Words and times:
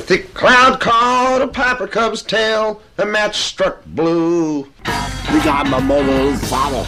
A 0.00 0.02
thick 0.02 0.32
cloud 0.32 0.80
caught 0.80 1.42
a 1.42 1.46
piper 1.46 1.86
cub's 1.86 2.22
tail, 2.22 2.80
a 2.96 3.04
match 3.04 3.36
struck 3.36 3.84
blue. 3.84 4.62
We 4.62 5.40
got 5.44 5.66
my 5.66 5.78
mother's 5.78 6.42
father. 6.48 6.86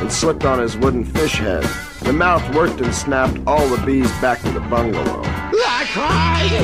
and 0.00 0.10
slipped 0.10 0.46
on 0.46 0.58
his 0.58 0.78
wooden 0.78 1.04
fish 1.04 1.34
head. 1.34 1.62
The 2.04 2.14
mouth 2.14 2.54
worked 2.54 2.80
and 2.80 2.94
snapped 2.94 3.38
all 3.46 3.68
the 3.68 3.84
bees 3.84 4.10
back 4.22 4.40
to 4.40 4.50
the 4.50 4.60
bungalow. 4.60 5.20
I 5.26 5.84
cried 5.92 6.62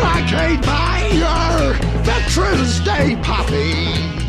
like 0.00 0.32
a 0.32 0.62
buyer 0.64 1.72
Veterans 2.04 2.78
Day 2.84 3.18
puppy. 3.20 4.27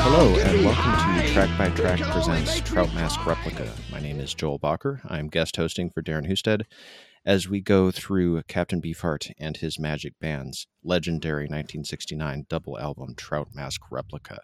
Hello, 0.00 0.34
and 0.36 0.64
welcome 0.64 1.26
to 1.26 1.32
Track 1.32 1.58
by 1.58 1.70
Track 1.70 2.00
presents 2.12 2.60
Trout 2.60 2.94
Mask 2.94 3.24
Replica. 3.26 3.70
My 3.90 4.00
name 4.00 4.20
is 4.20 4.32
Joel 4.32 4.58
Bacher. 4.58 5.00
I'm 5.04 5.28
guest 5.28 5.56
hosting 5.56 5.90
for 5.90 6.02
Darren 6.02 6.28
Husted 6.28 6.66
as 7.26 7.48
we 7.48 7.60
go 7.60 7.90
through 7.90 8.42
Captain 8.44 8.80
Beefheart 8.80 9.32
and 9.38 9.56
his 9.56 9.78
Magic 9.78 10.14
Band's 10.20 10.68
legendary 10.84 11.44
1969 11.44 12.46
double 12.48 12.78
album 12.78 13.14
Trout 13.16 13.48
Mask 13.52 13.82
Replica. 13.90 14.40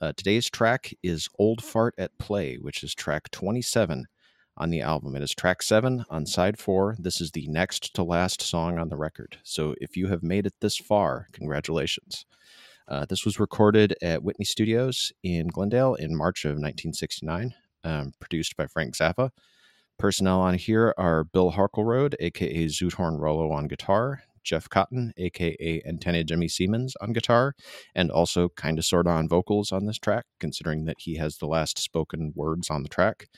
Uh, 0.00 0.12
today's 0.16 0.50
track 0.50 0.92
is 1.02 1.28
Old 1.38 1.64
Fart 1.64 1.94
at 1.96 2.18
Play, 2.18 2.56
which 2.56 2.84
is 2.84 2.94
track 2.94 3.30
27 3.30 4.06
on 4.56 4.70
the 4.70 4.80
album. 4.80 5.16
It 5.16 5.22
is 5.22 5.34
track 5.34 5.62
7 5.62 6.04
on 6.10 6.26
side 6.26 6.58
4. 6.58 6.96
This 6.98 7.20
is 7.20 7.30
the 7.30 7.46
next 7.48 7.94
to 7.94 8.02
last 8.02 8.42
song 8.42 8.78
on 8.78 8.88
the 8.88 8.96
record. 8.96 9.38
So 9.42 9.74
if 9.80 9.96
you 9.96 10.08
have 10.08 10.22
made 10.22 10.46
it 10.46 10.54
this 10.60 10.76
far, 10.76 11.28
congratulations. 11.32 12.26
Uh, 12.88 13.04
this 13.08 13.24
was 13.24 13.40
recorded 13.40 13.94
at 14.02 14.22
Whitney 14.22 14.44
Studios 14.44 15.12
in 15.22 15.48
Glendale 15.48 15.94
in 15.94 16.16
March 16.16 16.44
of 16.44 16.52
1969, 16.52 17.54
um, 17.84 18.12
produced 18.20 18.56
by 18.56 18.66
Frank 18.66 18.94
Zappa. 18.96 19.30
Personnel 19.98 20.40
on 20.40 20.54
here 20.54 20.94
are 20.98 21.24
Bill 21.24 21.52
Harkleroad, 21.52 22.14
aka 22.18 22.66
Zoothorn 22.66 23.18
Rollo 23.18 23.52
on 23.52 23.68
guitar, 23.68 24.22
Jeff 24.42 24.68
Cotton, 24.68 25.12
aka 25.16 25.82
Antenna 25.86 26.24
Jimmy 26.24 26.48
Semens, 26.48 26.94
on 27.00 27.12
guitar, 27.12 27.54
and 27.94 28.10
also 28.10 28.48
kind 28.48 28.78
of 28.78 28.84
sort 28.84 29.06
on 29.06 29.28
vocals 29.28 29.70
on 29.72 29.86
this 29.86 29.98
track, 29.98 30.24
considering 30.40 30.84
that 30.86 30.96
he 30.98 31.16
has 31.16 31.38
the 31.38 31.46
last 31.46 31.78
spoken 31.78 32.32
words 32.34 32.68
on 32.68 32.82
the 32.82 32.88
track. 32.88 33.28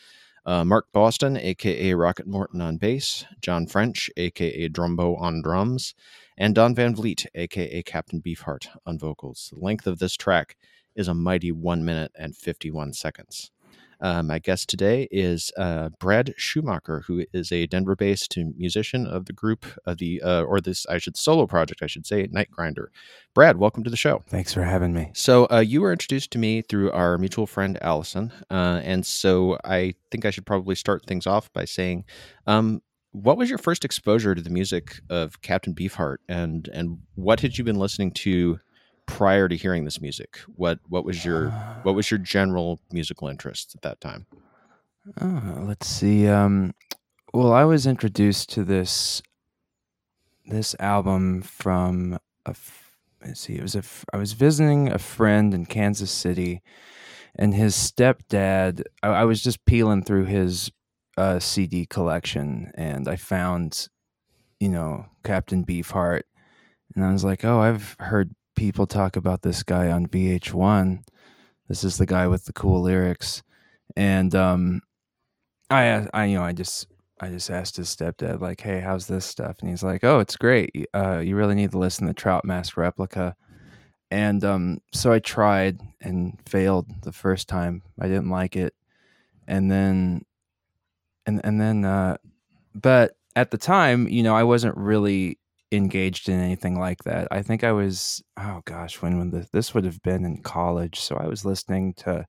Uh, 0.46 0.62
Mark 0.62 0.86
Boston, 0.92 1.38
aka 1.38 1.94
Rocket 1.94 2.26
Morton, 2.26 2.60
on 2.60 2.76
bass, 2.76 3.24
John 3.40 3.66
French, 3.66 4.10
aka 4.16 4.68
Drumbo, 4.68 5.18
on 5.18 5.40
drums, 5.40 5.94
and 6.36 6.54
Don 6.54 6.74
Van 6.74 6.94
Vliet, 6.94 7.26
aka 7.34 7.82
Captain 7.82 8.20
Beefheart, 8.20 8.66
on 8.84 8.98
vocals. 8.98 9.50
The 9.52 9.64
length 9.64 9.86
of 9.86 9.98
this 9.98 10.16
track 10.16 10.56
is 10.94 11.08
a 11.08 11.14
mighty 11.14 11.50
one 11.50 11.84
minute 11.84 12.12
and 12.14 12.36
51 12.36 12.92
seconds. 12.92 13.50
Uh, 14.00 14.22
my 14.22 14.38
guest 14.38 14.68
today 14.68 15.08
is 15.10 15.50
uh, 15.56 15.88
Brad 15.98 16.34
Schumacher, 16.36 17.04
who 17.06 17.24
is 17.32 17.50
a 17.50 17.66
Denver-based 17.66 18.36
musician 18.56 19.06
of 19.06 19.24
the 19.24 19.32
group 19.32 19.64
of 19.86 19.96
the, 19.96 20.20
uh, 20.20 20.42
or 20.42 20.60
this, 20.60 20.84
I 20.86 20.98
should 20.98 21.16
solo 21.16 21.46
project, 21.46 21.82
I 21.82 21.86
should 21.86 22.04
say, 22.04 22.28
Night 22.30 22.50
Grinder. 22.50 22.90
Brad, 23.34 23.56
welcome 23.56 23.82
to 23.84 23.90
the 23.90 23.96
show. 23.96 24.22
Thanks 24.28 24.52
for 24.52 24.62
having 24.62 24.92
me. 24.92 25.10
So 25.14 25.46
uh, 25.50 25.60
you 25.60 25.80
were 25.80 25.92
introduced 25.92 26.30
to 26.32 26.38
me 26.38 26.62
through 26.62 26.92
our 26.92 27.16
mutual 27.16 27.46
friend 27.46 27.78
Allison, 27.80 28.32
uh, 28.50 28.80
and 28.84 29.06
so 29.06 29.58
I 29.64 29.94
think 30.10 30.26
I 30.26 30.30
should 30.30 30.44
probably 30.44 30.74
start 30.74 31.06
things 31.06 31.26
off 31.26 31.50
by 31.52 31.64
saying, 31.64 32.04
um, 32.46 32.82
what 33.12 33.38
was 33.38 33.48
your 33.48 33.58
first 33.58 33.84
exposure 33.84 34.34
to 34.34 34.42
the 34.42 34.50
music 34.50 35.00
of 35.08 35.40
Captain 35.40 35.72
Beefheart, 35.72 36.16
and 36.28 36.68
and 36.68 36.98
what 37.14 37.40
had 37.40 37.56
you 37.56 37.64
been 37.64 37.78
listening 37.78 38.10
to 38.10 38.58
prior 39.06 39.48
to 39.48 39.56
hearing 39.56 39.84
this 39.84 40.00
music? 40.00 40.38
What 40.56 40.78
what 40.88 41.04
was 41.04 41.24
your 41.24 41.50
what 41.82 41.94
was 41.94 42.10
your 42.10 42.18
general 42.18 42.80
musical 42.92 43.28
interest 43.28 43.74
at 43.74 43.82
that 43.82 44.00
time? 44.00 44.26
Oh, 45.20 45.64
let's 45.66 45.86
see. 45.86 46.26
Um, 46.28 46.74
well, 47.32 47.52
I 47.52 47.64
was 47.64 47.86
introduced 47.86 48.50
to 48.50 48.64
this 48.64 49.22
this 50.46 50.74
album 50.78 51.42
from 51.42 52.18
a. 52.46 52.54
Let's 53.24 53.40
see. 53.40 53.56
It 53.56 53.62
was 53.62 53.74
a. 53.74 53.82
I 54.12 54.16
was 54.16 54.32
visiting 54.32 54.90
a 54.90 54.98
friend 54.98 55.54
in 55.54 55.66
Kansas 55.66 56.10
City, 56.10 56.62
and 57.36 57.54
his 57.54 57.74
stepdad. 57.74 58.82
I, 59.02 59.08
I 59.08 59.24
was 59.24 59.42
just 59.42 59.64
peeling 59.64 60.04
through 60.04 60.24
his 60.24 60.70
uh, 61.16 61.38
CD 61.38 61.86
collection, 61.86 62.70
and 62.74 63.08
I 63.08 63.16
found, 63.16 63.88
you 64.60 64.68
know, 64.68 65.06
Captain 65.22 65.64
Beefheart, 65.64 66.22
and 66.94 67.04
I 67.04 67.12
was 67.12 67.24
like, 67.24 67.44
oh, 67.44 67.60
I've 67.60 67.96
heard 67.98 68.34
people 68.54 68.86
talk 68.86 69.16
about 69.16 69.42
this 69.42 69.62
guy 69.62 69.90
on 69.90 70.06
VH1. 70.06 71.02
This 71.68 71.84
is 71.84 71.98
the 71.98 72.06
guy 72.06 72.26
with 72.26 72.44
the 72.44 72.52
cool 72.52 72.82
lyrics, 72.82 73.42
and 73.96 74.34
um, 74.34 74.82
I, 75.70 76.06
I, 76.12 76.26
you 76.26 76.38
know, 76.38 76.44
I 76.44 76.52
just, 76.52 76.88
I 77.20 77.28
just 77.28 77.50
asked 77.50 77.76
his 77.76 77.94
stepdad, 77.94 78.40
like, 78.40 78.60
"Hey, 78.60 78.80
how's 78.80 79.06
this 79.06 79.24
stuff?" 79.24 79.56
And 79.60 79.70
he's 79.70 79.82
like, 79.82 80.04
"Oh, 80.04 80.18
it's 80.18 80.36
great. 80.36 80.86
Uh, 80.94 81.18
you 81.18 81.36
really 81.36 81.54
need 81.54 81.70
to 81.72 81.78
listen 81.78 82.06
to 82.06 82.14
Trout 82.14 82.44
Mask 82.44 82.76
Replica." 82.76 83.34
And 84.10 84.44
um, 84.44 84.78
so 84.92 85.12
I 85.12 85.18
tried 85.18 85.80
and 86.00 86.38
failed 86.46 86.86
the 87.02 87.12
first 87.12 87.48
time. 87.48 87.82
I 87.98 88.08
didn't 88.08 88.30
like 88.30 88.56
it, 88.56 88.74
and 89.48 89.70
then, 89.70 90.24
and 91.26 91.40
and 91.44 91.60
then, 91.60 91.84
uh, 91.84 92.18
but 92.74 93.16
at 93.36 93.50
the 93.50 93.58
time, 93.58 94.06
you 94.08 94.22
know, 94.22 94.36
I 94.36 94.44
wasn't 94.44 94.76
really 94.76 95.38
engaged 95.76 96.28
in 96.28 96.38
anything 96.40 96.78
like 96.78 97.04
that. 97.04 97.28
I 97.30 97.42
think 97.42 97.64
I 97.64 97.72
was, 97.72 98.22
oh 98.38 98.62
gosh, 98.64 99.00
when 99.02 99.18
when 99.18 99.30
this, 99.30 99.48
this 99.50 99.74
would 99.74 99.84
have 99.84 100.02
been 100.02 100.24
in 100.24 100.42
college. 100.42 101.00
So 101.00 101.16
I 101.16 101.26
was 101.26 101.44
listening 101.44 101.94
to 101.94 102.26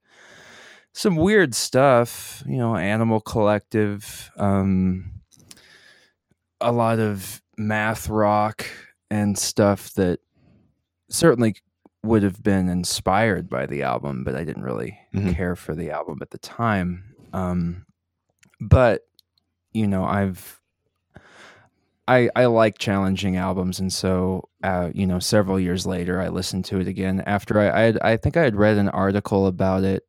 some 0.93 1.15
weird 1.15 1.53
stuff, 1.55 2.43
you 2.45 2.57
know, 2.57 2.75
Animal 2.75 3.19
Collective, 3.19 4.31
um, 4.37 5.11
a 6.61 6.71
lot 6.71 6.99
of 6.99 7.41
math 7.57 8.09
rock 8.09 8.65
and 9.09 9.37
stuff 9.37 9.93
that 9.93 10.19
certainly 11.09 11.55
would 12.03 12.23
have 12.23 12.41
been 12.43 12.69
inspired 12.69 13.49
by 13.49 13.65
the 13.65 13.83
album, 13.83 14.23
but 14.23 14.35
I 14.35 14.43
didn't 14.43 14.63
really 14.63 14.97
Mhm. 15.13 15.35
care 15.35 15.55
for 15.55 15.75
the 15.75 15.91
album 15.91 16.19
at 16.21 16.29
the 16.29 16.37
time. 16.37 17.15
Um, 17.33 17.85
but 18.61 19.01
you 19.73 19.87
know, 19.87 20.05
I've 20.05 20.61
I 22.07 22.29
I 22.35 22.45
like 22.45 22.77
challenging 22.77 23.35
albums, 23.35 23.79
and 23.79 23.91
so 23.91 24.49
uh, 24.63 24.91
you 24.93 25.07
know, 25.07 25.19
several 25.19 25.59
years 25.59 25.85
later, 25.85 26.21
I 26.21 26.29
listened 26.29 26.65
to 26.65 26.79
it 26.79 26.87
again 26.87 27.21
after 27.25 27.59
I 27.59 27.69
I, 27.69 27.81
had, 27.81 27.99
I 28.01 28.17
think 28.17 28.37
I 28.37 28.43
had 28.43 28.55
read 28.55 28.77
an 28.77 28.89
article 28.89 29.47
about 29.47 29.83
it 29.83 30.07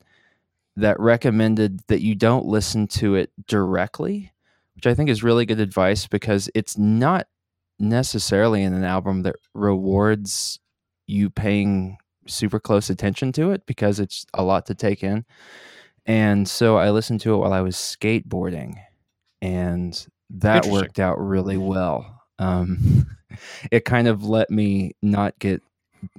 that 0.77 1.01
recommended 1.01 1.81
that 1.89 2.03
you 2.03 2.15
don't 2.15 2.45
listen 2.45 2.87
to 2.87 3.15
it 3.15 3.31
directly, 3.47 4.33
which 4.75 4.87
I 4.87 4.95
think 4.95 5.09
is 5.09 5.23
really 5.23 5.47
good 5.47 5.61
advice 5.61 6.07
because 6.07 6.51
it's 6.55 6.77
not 6.77 7.29
necessarily 7.79 8.63
in 8.63 8.75
an 8.75 8.85
album 8.85 9.23
that 9.23 9.37
rewards 9.55 10.61
you 11.07 11.31
paying 11.31 11.97
super 12.27 12.61
close 12.61 12.91
attention 12.91 13.33
to 13.33 13.51
it 13.53 13.65
because 13.67 14.01
it's 14.01 14.27
a 14.35 14.43
lot 14.43 14.67
to 14.67 14.75
take 14.75 15.03
in. 15.03 15.25
And 16.05 16.49
so 16.49 16.77
I 16.77 16.91
listened 16.91 17.21
to 17.23 17.35
it 17.35 17.39
while 17.39 17.53
I 17.53 17.63
was 17.63 17.77
skateboarding, 17.77 18.77
and 19.41 20.07
that 20.31 20.67
worked 20.67 20.99
out 20.99 21.19
really 21.19 21.57
well. 21.57 22.23
Um, 22.39 23.07
it 23.71 23.85
kind 23.85 24.09
of 24.09 24.25
let 24.25 24.51
me 24.51 24.93
not 25.03 25.39
get, 25.39 25.63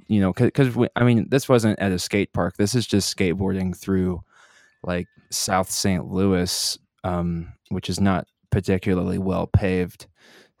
you 0.06 0.20
know, 0.20 0.32
because 0.32 0.76
I 0.96 1.04
mean, 1.04 1.28
this 1.28 1.48
wasn't 1.48 1.78
at 1.78 1.92
a 1.92 1.98
skate 1.98 2.32
park. 2.32 2.56
This 2.56 2.74
is 2.74 2.86
just 2.86 3.14
skateboarding 3.16 3.76
through 3.76 4.22
like 4.82 5.08
South 5.30 5.70
St. 5.70 6.06
Louis, 6.06 6.78
um, 7.04 7.52
which 7.68 7.88
is 7.88 8.00
not 8.00 8.26
particularly 8.50 9.18
well 9.18 9.46
paved. 9.46 10.06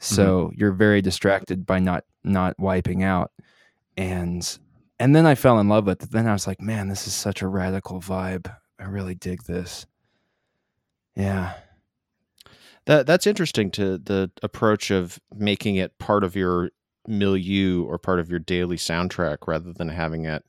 So 0.00 0.52
you're 0.54 0.72
very 0.72 1.02
distracted 1.02 1.66
by 1.66 1.80
not 1.80 2.04
not 2.22 2.56
wiping 2.58 3.02
out, 3.02 3.32
and 3.96 4.58
and 5.00 5.14
then 5.14 5.26
I 5.26 5.34
fell 5.34 5.58
in 5.58 5.68
love 5.68 5.86
with 5.86 6.02
it. 6.02 6.10
Then 6.10 6.28
I 6.28 6.32
was 6.32 6.46
like, 6.46 6.60
man, 6.60 6.88
this 6.88 7.06
is 7.08 7.14
such 7.14 7.42
a 7.42 7.48
radical 7.48 8.00
vibe. 8.00 8.52
I 8.78 8.84
really 8.84 9.16
dig 9.16 9.42
this. 9.42 9.86
Yeah. 11.16 11.54
That 12.88 13.06
that's 13.06 13.26
interesting 13.26 13.70
to 13.72 13.98
the 13.98 14.30
approach 14.42 14.90
of 14.90 15.20
making 15.34 15.76
it 15.76 15.98
part 15.98 16.24
of 16.24 16.34
your 16.34 16.70
milieu 17.06 17.84
or 17.84 17.98
part 17.98 18.18
of 18.18 18.30
your 18.30 18.40
daily 18.40 18.76
soundtrack 18.76 19.46
rather 19.46 19.72
than 19.72 19.88
having 19.88 20.24
it 20.24 20.42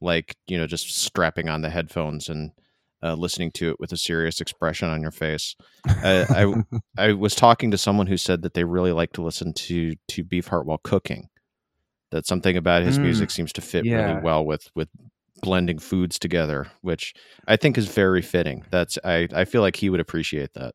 like 0.00 0.36
you 0.46 0.56
know 0.58 0.66
just 0.66 0.94
strapping 0.94 1.48
on 1.48 1.62
the 1.62 1.70
headphones 1.70 2.28
and 2.28 2.52
uh, 3.02 3.14
listening 3.14 3.50
to 3.52 3.70
it 3.70 3.80
with 3.80 3.92
a 3.92 3.96
serious 3.96 4.40
expression 4.40 4.88
on 4.90 5.00
your 5.02 5.10
face. 5.10 5.56
I, 6.04 6.26
I 6.44 6.54
I 6.98 7.12
was 7.14 7.34
talking 7.34 7.70
to 7.70 7.78
someone 7.78 8.06
who 8.06 8.18
said 8.18 8.42
that 8.42 8.54
they 8.54 8.64
really 8.64 8.92
like 8.92 9.12
to 9.14 9.22
listen 9.22 9.54
to 9.54 9.94
to 10.08 10.24
Beefheart 10.24 10.66
while 10.66 10.80
cooking. 10.84 11.28
That 12.12 12.26
something 12.26 12.56
about 12.56 12.84
his 12.84 12.98
Mm, 12.98 13.02
music 13.02 13.30
seems 13.30 13.52
to 13.54 13.62
fit 13.62 13.84
yeah. 13.84 13.96
really 13.96 14.20
well 14.22 14.44
with 14.44 14.70
with 14.74 14.88
blending 15.42 15.78
foods 15.78 16.18
together, 16.18 16.68
which 16.82 17.14
I 17.48 17.56
think 17.56 17.78
is 17.78 17.88
very 17.88 18.22
fitting. 18.22 18.64
That's 18.70 18.98
I 19.04 19.28
I 19.34 19.44
feel 19.46 19.62
like 19.62 19.76
he 19.76 19.90
would 19.90 20.00
appreciate 20.00 20.52
that. 20.54 20.74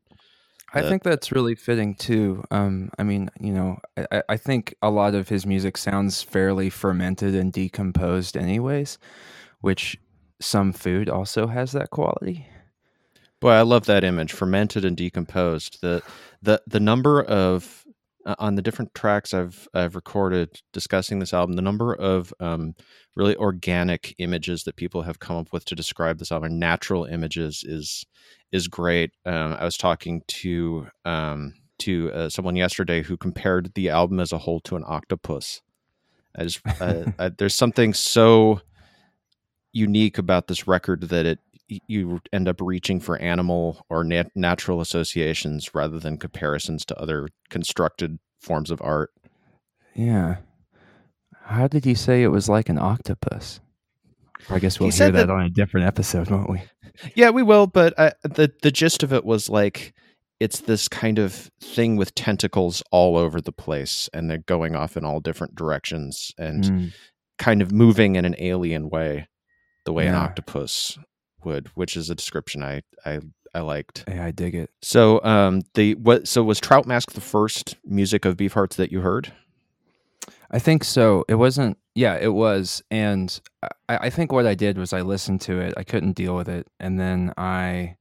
I 0.73 0.81
think 0.89 1.03
that's 1.03 1.31
really 1.31 1.56
fitting 1.56 1.95
too. 1.95 2.44
Um, 2.50 2.91
I 2.97 3.03
mean, 3.03 3.29
you 3.39 3.53
know, 3.53 3.79
I- 3.97 4.07
I, 4.12 4.23
I 4.29 4.38
think 4.38 4.73
a 4.81 4.89
lot 4.89 5.15
of 5.15 5.27
his 5.29 5.45
music 5.45 5.77
sounds 5.77 6.21
fairly 6.21 6.69
fermented 6.69 7.35
and 7.35 7.51
decomposed, 7.51 8.38
anyways, 8.38 8.97
which 9.59 9.97
some 10.39 10.71
food 10.73 11.09
also 11.09 11.47
has 11.47 11.73
that 11.73 11.89
quality. 11.89 12.47
Boy, 13.39 13.51
I 13.51 13.62
love 13.63 13.85
that 13.88 14.03
image, 14.03 14.31
fermented 14.33 14.85
and 14.85 14.95
decomposed. 14.95 15.81
The 15.81 16.03
the 16.41 16.62
the 16.68 16.79
number 16.79 17.21
of 17.21 17.81
uh, 18.25 18.35
on 18.39 18.56
the 18.56 18.62
different 18.62 18.94
tracks 18.94 19.33
I've 19.33 19.68
I've 19.73 19.95
recorded 19.95 20.62
discussing 20.73 21.19
this 21.19 21.33
album, 21.33 21.56
the 21.56 21.62
number 21.62 21.94
of 21.94 22.33
um, 22.39 22.75
really 23.15 23.35
organic 23.35 24.15
images 24.19 24.63
that 24.63 24.75
people 24.75 25.01
have 25.03 25.19
come 25.19 25.35
up 25.35 25.51
with 25.51 25.65
to 25.65 25.75
describe 25.75 26.19
this 26.19 26.31
album, 26.31 26.59
natural 26.59 27.06
images, 27.06 27.63
is 27.65 28.06
is 28.51 28.68
great. 28.68 29.12
Um, 29.25 29.53
I 29.53 29.65
was 29.65 29.77
talking 29.77 30.21
to 30.27 30.88
um, 31.06 31.53
to 31.79 32.12
uh, 32.12 32.29
someone 32.29 32.56
yesterday 32.56 33.01
who 33.01 33.18
compared 33.18 33.73
the 33.73 33.89
album 33.89 34.19
as 34.19 34.31
a 34.31 34.38
whole 34.38 34.59
to 34.62 34.75
an 34.75 34.83
octopus. 34.88 35.62
I 36.38 36.44
just 36.44 36.62
uh, 36.79 37.06
I, 37.19 37.29
there's 37.29 37.56
something 37.56 37.94
so 37.94 38.62
unique 39.73 40.18
about 40.18 40.47
this 40.47 40.68
record 40.68 41.09
that 41.09 41.25
it 41.25 41.39
you 41.88 42.19
end 42.33 42.47
up 42.47 42.59
reaching 42.62 43.00
for 43.00 43.18
animal 43.19 43.85
or 43.89 44.03
nat- 44.03 44.31
natural 44.35 44.81
associations 44.81 45.73
rather 45.73 46.00
than 46.00 46.18
comparisons 46.18 46.85
to 46.85 47.00
other 47.00 47.27
constructed 47.50 48.19
forms 48.39 48.71
of 48.71 48.81
art. 48.81 49.12
Yeah. 49.95 50.38
How 51.45 51.68
did 51.68 51.85
he 51.85 51.94
say 51.95 52.23
it 52.23 52.27
was 52.29 52.47
like 52.50 52.69
an 52.69 52.77
octopus? 52.77 53.59
I 54.50 54.59
guess 54.59 54.79
we'll 54.79 54.89
He 54.89 54.97
hear 54.97 55.12
that, 55.12 55.27
that- 55.27 55.33
on 55.33 55.44
a 55.45 55.50
different 55.50 55.88
episode, 55.88 56.29
won't 56.29 56.50
we? 56.50 56.62
Yeah, 57.15 57.29
we 57.29 57.41
will, 57.41 57.68
but 57.68 57.94
uh, 57.97 58.12
the 58.23 58.51
the 58.62 58.69
gist 58.69 59.01
of 59.01 59.13
it 59.13 59.23
was 59.23 59.50
like 59.50 59.94
it's 60.41 60.59
this 60.59 60.88
kind 60.89 61.19
of 61.19 61.50
thing 61.62 61.95
with 61.95 62.13
tentacles 62.15 62.83
all 62.91 63.15
over 63.18 63.39
the 63.39 63.53
place 63.53 64.09
and 64.13 64.29
they're 64.29 64.39
going 64.39 64.75
off 64.75 64.97
in 64.97 65.06
all 65.06 65.19
different 65.21 65.56
directions 65.56 66.31
and 66.38 66.63
Mm, 66.65 66.94
kind 67.39 67.62
of 67.62 67.71
moving 67.71 68.18
in 68.18 68.25
an 68.25 68.35
alien 68.39 68.89
way, 68.89 69.27
the 69.85 69.94
way 69.94 70.06
an 70.06 70.15
octopus 70.15 70.97
would, 71.46 71.68
which 71.76 71.96
is 71.98 72.10
a 72.10 72.16
description 72.16 72.64
I 72.64 72.82
I 73.06 73.20
I 73.54 73.60
liked. 73.62 74.06
yeah, 74.08 74.26
I 74.26 74.32
dig 74.32 74.56
it. 74.56 74.70
So 74.82 75.22
um 75.24 75.62
the 75.74 75.96
what 75.96 76.28
so 76.28 76.44
was 76.44 76.60
Trout 76.60 76.86
Mask 76.88 77.12
the 77.12 77.22
first 77.22 77.76
music 77.86 78.26
of 78.26 78.38
Beefhearts 78.38 78.76
that 78.76 78.92
you 78.92 79.02
heard? 79.02 79.34
I 80.50 80.60
think 80.60 80.84
so. 80.84 81.24
It 81.30 81.36
wasn't. 81.36 81.78
Yeah, 81.96 82.16
it 82.20 82.34
was. 82.34 82.84
And 82.92 83.40
I, 83.90 83.98
I 84.08 84.10
think 84.10 84.32
what 84.32 84.46
I 84.46 84.54
did 84.56 84.78
was 84.78 84.92
I 84.94 85.02
listened 85.02 85.42
to 85.42 85.60
it. 85.60 85.74
I 85.78 85.84
couldn't 85.84 86.14
deal 86.14 86.36
with 86.36 86.50
it, 86.50 86.68
and 86.80 87.00
then 87.00 87.34
I, 87.38 87.96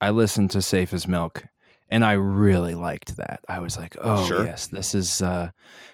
I 0.00 0.10
listened 0.10 0.50
to 0.52 0.62
Safe 0.62 0.92
as 0.94 1.06
Milk, 1.06 1.44
and 1.90 2.02
I 2.04 2.12
really 2.12 2.74
liked 2.74 3.16
that. 3.18 3.40
I 3.48 3.60
was 3.60 3.76
like, 3.76 3.94
oh 4.00 4.26
Sure. 4.26 4.44
yes, 4.44 4.66
this 4.68 4.94
is. 4.94 5.20
uh 5.22 5.50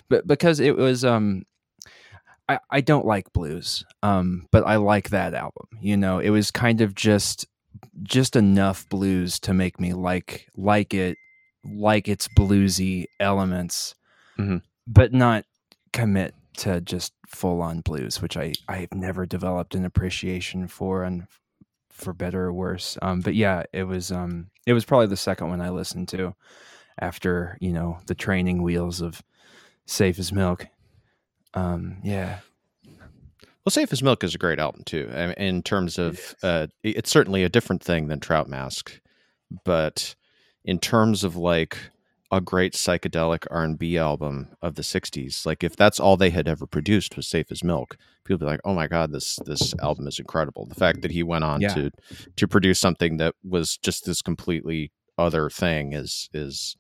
But 0.09 0.27
because 0.27 0.61
it 0.61 0.77
was, 0.77 1.05
um, 1.05 1.45
I 2.49 2.59
I 2.71 2.81
don't 2.81 3.07
like 3.07 3.33
blues, 3.33 3.85
um, 4.03 4.47
but 4.51 4.67
I 4.67 4.77
like 4.77 5.11
that 5.11 5.35
album. 5.35 5.67
You 5.81 5.97
know, 5.97 6.19
it 6.19 6.31
was 6.31 6.51
kind 6.51 6.81
of 6.81 6.95
just 6.95 7.47
just 8.03 8.37
enough 8.37 8.89
blues 8.89 9.39
to 9.41 9.55
make 9.55 9.79
me 9.81 9.93
like 9.93 10.49
like 10.57 10.95
it, 10.95 11.17
like 11.65 12.09
its 12.09 12.27
bluesy 12.29 13.05
elements, 13.21 13.95
Mhm. 14.39 14.63
but 14.87 15.13
not 15.13 15.45
commit 15.93 16.35
to 16.59 16.81
just 16.81 17.13
full 17.29 17.61
on 17.63 17.81
blues, 17.83 18.21
which 18.23 18.37
I 18.37 18.53
I've 18.69 18.93
never 18.95 19.27
developed 19.27 19.75
an 19.75 19.85
appreciation 19.85 20.67
for, 20.69 21.05
and 21.05 21.27
for 21.91 22.13
better 22.13 22.47
or 22.47 22.53
worse. 22.53 22.97
Um, 23.03 23.21
but 23.21 23.35
yeah, 23.35 23.65
it 23.73 23.85
was 23.85 24.11
um 24.11 24.51
it 24.67 24.73
was 24.73 24.85
probably 24.85 25.07
the 25.09 25.17
second 25.17 25.51
one 25.51 25.61
I 25.61 25.71
listened 25.71 26.09
to 26.09 26.35
after 27.01 27.59
you 27.61 27.73
know 27.73 27.99
the 28.07 28.15
training 28.15 28.63
wheels 28.63 29.01
of 29.01 29.23
Safe 29.87 30.19
as 30.19 30.33
Milk. 30.33 30.67
Um, 31.55 31.99
yeah, 32.03 32.41
Well, 33.65 33.71
Safe 33.71 33.93
as 33.93 34.03
Milk 34.03 34.23
is 34.25 34.35
a 34.35 34.39
great 34.39 34.59
album 34.59 34.83
too. 34.85 35.09
In 35.37 35.63
terms 35.63 35.99
of, 35.99 36.35
uh, 36.43 36.69
it's 36.83 37.11
certainly 37.11 37.43
a 37.45 37.49
different 37.49 37.83
thing 37.83 38.09
than 38.09 38.21
Trout 38.21 38.49
Mask, 38.49 39.01
but 39.65 40.15
in 40.65 40.79
terms 40.79 41.25
of 41.25 41.37
like 41.37 41.79
a 42.31 42.41
great 42.43 42.75
psychedelic 42.75 43.47
R 43.51 43.65
and 43.65 43.79
B 43.79 43.97
album 43.97 44.49
of 44.61 44.75
the 44.75 44.83
'60s, 44.83 45.47
like 45.47 45.65
if 45.65 45.75
that's 45.77 45.99
all 45.99 46.17
they 46.19 46.31
had 46.31 46.47
ever 46.49 46.67
produced 46.67 47.17
was 47.17 47.27
Safe 47.27 47.51
as 47.51 47.65
Milk, 47.65 47.97
people 48.25 48.39
be 48.39 48.45
like, 48.47 48.61
"Oh 48.65 48.75
my 48.75 48.87
god, 48.87 49.13
this 49.13 49.39
this 49.47 49.75
album 49.81 50.07
is 50.07 50.19
incredible." 50.19 50.67
The 50.67 50.75
fact 50.75 51.01
that 51.03 51.11
he 51.11 51.23
went 51.23 51.45
on 51.45 51.63
Yeah. 51.63 51.75
to 51.75 51.91
to 52.37 52.47
produce 52.49 52.79
something 52.79 53.17
that 53.17 53.35
was 53.43 53.79
just 53.79 54.05
this 54.05 54.21
completely 54.23 54.93
other 55.17 55.49
thing 55.51 55.95
is 55.95 56.29
is 56.35 56.77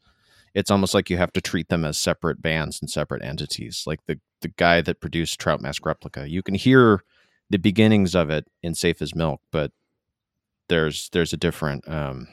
it's 0.55 0.71
almost 0.71 0.95
like 0.95 1.11
you 1.11 1.17
have 1.17 1.33
to 1.33 1.41
treat 1.41 1.69
them 1.69 1.85
as 1.85 1.99
separate 1.99 2.41
bands 2.43 2.81
and 2.81 2.91
separate 2.91 3.23
entities. 3.23 3.85
Like 3.87 4.01
the 4.07 4.19
the 4.41 4.49
guy 4.49 4.81
that 4.83 5.01
produced 5.01 5.41
Trout 5.41 5.61
Mask 5.61 5.85
Replica, 5.85 6.29
you 6.29 6.43
can 6.43 6.55
hear 6.55 7.03
the 7.51 7.59
beginnings 7.59 8.15
of 8.15 8.31
it 8.31 8.47
in 8.63 8.75
Safe 8.75 9.01
as 9.03 9.15
Milk, 9.15 9.41
but 9.51 9.73
there's 10.69 11.09
there's 11.11 11.33
a 11.33 11.37
different 11.37 11.89
um 11.89 12.29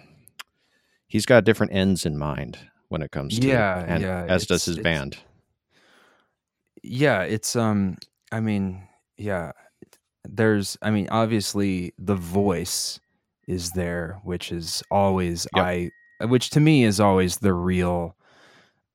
he's 1.08 1.26
got 1.26 1.46
different 1.46 1.74
ends 1.74 2.06
in 2.06 2.18
mind 2.18 2.58
when 2.90 3.02
it 3.02 3.12
comes 3.12 3.40
to 3.40 3.48
Yeah, 3.48 3.84
and 3.88 4.02
yeah, 4.02 4.26
as 4.28 4.46
does 4.46 4.66
his 4.66 4.78
band. 4.80 5.18
yeah. 6.84 7.22
It's 7.24 7.56
um, 7.56 7.98
I 8.32 8.40
mean, 8.40 8.88
yeah. 9.18 9.52
There's, 10.28 10.76
I 10.82 10.90
mean, 10.90 11.08
obviously 11.12 11.94
the 12.00 12.16
voice 12.16 13.00
is 13.48 13.72
there, 13.72 14.20
which 14.24 14.52
is 14.52 14.82
always 14.90 15.48
Yep. 15.56 15.66
I, 15.66 15.92
which 16.22 16.50
to 16.52 16.60
me 16.60 16.84
is 16.84 17.00
always 17.00 17.38
the 17.38 17.54
real, 17.54 18.16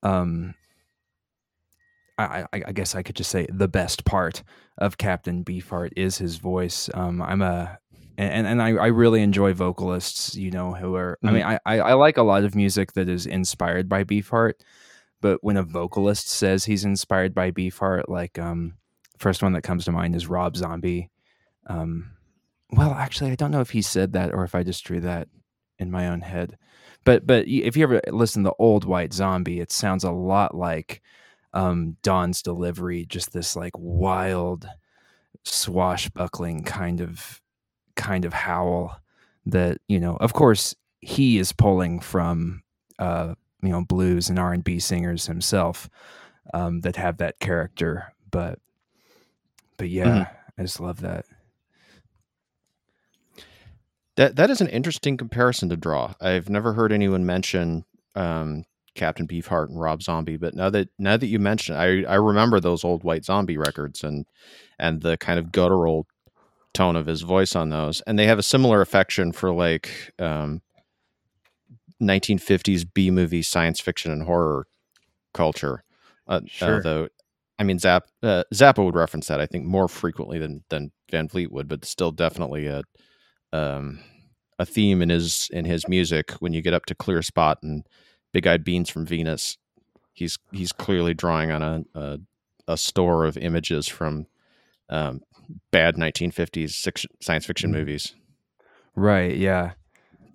um. 0.02 0.54
I, 2.18 2.44
I, 2.52 2.72
guess 2.72 2.94
I 2.94 3.02
could 3.02 3.16
just 3.16 3.30
say 3.30 3.46
the 3.50 3.66
best 3.66 4.04
part 4.04 4.42
of 4.76 4.98
Captain 4.98 5.42
Beefheart 5.42 5.92
is 5.96 6.18
his 6.18 6.36
voice. 6.36 6.90
Um, 6.92 7.22
I'm 7.22 7.40
a 7.40 7.78
and 8.20 8.46
and 8.46 8.60
I, 8.60 8.72
I 8.72 8.86
really 8.88 9.22
enjoy 9.22 9.54
vocalists, 9.54 10.36
you 10.36 10.50
know, 10.50 10.74
who 10.74 10.94
are. 10.94 11.18
I 11.24 11.30
mean, 11.30 11.42
I, 11.42 11.58
I 11.64 11.80
I 11.80 11.92
like 11.94 12.18
a 12.18 12.22
lot 12.22 12.44
of 12.44 12.54
music 12.54 12.92
that 12.92 13.08
is 13.08 13.24
inspired 13.24 13.88
by 13.88 14.04
Beefheart, 14.04 14.54
but 15.22 15.42
when 15.42 15.56
a 15.56 15.62
vocalist 15.62 16.28
says 16.28 16.64
he's 16.64 16.84
inspired 16.84 17.34
by 17.34 17.50
Beefheart, 17.50 18.08
like 18.08 18.38
um, 18.38 18.74
first 19.18 19.42
one 19.42 19.54
that 19.54 19.62
comes 19.62 19.86
to 19.86 19.92
mind 19.92 20.14
is 20.14 20.26
Rob 20.26 20.56
Zombie. 20.56 21.10
Um, 21.66 22.10
well, 22.72 22.92
actually, 22.92 23.30
I 23.30 23.36
don't 23.36 23.50
know 23.50 23.62
if 23.62 23.70
he 23.70 23.80
said 23.80 24.12
that 24.12 24.34
or 24.34 24.44
if 24.44 24.54
I 24.54 24.64
just 24.64 24.84
drew 24.84 25.00
that 25.00 25.28
in 25.78 25.90
my 25.90 26.08
own 26.08 26.20
head. 26.20 26.58
But 27.04 27.26
but 27.26 27.46
if 27.46 27.76
you 27.76 27.82
ever 27.82 28.00
listen 28.08 28.44
to 28.44 28.54
old 28.58 28.84
White 28.84 29.12
Zombie, 29.12 29.60
it 29.60 29.72
sounds 29.72 30.04
a 30.04 30.10
lot 30.10 30.54
like 30.54 31.02
um, 31.54 31.96
Don's 32.02 32.42
delivery, 32.42 33.06
just 33.06 33.32
this 33.32 33.56
like 33.56 33.72
wild, 33.76 34.68
swashbuckling 35.44 36.64
kind 36.64 37.00
of 37.00 37.40
kind 37.96 38.24
of 38.24 38.32
howl 38.32 39.00
that 39.46 39.78
you 39.88 39.98
know. 39.98 40.16
Of 40.16 40.32
course, 40.32 40.74
he 41.00 41.38
is 41.38 41.52
pulling 41.52 42.00
from 42.00 42.62
uh, 42.98 43.34
you 43.62 43.70
know 43.70 43.84
blues 43.84 44.28
and 44.28 44.38
R 44.38 44.52
and 44.52 44.64
B 44.64 44.78
singers 44.78 45.26
himself 45.26 45.88
um, 46.52 46.80
that 46.82 46.96
have 46.96 47.18
that 47.18 47.40
character, 47.40 48.12
but 48.30 48.58
but 49.76 49.88
yeah, 49.88 50.28
I 50.58 50.62
just 50.62 50.80
love 50.80 51.00
that. 51.00 51.24
That 54.20 54.36
that 54.36 54.50
is 54.50 54.60
an 54.60 54.68
interesting 54.68 55.16
comparison 55.16 55.70
to 55.70 55.78
draw. 55.78 56.12
I've 56.20 56.50
never 56.50 56.74
heard 56.74 56.92
anyone 56.92 57.24
mention 57.24 57.86
um, 58.14 58.66
Captain 58.94 59.26
Beefheart 59.26 59.70
and 59.70 59.80
Rob 59.80 60.02
Zombie, 60.02 60.36
but 60.36 60.54
now 60.54 60.68
that 60.68 60.90
now 60.98 61.16
that 61.16 61.26
you 61.26 61.38
mention, 61.38 61.74
it, 61.74 61.78
I 61.78 62.12
I 62.12 62.14
remember 62.16 62.60
those 62.60 62.84
old 62.84 63.02
White 63.02 63.24
Zombie 63.24 63.56
records 63.56 64.04
and 64.04 64.26
and 64.78 65.00
the 65.00 65.16
kind 65.16 65.38
of 65.38 65.52
guttural 65.52 66.06
tone 66.74 66.96
of 66.96 67.06
his 67.06 67.22
voice 67.22 67.56
on 67.56 67.70
those, 67.70 68.02
and 68.02 68.18
they 68.18 68.26
have 68.26 68.38
a 68.38 68.42
similar 68.42 68.82
affection 68.82 69.32
for 69.32 69.54
like 69.54 70.12
um, 70.18 70.60
1950s 72.02 72.84
B 72.92 73.10
movie 73.10 73.40
science 73.40 73.80
fiction 73.80 74.12
and 74.12 74.24
horror 74.24 74.66
culture. 75.32 75.82
Uh, 76.28 76.42
Sure. 76.44 76.82
though, 76.82 77.08
I 77.58 77.62
mean, 77.62 77.78
Zapp 77.78 78.04
uh, 78.22 78.44
Zappa 78.52 78.84
would 78.84 78.96
reference 78.96 79.28
that 79.28 79.40
I 79.40 79.46
think 79.46 79.64
more 79.64 79.88
frequently 79.88 80.38
than 80.38 80.62
than 80.68 80.92
Van 81.10 81.26
Vliet 81.26 81.50
would, 81.50 81.68
but 81.68 81.86
still 81.86 82.12
definitely 82.12 82.66
a 82.66 82.82
um, 83.54 84.00
a 84.60 84.66
theme 84.66 85.00
in 85.00 85.08
his 85.08 85.48
in 85.52 85.64
his 85.64 85.88
music. 85.88 86.32
When 86.40 86.52
you 86.52 86.60
get 86.62 86.74
up 86.74 86.84
to 86.86 86.94
Clear 86.94 87.22
Spot 87.22 87.58
and 87.62 87.84
Big 88.32 88.46
Eyed 88.46 88.62
Beans 88.62 88.88
from 88.90 89.06
Venus, 89.06 89.56
he's 90.12 90.38
he's 90.52 90.70
clearly 90.70 91.14
drawing 91.14 91.50
on 91.50 91.62
a 91.62 91.84
a, 91.98 92.18
a 92.68 92.76
store 92.76 93.24
of 93.24 93.36
images 93.38 93.88
from 93.88 94.26
um, 94.90 95.22
bad 95.72 95.96
1950s 95.96 97.08
science 97.22 97.46
fiction 97.46 97.70
Mhm. 97.70 97.74
movies. 97.74 98.14
Right, 98.94 99.36
yeah. 99.36 99.72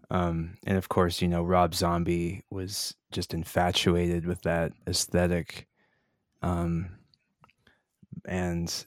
Um, 0.10 0.58
and 0.66 0.78
of 0.78 0.90
course, 0.90 1.22
you 1.22 1.28
know, 1.28 1.44
Rob 1.44 1.76
Zombie 1.76 2.44
was 2.50 2.96
just 3.12 3.34
infatuated 3.34 4.26
with 4.26 4.42
that 4.44 4.72
aesthetic. 4.88 5.68
Um, 6.42 6.90
and 8.26 8.86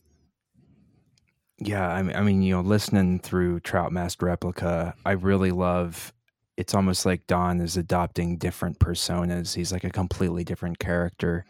yeah, 1.58 1.88
I 1.88 2.02
mean, 2.02 2.16
I 2.16 2.22
mean, 2.22 2.42
you 2.42 2.54
know, 2.54 2.60
listening 2.60 3.18
through 3.18 3.60
Trout 3.60 3.92
Mask 3.92 4.22
Replica, 4.22 4.94
I 5.04 5.12
really 5.12 5.50
love. 5.50 6.12
It's 6.56 6.74
almost 6.74 7.06
like 7.06 7.26
Don 7.26 7.60
is 7.60 7.76
adopting 7.76 8.36
different 8.36 8.78
personas. 8.78 9.54
He's 9.54 9.72
like 9.72 9.84
a 9.84 9.90
completely 9.90 10.44
different 10.44 10.78
character, 10.78 11.46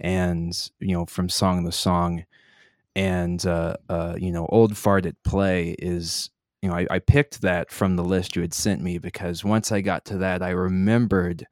and 0.00 0.56
you 0.80 0.94
know, 0.94 1.04
from 1.06 1.28
song 1.28 1.64
to 1.64 1.72
song, 1.72 2.24
and 2.96 3.44
uh, 3.44 3.76
uh, 3.90 4.16
you 4.18 4.32
know, 4.32 4.46
old 4.46 4.76
fart 4.76 5.04
at 5.06 5.22
play 5.22 5.76
is 5.78 6.30
you 6.62 6.68
know, 6.68 6.76
I, 6.76 6.86
I 6.90 6.98
picked 7.00 7.42
that 7.42 7.70
from 7.70 7.96
the 7.96 8.04
list 8.04 8.36
you 8.36 8.42
had 8.42 8.54
sent 8.54 8.80
me 8.80 8.98
because 8.98 9.44
once 9.44 9.72
I 9.72 9.80
got 9.80 10.04
to 10.06 10.18
that, 10.18 10.42
I 10.42 10.50
remembered 10.50 11.46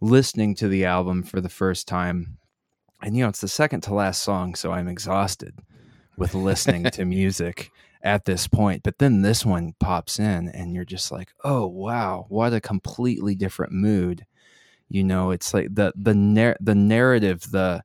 listening 0.00 0.54
to 0.56 0.68
the 0.68 0.86
album 0.86 1.22
for 1.22 1.40
the 1.42 1.50
first 1.50 1.86
time. 1.86 2.38
And, 3.02 3.14
you 3.14 3.22
know, 3.22 3.28
it's 3.28 3.42
the 3.42 3.48
second 3.48 3.82
to 3.82 3.94
last 3.94 4.22
song, 4.22 4.54
so 4.54 4.72
I'm 4.72 4.88
exhausted 4.88 5.60
with 6.16 6.34
listening 6.34 6.84
to 6.84 7.04
music 7.06 7.70
at 8.02 8.24
this 8.24 8.46
point. 8.46 8.82
But 8.82 8.98
then 8.98 9.22
this 9.22 9.44
one 9.44 9.74
pops 9.80 10.18
in, 10.18 10.48
and 10.50 10.74
you're 10.74 10.84
just 10.84 11.10
like, 11.10 11.32
oh, 11.44 11.66
wow, 11.66 12.26
what 12.28 12.52
a 12.52 12.60
completely 12.60 13.34
different 13.34 13.72
mood. 13.72 14.24
You 14.88 15.02
know, 15.02 15.32
it's 15.32 15.52
like 15.52 15.74
the 15.74 15.92
the 15.96 16.14
nar- 16.14 16.56
the 16.60 16.74
narrative, 16.74 17.50
the 17.50 17.82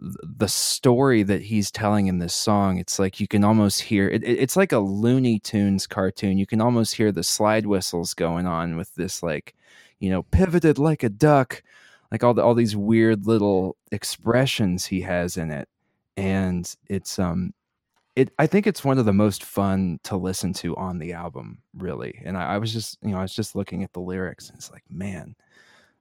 the 0.00 0.48
story 0.48 1.22
that 1.22 1.42
he's 1.42 1.70
telling 1.70 2.06
in 2.06 2.18
this 2.18 2.32
song 2.32 2.78
it's 2.78 2.98
like 2.98 3.20
you 3.20 3.28
can 3.28 3.44
almost 3.44 3.82
hear 3.82 4.08
it, 4.08 4.24
it's 4.24 4.56
like 4.56 4.72
a 4.72 4.78
looney 4.78 5.38
tunes 5.38 5.86
cartoon 5.86 6.38
you 6.38 6.46
can 6.46 6.60
almost 6.60 6.94
hear 6.94 7.12
the 7.12 7.22
slide 7.22 7.66
whistles 7.66 8.14
going 8.14 8.46
on 8.46 8.78
with 8.78 8.94
this 8.94 9.22
like 9.22 9.54
you 9.98 10.08
know 10.08 10.22
pivoted 10.22 10.78
like 10.78 11.02
a 11.02 11.10
duck 11.10 11.62
like 12.10 12.24
all 12.24 12.32
the, 12.32 12.42
all 12.42 12.54
these 12.54 12.74
weird 12.74 13.26
little 13.26 13.76
expressions 13.92 14.86
he 14.86 15.02
has 15.02 15.36
in 15.36 15.50
it 15.50 15.68
and 16.20 16.76
it's 16.88 17.18
um 17.18 17.52
it 18.16 18.32
i 18.38 18.46
think 18.46 18.66
it's 18.66 18.84
one 18.84 18.98
of 18.98 19.04
the 19.04 19.12
most 19.12 19.44
fun 19.44 19.98
to 20.02 20.16
listen 20.16 20.52
to 20.52 20.76
on 20.76 20.98
the 20.98 21.12
album 21.12 21.58
really 21.76 22.20
and 22.24 22.36
I, 22.36 22.54
I 22.54 22.58
was 22.58 22.72
just 22.72 22.98
you 23.02 23.10
know 23.10 23.18
i 23.18 23.22
was 23.22 23.34
just 23.34 23.56
looking 23.56 23.82
at 23.82 23.92
the 23.92 24.00
lyrics 24.00 24.48
and 24.48 24.58
it's 24.58 24.70
like 24.70 24.84
man 24.90 25.34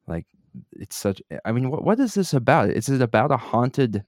like 0.07 0.25
it's 0.73 0.95
such 0.95 1.21
i 1.45 1.51
mean 1.51 1.69
what, 1.69 1.83
what 1.83 1.99
is 1.99 2.13
this 2.13 2.33
about? 2.33 2.69
Is 2.69 2.89
it 2.89 3.01
about 3.01 3.31
a 3.31 3.37
haunted 3.37 4.03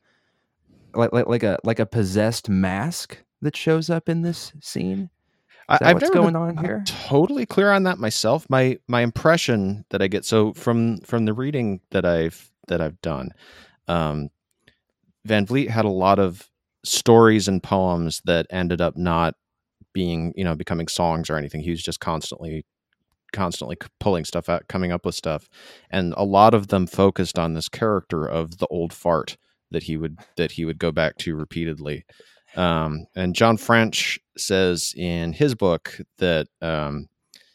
like, 0.93 1.13
like 1.13 1.27
like 1.27 1.43
a 1.43 1.57
like 1.63 1.79
a 1.79 1.85
possessed 1.85 2.49
mask 2.49 3.17
that 3.41 3.55
shows 3.55 3.89
up 3.89 4.09
in 4.09 4.21
this 4.21 4.53
scene? 4.61 5.09
I've 5.69 5.93
what's 5.93 6.03
never 6.03 6.13
going 6.13 6.33
been 6.33 6.35
on 6.35 6.57
here? 6.57 6.83
totally 6.85 7.45
clear 7.45 7.71
on 7.71 7.83
that 7.83 7.97
myself. 7.97 8.49
My 8.49 8.77
my 8.87 9.01
impression 9.01 9.85
that 9.89 10.01
I 10.01 10.07
get 10.07 10.25
so 10.25 10.53
from 10.53 10.99
from 11.01 11.25
the 11.25 11.33
reading 11.33 11.79
that 11.91 12.05
I've 12.05 12.51
that 12.67 12.81
I've 12.81 12.99
done, 13.01 13.31
um, 13.87 14.29
Van 15.25 15.45
Vliet 15.45 15.69
had 15.69 15.85
a 15.85 15.89
lot 15.89 16.19
of 16.19 16.49
stories 16.83 17.47
and 17.47 17.61
poems 17.61 18.21
that 18.25 18.47
ended 18.49 18.81
up 18.81 18.97
not 18.97 19.35
being 19.93 20.33
you 20.35 20.43
know 20.43 20.55
becoming 20.55 20.87
songs 20.87 21.29
or 21.29 21.37
anything. 21.37 21.61
He 21.61 21.71
was 21.71 21.83
just 21.83 21.99
constantly 21.99 22.65
constantly 23.33 23.77
pulling 23.99 24.25
stuff 24.25 24.49
out, 24.49 24.67
coming 24.67 24.91
up 24.91 25.05
with 25.05 25.15
stuff, 25.15 25.47
and 25.89 26.13
a 26.17 26.25
lot 26.25 26.53
of 26.53 26.67
them 26.67 26.87
focused 26.87 27.39
on 27.39 27.53
this 27.53 27.69
character 27.69 28.25
of 28.25 28.57
the 28.57 28.67
old 28.67 28.93
fart 28.93 29.37
that 29.71 29.83
he 29.83 29.97
would 29.97 30.19
that 30.37 30.53
he 30.53 30.65
would 30.65 30.79
go 30.79 30.91
back 30.91 31.17
to 31.17 31.35
repeatedly. 31.35 32.05
Um, 32.55 33.05
and 33.15 33.33
John 33.33 33.57
French 33.57 34.19
says 34.37 34.93
in 34.97 35.33
his 35.33 35.55
book 35.55 35.99
that 36.17 36.47
um, 36.61 37.07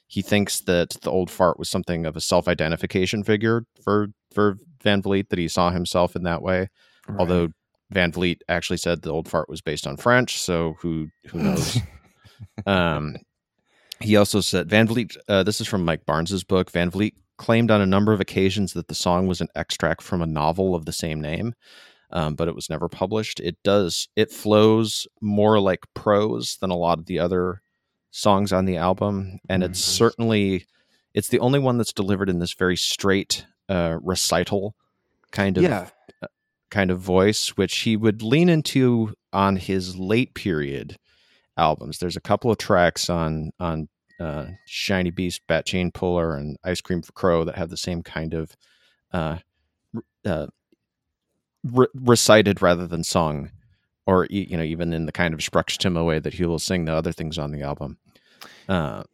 he 0.07 0.23
thinks 0.23 0.61
that 0.61 0.91
the 1.03 1.11
old 1.11 1.31
fart 1.31 1.59
was 1.59 1.69
something 1.69 2.07
of 2.07 2.17
a 2.17 2.21
self-identification 2.21 3.25
figure 3.25 3.65
for 3.83 4.09
for 4.33 4.57
Van 4.83 5.03
Vliet 5.03 5.29
that 5.31 5.39
he 5.39 5.49
saw 5.49 5.71
himself 5.71 6.17
in 6.17 6.23
that 6.23 6.43
way. 6.43 6.69
Right. 7.09 7.21
Although 7.21 7.49
Van 7.91 8.11
Vliet 8.13 8.43
actually 8.49 8.79
said 8.79 9.03
the 9.03 9.11
old 9.13 9.29
fart 9.29 9.49
was 9.49 9.61
based 9.61 9.87
on 9.87 9.97
French, 9.97 10.41
so 10.41 10.75
who 10.81 11.09
who 11.29 11.39
knows? 11.43 11.79
um, 12.67 13.17
he 14.01 14.17
also 14.17 14.41
said 14.41 14.69
Van 14.69 14.87
Vliet. 14.87 15.17
Uh, 15.29 15.43
this 15.43 15.61
is 15.61 15.67
from 15.67 15.85
Mike 15.85 16.05
Barnes's 16.07 16.45
book. 16.45 16.71
Van 16.71 16.91
Vliet 16.91 17.15
claimed 17.39 17.71
on 17.71 17.81
a 17.81 17.87
number 17.87 18.13
of 18.13 18.21
occasions 18.21 18.73
that 18.73 18.89
the 18.89 18.95
song 18.95 19.27
was 19.27 19.41
an 19.41 19.49
extract 19.55 20.03
from 20.03 20.23
a 20.23 20.27
novel 20.27 20.75
of 20.75 20.85
the 20.87 20.93
same 20.93 21.21
name, 21.21 21.55
um, 22.11 22.35
but 22.35 22.49
it 22.49 22.55
was 22.55 22.71
never 22.71 22.89
published. 22.89 23.41
It 23.41 23.57
does. 23.63 24.09
It 24.17 24.31
flows 24.31 25.07
more 25.21 25.61
like 25.61 25.85
prose 25.95 26.57
than 26.61 26.71
a 26.71 26.77
lot 26.77 26.99
of 26.99 27.07
the 27.07 27.19
other 27.19 27.61
songs 28.11 28.53
on 28.53 28.65
the 28.65 28.77
album, 28.79 29.39
and 29.49 29.63
it's 29.63 29.81
Mhm. 29.81 29.85
certainly 29.97 30.67
it's 31.15 31.29
the 31.29 31.41
only 31.41 31.59
one 31.59 31.79
that's 31.79 31.93
delivered 31.95 32.29
in 32.29 32.39
this 32.41 32.53
very 32.55 32.77
straight 32.77 33.47
uh, 33.69 33.99
recital 34.03 34.75
kind 35.33 35.57
of 35.57 35.63
yeah 35.65 35.89
kind 36.71 36.91
of 36.91 36.99
voice, 37.01 37.51
which 37.51 37.79
he 37.79 37.97
would 37.97 38.23
lean 38.23 38.49
into 38.49 39.15
on 39.33 39.57
his 39.57 39.97
late 39.97 40.35
period 40.35 40.97
albums. 41.57 41.99
There's 41.99 42.17
a 42.17 42.21
couple 42.21 42.51
of 42.51 42.59
tracks 42.59 43.09
on 43.09 43.51
on 43.61 43.89
uh, 44.19 44.47
Shiny 44.67 45.11
Beast, 45.11 45.43
Bat 45.47 45.67
Chain 45.67 45.91
Puller, 45.91 46.37
and 46.37 46.57
Ice 46.65 46.81
Cream 46.81 47.03
for 47.03 47.13
Crow 47.13 47.45
that 47.45 47.57
have 47.57 47.69
the 47.69 47.77
same 47.77 48.03
kind 48.03 48.35
of 48.35 48.57
uh, 49.13 49.39
uh, 50.25 50.47
re- 51.65 51.87
recited 51.95 52.63
rather 52.63 52.87
than 52.87 53.05
sung, 53.05 53.51
or 54.07 54.27
you 54.31 54.57
know 54.57 54.63
even 54.63 54.93
in 54.93 55.07
the 55.07 55.13
kind 55.13 55.35
of 55.35 55.41
Sprechstimme 55.41 56.05
way 56.05 56.19
that 56.19 56.35
he 56.35 56.45
will 56.45 56.59
sing 56.59 56.85
the 56.85 56.95
other 56.95 57.13
things 57.13 57.39
on 57.39 57.53
the 57.53 57.63
album. 57.63 57.99
Uh, 58.69 59.05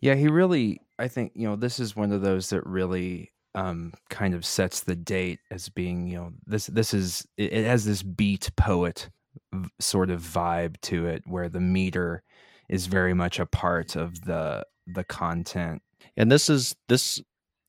Yeah, 0.00 0.14
he 0.14 0.28
really. 0.28 0.80
I 0.98 1.08
think 1.08 1.32
you 1.34 1.48
know 1.48 1.56
this 1.56 1.80
is 1.80 1.96
one 1.96 2.12
of 2.12 2.22
those 2.22 2.50
that 2.50 2.64
really 2.66 3.31
um, 3.54 3.92
kind 4.08 4.34
of 4.34 4.44
sets 4.44 4.80
the 4.80 4.96
date 4.96 5.40
as 5.50 5.68
being 5.68 6.06
you 6.06 6.16
know 6.16 6.32
this 6.46 6.66
this 6.66 6.94
is 6.94 7.26
it, 7.36 7.52
has 7.64 7.84
this 7.84 8.02
beat 8.02 8.50
poet 8.56 9.10
sort 9.80 10.10
of 10.10 10.22
vibe 10.22 10.80
to 10.82 11.06
it 11.06 11.22
where 11.26 11.48
the 11.48 11.60
meter 11.60 12.22
is 12.68 12.86
very 12.86 13.14
much 13.14 13.38
a 13.38 13.46
part 13.46 13.96
of 13.96 14.22
the 14.22 14.64
the 14.86 15.04
content. 15.04 15.82
and 16.16 16.30
this 16.32 16.48
is 16.48 16.74
this 16.88 17.20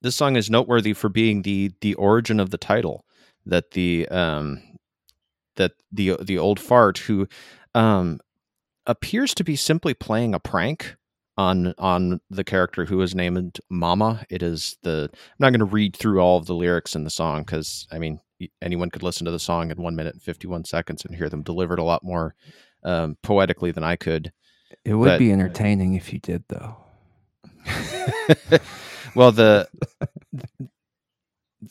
this 0.01 0.15
song 0.15 0.35
is 0.35 0.49
noteworthy 0.49 0.93
for 0.93 1.09
being 1.09 1.41
the 1.41 1.71
the 1.81 1.93
origin 1.95 2.39
of 2.39 2.49
the 2.49 2.57
title 2.57 3.05
that 3.45 3.71
the 3.71 4.07
um 4.09 4.61
that 5.55 5.73
the 5.91 6.15
the 6.21 6.37
old 6.37 6.59
fart 6.59 6.97
who 6.99 7.27
um 7.75 8.19
appears 8.85 9.33
to 9.33 9.43
be 9.43 9.55
simply 9.55 9.93
playing 9.93 10.33
a 10.33 10.39
prank 10.39 10.95
on 11.37 11.73
on 11.77 12.21
the 12.29 12.43
character 12.43 12.85
who 12.85 13.01
is 13.01 13.15
named 13.15 13.59
mama 13.69 14.23
it 14.29 14.43
is 14.43 14.77
the 14.83 15.09
i'm 15.11 15.17
not 15.39 15.49
going 15.49 15.59
to 15.59 15.65
read 15.65 15.95
through 15.95 16.19
all 16.19 16.37
of 16.37 16.45
the 16.45 16.53
lyrics 16.53 16.95
in 16.95 17.03
the 17.03 17.09
song 17.09 17.41
because 17.41 17.87
i 17.91 17.97
mean 17.97 18.19
anyone 18.61 18.89
could 18.91 19.01
listen 19.01 19.25
to 19.25 19.31
the 19.31 19.39
song 19.39 19.71
in 19.71 19.81
one 19.81 19.95
minute 19.95 20.13
and 20.13 20.21
51 20.21 20.65
seconds 20.65 21.03
and 21.05 21.15
hear 21.15 21.29
them 21.29 21.41
delivered 21.41 21.79
a 21.79 21.83
lot 21.83 22.03
more 22.03 22.35
um, 22.83 23.17
poetically 23.23 23.71
than 23.71 23.83
i 23.83 23.95
could 23.95 24.31
It 24.85 24.93
would 24.93 25.05
But- 25.07 25.19
be 25.19 25.31
entertaining 25.31 25.95
if 25.95 26.13
you 26.13 26.19
did 26.19 26.43
though. 26.49 26.77
well 29.15 29.31
the 29.31 29.67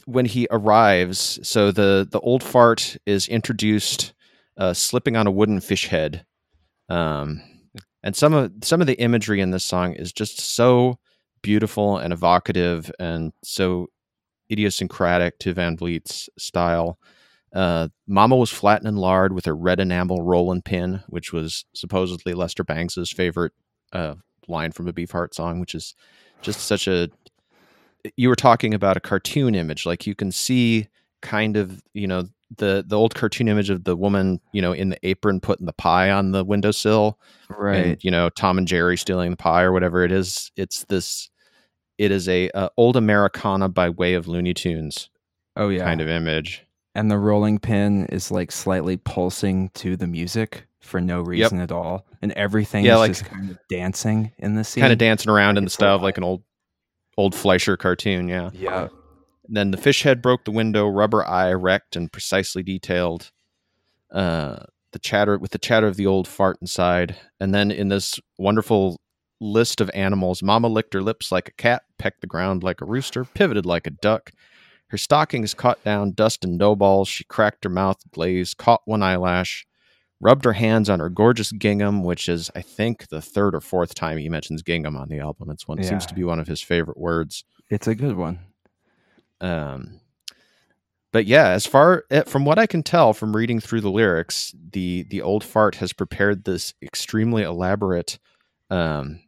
when 0.07 0.25
he 0.25 0.49
arrives 0.51 1.39
so 1.47 1.71
the 1.71 2.09
the 2.11 2.21
old 2.21 2.43
fart 2.43 2.97
is 3.07 3.29
introduced 3.29 4.15
uh, 4.57 4.73
slipping 4.73 5.17
on 5.17 5.27
a 5.27 5.31
wooden 5.31 5.61
fish 5.61 5.89
head 5.89 6.25
um, 6.89 7.43
and 8.03 8.17
some 8.17 8.35
of 8.35 8.53
some 8.63 8.81
of 8.81 8.87
the 8.87 8.99
imagery 9.01 9.41
in 9.41 9.51
this 9.51 9.65
song 9.65 9.93
is 9.95 10.13
just 10.13 10.41
so 10.41 10.99
beautiful 11.43 11.99
and 11.99 12.13
evocative 12.13 12.91
and 12.99 13.33
so 13.43 13.89
idiosyncratic 14.51 15.39
to 15.39 15.53
van 15.53 15.77
vliet's 15.77 16.29
style. 16.39 16.99
Uh, 17.55 17.89
mama 18.07 18.37
was 18.37 18.51
flattening 18.51 18.97
lard 18.97 19.33
with 19.33 19.47
a 19.47 19.53
red 19.53 19.79
enamel 19.79 20.23
rolling 20.23 20.63
pin 20.63 21.03
which 21.09 21.35
was 21.35 21.67
supposedly 21.75 22.33
lester 22.33 22.65
bangs's 22.65 23.11
favorite 23.11 23.53
uh, 23.93 24.15
line 24.49 24.73
from 24.73 24.89
a 24.89 24.93
beefheart 24.93 25.35
song 25.35 25.61
which 25.61 25.75
is 25.75 25.95
just 26.41 26.61
such 26.61 26.89
a 26.89 27.09
you 28.17 28.31
were 28.31 28.37
talking 28.37 28.73
about 28.73 28.97
a 28.97 29.01
cartoon 29.01 29.55
image 29.55 29.85
like 29.85 30.07
you 30.07 30.15
can 30.15 30.33
see 30.33 30.89
kind 31.21 31.59
of 31.59 31.83
you 31.93 32.07
know 32.07 32.25
the 32.59 32.85
the 32.87 32.97
old 32.97 33.15
cartoon 33.15 33.49
image 33.49 33.71
of 33.71 33.85
the 33.85 33.97
woman 33.97 34.41
you 34.53 34.61
know 34.63 34.73
in 34.73 34.89
the 34.91 34.99
apron 35.07 35.41
putting 35.41 35.67
the 35.67 35.73
pie 35.73 36.11
on 36.11 36.33
the 36.33 36.45
windowsill 36.45 37.19
Right. 37.49 37.77
and 37.87 38.05
you 38.05 38.11
know 38.11 38.29
tom 38.31 38.59
and 38.59 38.67
jerry 38.67 38.97
stealing 38.97 39.31
the 39.31 39.37
pie 39.37 39.63
or 39.63 39.73
whatever 39.73 40.05
it 40.05 40.13
is 40.13 40.51
it's 40.57 40.85
this 40.87 41.31
it 41.99 42.11
is 42.11 42.29
a 42.29 42.51
uh, 42.51 42.69
old 42.77 42.97
americana 42.97 43.69
by 43.69 43.89
way 43.91 44.15
of 44.15 44.27
looney 44.29 44.55
tunes 44.55 45.11
oh 45.57 45.69
yeah. 45.69 45.85
kind 45.85 46.01
of 46.01 46.09
image 46.09 46.65
and 46.95 47.11
the 47.11 47.19
rolling 47.19 47.59
pin 47.59 48.07
is 48.07 48.31
like 48.31 48.53
slightly 48.53 48.97
pulsing 48.97 49.71
to 49.75 49.97
the 49.97 50.07
music 50.07 50.67
for 50.81 51.01
no 51.01 51.21
reason 51.23 51.61
at 51.61 51.71
all, 51.71 52.05
and 52.21 52.33
everything 52.33 52.85
Yeah, 52.85 52.95
is 52.95 52.99
like- 52.99 53.11
just 53.13 53.25
kind 53.27 53.51
of 53.51 53.59
dancing 53.71 54.33
in 54.39 54.57
the 54.57 54.65
scene. 54.65 54.83
kind 54.83 54.93
of 54.93 54.99
dancing 54.99 55.31
around 55.31 55.57
in 55.57 55.65
the 55.65 55.71
style 55.71 55.93
like- 55.93 55.97
of 56.01 56.03
like 56.03 56.17
an 56.19 56.25
old 56.25 56.43
old 57.17 57.35
fleischer 57.35 57.77
cartoon 57.77 58.27
yeah 58.29 58.51
Yeah, 58.53 58.89
Then 59.53 59.71
the 59.71 59.77
fish 59.77 60.03
head 60.03 60.23
broke 60.23 60.47
the 60.47 60.51
window, 60.51 60.89
rubber 60.89 61.29
eye 61.29 61.51
erect 61.51 61.95
and 61.95 62.11
precisely 62.11 62.63
detailed. 62.63 63.33
Uh, 64.11 64.61
the 64.93 64.99
chatter 64.99 65.37
with 65.37 65.51
the 65.51 65.59
chatter 65.59 65.87
of 65.87 65.97
the 65.97 66.07
old 66.07 66.27
fart 66.27 66.57
inside, 66.63 67.17
and 67.39 67.55
then 67.55 67.71
in 67.71 67.89
this 67.89 68.19
wonderful 68.39 68.99
list 69.43 69.83
of 69.83 69.91
animals, 69.93 70.43
Mama 70.43 70.69
licked 70.69 70.95
her 70.95 71.03
lips 71.03 71.31
like 71.31 71.49
a 71.49 71.53
cat, 71.53 71.83
pecked 71.99 72.23
the 72.23 72.27
ground 72.27 72.63
like 72.63 72.81
a 72.81 72.87
rooster, 72.87 73.27
pivoted 73.27 73.67
like 73.67 73.87
a 73.87 73.91
duck. 73.91 74.33
Her 74.89 74.97
stockings 74.97 75.53
caught 75.53 75.85
down 75.85 76.13
dust 76.13 76.45
and 76.45 76.59
dough 76.59 76.77
balls. 76.77 77.09
She 77.09 77.25
cracked 77.25 77.65
her 77.65 77.71
mouth, 77.71 77.99
glazed, 78.11 78.57
caught 78.57 78.81
one 78.87 79.03
eyelash, 79.03 79.67
rubbed 80.19 80.47
her 80.47 80.55
hands 80.55 80.89
on 80.89 80.99
her 81.01 81.11
gorgeous 81.11 81.53
gingham, 81.53 82.05
which 82.05 82.27
is, 82.27 82.51
I 82.57 82.63
think, 82.63 83.09
the 83.09 83.21
third 83.21 83.55
or 83.55 83.61
fourth 83.61 83.95
time 83.95 84.17
he 84.17 84.31
mentions 84.31 84.63
gingham 84.63 84.97
on 84.97 85.11
the 85.11 85.19
album. 85.19 85.51
It's 85.51 85.69
one 85.69 85.83
seems 85.83 86.07
to 86.07 86.15
be 86.15 86.25
one 86.25 86.39
of 86.41 86.47
his 86.47 86.63
favorite 86.63 86.99
words. 86.99 87.45
it's 87.69 87.87
a 87.87 87.95
good 87.95 88.17
one. 88.17 88.39
Um, 89.43 90.01
but 91.13 91.27
yeah, 91.27 91.49
as 91.51 91.67
far 91.67 92.05
eh, 92.11 92.23
from 92.27 92.45
what 92.45 92.59
I 92.59 92.67
can 92.67 92.83
tell 92.83 93.13
from 93.13 93.37
reading 93.37 93.61
through 93.61 93.83
the 93.83 93.91
lyrics, 93.91 94.55
the 94.73 95.05
the 95.11 95.21
old 95.23 95.45
fart 95.45 95.77
has 95.77 95.93
prepared 95.93 96.45
this 96.45 96.73
extremely 96.83 97.43
elaborate 97.43 98.19
um, 98.71 99.21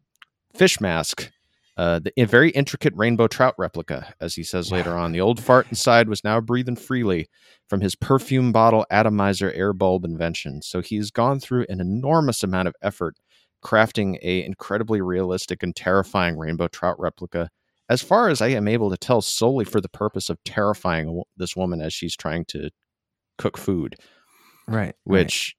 fish 0.54 0.80
mask, 0.80 1.30
uh, 1.76 2.00
the 2.00 2.12
a 2.22 2.26
very 2.26 2.50
intricate 2.50 2.94
rainbow 2.96 3.28
trout 3.28 3.54
replica, 3.58 4.14
as 4.20 4.34
he 4.34 4.44
says 4.44 4.72
later 4.72 4.96
on. 4.96 5.12
The 5.12 5.20
old 5.20 5.42
fart 5.42 5.66
inside 5.70 6.08
was 6.08 6.24
now 6.24 6.40
breathing 6.40 6.76
freely 6.76 7.28
from 7.68 7.80
his 7.82 7.96
perfume 7.96 8.52
bottle 8.52 8.86
atomizer 8.90 9.52
air 9.52 9.72
bulb 9.74 10.04
invention. 10.04 10.62
So 10.62 10.80
he's 10.82 11.10
gone 11.10 11.40
through 11.40 11.66
an 11.68 11.80
enormous 11.80 12.42
amount 12.42 12.68
of 12.68 12.74
effort 12.82 13.16
crafting 13.64 14.18
a 14.22 14.44
incredibly 14.44 15.00
realistic 15.02 15.62
and 15.62 15.74
terrifying 15.76 16.38
rainbow 16.38 16.68
trout 16.68 16.96
replica. 17.00 17.50
As 17.94 18.02
far 18.02 18.28
as 18.28 18.42
I 18.42 18.48
am 18.48 18.66
able 18.66 18.90
to 18.90 18.96
tell, 18.96 19.20
solely 19.20 19.64
for 19.64 19.80
the 19.80 19.88
purpose 19.88 20.28
of 20.28 20.42
terrifying 20.42 21.22
this 21.36 21.54
woman 21.54 21.80
as 21.80 21.94
she's 21.94 22.16
trying 22.16 22.44
to 22.46 22.70
cook 23.38 23.56
food. 23.56 23.94
Right. 24.66 24.96
Which 25.04 25.54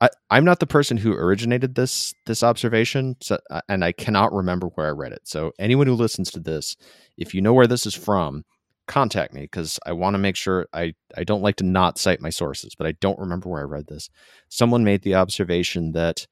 I, 0.00 0.08
I'm 0.30 0.46
not 0.46 0.60
the 0.60 0.66
person 0.66 0.96
who 0.96 1.12
originated 1.12 1.74
this 1.74 2.14
this 2.24 2.42
observation, 2.42 3.16
so, 3.20 3.36
uh, 3.50 3.60
and 3.68 3.84
I 3.84 3.92
cannot 3.92 4.32
remember 4.32 4.68
where 4.68 4.86
I 4.86 4.92
read 4.92 5.12
it. 5.12 5.28
So 5.28 5.52
anyone 5.58 5.86
who 5.86 5.92
listens 5.92 6.30
to 6.30 6.40
this, 6.40 6.74
if 7.18 7.34
you 7.34 7.42
know 7.42 7.52
where 7.52 7.66
this 7.66 7.84
is 7.84 7.94
from, 7.94 8.44
contact 8.86 9.34
me 9.34 9.42
because 9.42 9.78
I 9.84 9.92
want 9.92 10.14
to 10.14 10.18
make 10.18 10.36
sure 10.36 10.66
I 10.72 10.94
I 11.18 11.24
don't 11.24 11.42
like 11.42 11.56
to 11.56 11.64
not 11.64 11.98
cite 11.98 12.22
my 12.22 12.30
sources, 12.30 12.74
but 12.74 12.86
I 12.86 12.92
don't 12.92 13.18
remember 13.18 13.50
where 13.50 13.60
I 13.60 13.64
read 13.64 13.88
this. 13.88 14.08
Someone 14.48 14.84
made 14.84 15.02
the 15.02 15.16
observation 15.16 15.92
that 15.92 16.26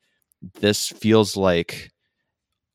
this 0.60 0.88
feels 0.88 1.36
like 1.36 1.91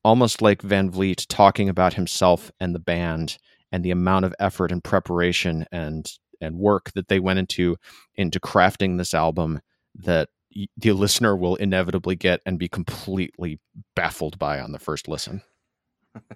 almost 0.04 0.42
like 0.42 0.62
Van 0.62 0.90
Vliet 0.90 1.26
talking 1.28 1.68
about 1.68 1.94
himself 1.94 2.50
and 2.60 2.74
the 2.74 2.80
band 2.80 3.38
and 3.72 3.84
the 3.84 3.90
amount 3.90 4.24
of 4.24 4.34
effort 4.38 4.72
and 4.72 4.82
preparation 4.82 5.66
and 5.70 6.10
and 6.40 6.56
work 6.56 6.92
that 6.94 7.08
they 7.08 7.18
went 7.18 7.38
into 7.38 7.76
into 8.14 8.40
crafting 8.40 8.96
this 8.96 9.12
album 9.12 9.60
that 9.94 10.28
the 10.76 10.92
listener 10.92 11.36
will 11.36 11.56
inevitably 11.56 12.16
get 12.16 12.40
and 12.46 12.58
be 12.58 12.68
completely 12.68 13.60
baffled 13.94 14.38
by 14.38 14.60
on 14.60 14.72
the 14.72 14.78
first 14.78 15.08
listen. 15.08 15.42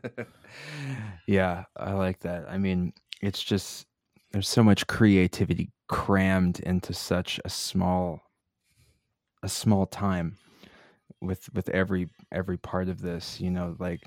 yeah, 1.27 1.65
I 1.77 1.93
like 1.93 2.21
that. 2.21 2.47
I 2.49 2.59
mean, 2.59 2.93
it's 3.21 3.43
just 3.43 3.87
there's 4.33 4.49
so 4.49 4.63
much 4.63 4.87
creativity 4.87 5.71
crammed 5.89 6.61
into 6.61 6.93
such 6.93 7.41
a 7.45 7.49
small 7.51 8.23
a 9.43 9.49
small 9.49 9.87
time 9.87 10.39
with 11.23 11.49
with 11.55 11.69
every 11.71 12.09
every 12.31 12.59
part 12.59 12.89
of 12.89 13.01
this, 13.01 13.41
you 13.41 13.51
know, 13.51 13.77
like 13.79 14.03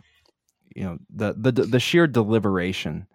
you 0.75 0.83
know, 0.83 0.97
the 1.09 1.33
the 1.33 1.51
the 1.51 1.79
sheer 1.79 2.07
deliberation 2.07 3.07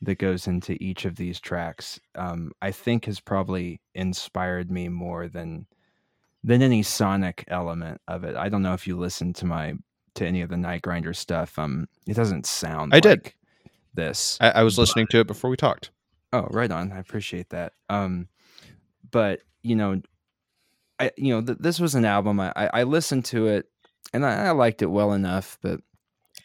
that 0.00 0.18
goes 0.18 0.48
into 0.48 0.72
each 0.82 1.04
of 1.04 1.14
these 1.14 1.38
tracks 1.38 2.00
um, 2.16 2.50
I 2.60 2.72
think 2.72 3.04
has 3.04 3.20
probably 3.20 3.80
inspired 3.94 4.70
me 4.70 4.88
more 4.88 5.28
than 5.28 5.66
than 6.42 6.60
any 6.60 6.82
sonic 6.82 7.44
element 7.48 8.00
of 8.08 8.24
it. 8.24 8.34
I 8.34 8.48
don't 8.48 8.62
know 8.62 8.74
if 8.74 8.86
you 8.86 8.96
listen 8.98 9.32
to 9.34 9.46
my 9.46 9.74
to 10.14 10.26
any 10.26 10.42
of 10.42 10.50
the 10.50 10.56
Night 10.56 10.82
Grinder 10.82 11.14
stuff. 11.14 11.58
Um, 11.58 11.88
it 12.06 12.14
doesn't 12.14 12.46
sound. 12.46 12.92
I 12.92 12.96
like 12.96 13.02
did 13.02 13.34
this. 13.94 14.38
I, 14.40 14.50
I 14.50 14.62
was 14.62 14.76
but, 14.76 14.82
listening 14.82 15.06
to 15.08 15.20
it 15.20 15.26
before 15.26 15.50
we 15.50 15.56
talked. 15.56 15.90
Oh, 16.32 16.48
right 16.50 16.70
on. 16.70 16.92
I 16.92 16.98
appreciate 16.98 17.50
that. 17.50 17.74
Um, 17.88 18.28
but 19.10 19.40
you 19.62 19.76
know, 19.76 20.02
I 21.02 21.10
you 21.16 21.34
know 21.34 21.42
th- 21.42 21.58
this 21.58 21.80
was 21.80 21.94
an 21.94 22.04
album 22.04 22.40
I, 22.40 22.52
I, 22.56 22.82
listened 22.84 23.24
to 23.26 23.48
it 23.48 23.66
and 24.12 24.24
I, 24.24 24.46
I, 24.46 24.50
liked 24.52 24.82
it 24.82 24.86
well 24.86 25.12
enough, 25.12 25.58
but 25.62 25.80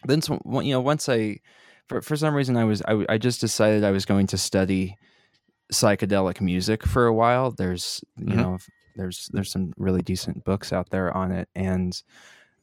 then 0.06 0.22
so, 0.22 0.40
you 0.62 0.72
know 0.72 0.82
once 0.82 1.08
I 1.10 1.40
for 1.88 2.02
for 2.02 2.16
some 2.16 2.34
reason 2.34 2.58
I 2.58 2.64
was 2.64 2.82
I, 2.82 3.06
I 3.10 3.18
just 3.18 3.42
decided 3.42 3.84
I 3.84 3.92
was 3.92 4.06
going 4.06 4.28
to 4.28 4.38
study 4.38 4.98
psychedelic 5.72 6.42
music 6.42 6.86
for 6.86 7.06
a 7.06 7.14
while. 7.14 7.52
There's 7.52 8.02
you 8.18 8.26
mm-hmm. 8.26 8.38
know 8.38 8.58
there's 8.96 9.30
there's 9.34 9.52
some 9.52 9.74
really 9.78 10.02
decent 10.02 10.44
books 10.44 10.74
out 10.74 10.90
there 10.90 11.16
on 11.16 11.32
it, 11.32 11.50
and 11.56 12.02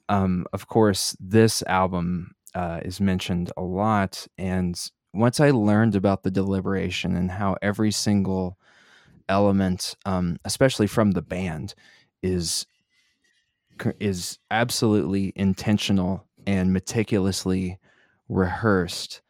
um, 0.09 0.47
of 0.53 0.69
course, 0.69 1.17
this 1.21 1.63
album 1.63 2.33
uh, 2.55 2.81
is 2.85 3.01
mentioned 3.01 3.53
a 3.57 3.63
lot. 3.63 4.27
And 4.37 4.78
once 5.13 5.41
I 5.41 5.50
learned 5.50 5.95
about 5.95 6.23
the 6.23 6.30
deliberation 6.30 7.17
and 7.17 7.30
how 7.30 7.57
every 7.63 7.93
single 7.93 8.59
element, 9.28 9.95
um, 10.04 10.39
especially 10.45 10.87
from 10.87 11.13
the 11.13 11.23
band, 11.23 11.75
is 12.23 12.67
is 13.99 14.39
absolutely 14.50 15.32
intentional 15.34 16.25
and 16.47 16.73
meticulously 16.73 17.78
rehearsed. 18.28 19.21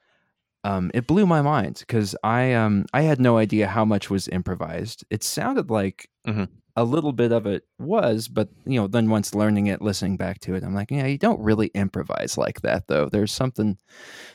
Um, 0.64 0.90
it 0.94 1.07
blew 1.07 1.26
my 1.26 1.42
mind 1.42 1.76
because 1.80 2.16
I 2.22 2.52
um 2.54 2.87
I 2.92 3.02
had 3.02 3.20
no 3.20 3.38
idea 3.38 3.66
how 3.68 3.85
much 3.85 4.11
was 4.11 4.28
improvised. 4.28 5.04
It 5.11 5.22
sounded 5.22 5.70
like 5.70 6.09
mm-hmm 6.26 6.44
a 6.76 6.85
little 6.85 7.12
bit 7.12 7.33
of 7.33 7.46
it 7.46 7.64
was, 7.78 8.26
but 8.26 8.48
you 8.66 8.80
know, 8.80 8.87
then 8.88 9.09
once 9.09 9.35
learning 9.35 9.68
it, 9.68 9.80
listening 9.80 10.16
back 10.16 10.40
to 10.40 10.54
it, 10.54 10.64
I'm 10.64 10.74
like, 10.74 10.90
yeah, 10.90 11.07
you 11.07 11.18
don't 11.18 11.40
really 11.40 11.68
improvise 11.68 12.37
like 12.37 12.62
that 12.62 12.88
though. 12.88 13.09
There's 13.09 13.33
something, 13.33 13.78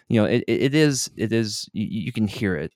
you 0.08 0.22
know, 0.22 0.26
it, 0.26 0.43
it 0.48 0.74
is, 0.74 1.12
it 1.17 1.34
is, 1.34 1.69
you, 1.74 1.86
you 2.06 2.12
can 2.13 2.28
hear 2.28 2.56
it. 2.56 2.72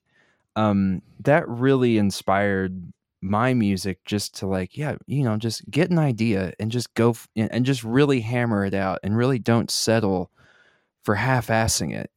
Um, 0.56 1.02
that 1.20 1.48
really 1.48 1.98
inspired 1.98 2.92
my 3.20 3.54
music 3.54 4.04
just 4.04 4.36
to 4.36 4.46
like, 4.46 4.76
yeah, 4.76 4.96
you 5.06 5.24
know, 5.24 5.36
just 5.36 5.68
get 5.70 5.90
an 5.90 5.98
idea 5.98 6.52
and 6.60 6.70
just 6.70 6.92
go 6.94 7.10
f- 7.10 7.28
and 7.34 7.64
just 7.64 7.82
really 7.82 8.20
hammer 8.20 8.64
it 8.64 8.74
out 8.74 9.00
and 9.02 9.16
really 9.16 9.38
don't 9.38 9.70
settle 9.70 10.30
for 11.02 11.14
half 11.14 11.48
assing 11.48 11.94
it. 11.94 12.10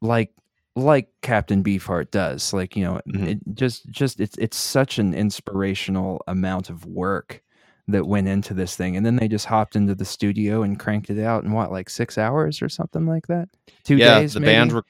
Like 0.00 0.32
like 0.76 1.08
Captain 1.22 1.64
Beefheart 1.64 2.10
does. 2.10 2.52
Like 2.52 2.76
you 2.76 2.84
know, 2.84 3.00
mm-hmm. 3.08 3.26
it 3.26 3.38
just 3.54 3.88
just 3.90 4.20
it's 4.20 4.36
it's 4.38 4.56
such 4.56 4.98
an 4.98 5.14
inspirational 5.14 6.22
amount 6.26 6.68
of 6.68 6.84
work 6.84 7.42
that 7.88 8.06
went 8.06 8.28
into 8.28 8.54
this 8.54 8.76
thing, 8.76 8.96
and 8.96 9.06
then 9.06 9.16
they 9.16 9.28
just 9.28 9.46
hopped 9.46 9.74
into 9.74 9.94
the 9.94 10.04
studio 10.04 10.62
and 10.62 10.78
cranked 10.78 11.10
it 11.10 11.22
out 11.22 11.44
in 11.44 11.52
what 11.52 11.72
like 11.72 11.88
six 11.88 12.18
hours 12.18 12.60
or 12.60 12.68
something 12.68 13.06
like 13.06 13.26
that. 13.28 13.48
Two 13.84 13.96
yeah, 13.96 14.20
days. 14.20 14.34
the 14.34 14.40
maybe? 14.40 14.52
band 14.52 14.72
re- 14.72 14.82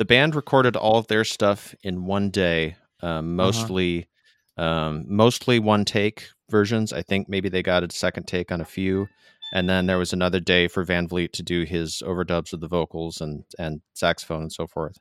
the 0.00 0.06
band 0.06 0.34
recorded 0.34 0.76
all 0.76 0.96
of 0.96 1.08
their 1.08 1.24
stuff 1.24 1.74
in 1.82 2.06
one 2.06 2.30
day, 2.30 2.74
um, 3.02 3.10
uh-huh. 3.10 3.22
mostly 3.22 4.08
uh-huh. 4.56 4.66
um, 4.66 5.04
mostly 5.06 5.58
one 5.58 5.84
take 5.84 6.28
versions. 6.50 6.90
I 6.92 7.02
think 7.02 7.28
maybe 7.28 7.50
they 7.50 7.62
got 7.62 7.84
a 7.84 7.92
second 7.94 8.26
take 8.26 8.50
on 8.50 8.62
a 8.62 8.64
few 8.64 9.08
and 9.52 9.68
then 9.68 9.84
there 9.84 9.98
was 9.98 10.14
another 10.14 10.40
day 10.40 10.68
for 10.68 10.84
Van 10.84 11.06
Vliet 11.06 11.34
to 11.34 11.42
do 11.42 11.64
his 11.64 12.02
overdubs 12.06 12.54
of 12.54 12.60
the 12.60 12.66
vocals 12.66 13.20
and 13.20 13.44
and 13.58 13.82
saxophone 13.92 14.42
and 14.42 14.52
so 14.52 14.66
forth. 14.66 14.96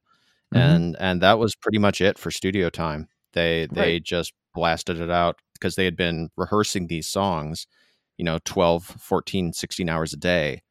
Mm-hmm. 0.53 0.57
And 0.57 0.97
and 0.99 1.21
that 1.21 1.39
was 1.39 1.55
pretty 1.55 1.77
much 1.77 2.01
it 2.01 2.17
for 2.17 2.29
studio 2.29 2.69
time. 2.69 3.07
They 3.31 3.69
they 3.71 3.93
right. 3.93 4.03
just 4.03 4.33
blasted 4.53 4.99
it 4.99 5.09
out 5.09 5.37
because 5.53 5.75
they 5.75 5.85
had 5.85 5.95
been 5.95 6.29
rehearsing 6.35 6.87
these 6.87 7.07
songs, 7.07 7.67
you 8.17 8.25
know, 8.25 8.39
12, 8.43 8.83
14, 8.83 9.53
16 9.53 9.87
hours 9.87 10.11
a 10.11 10.17
day 10.17 10.63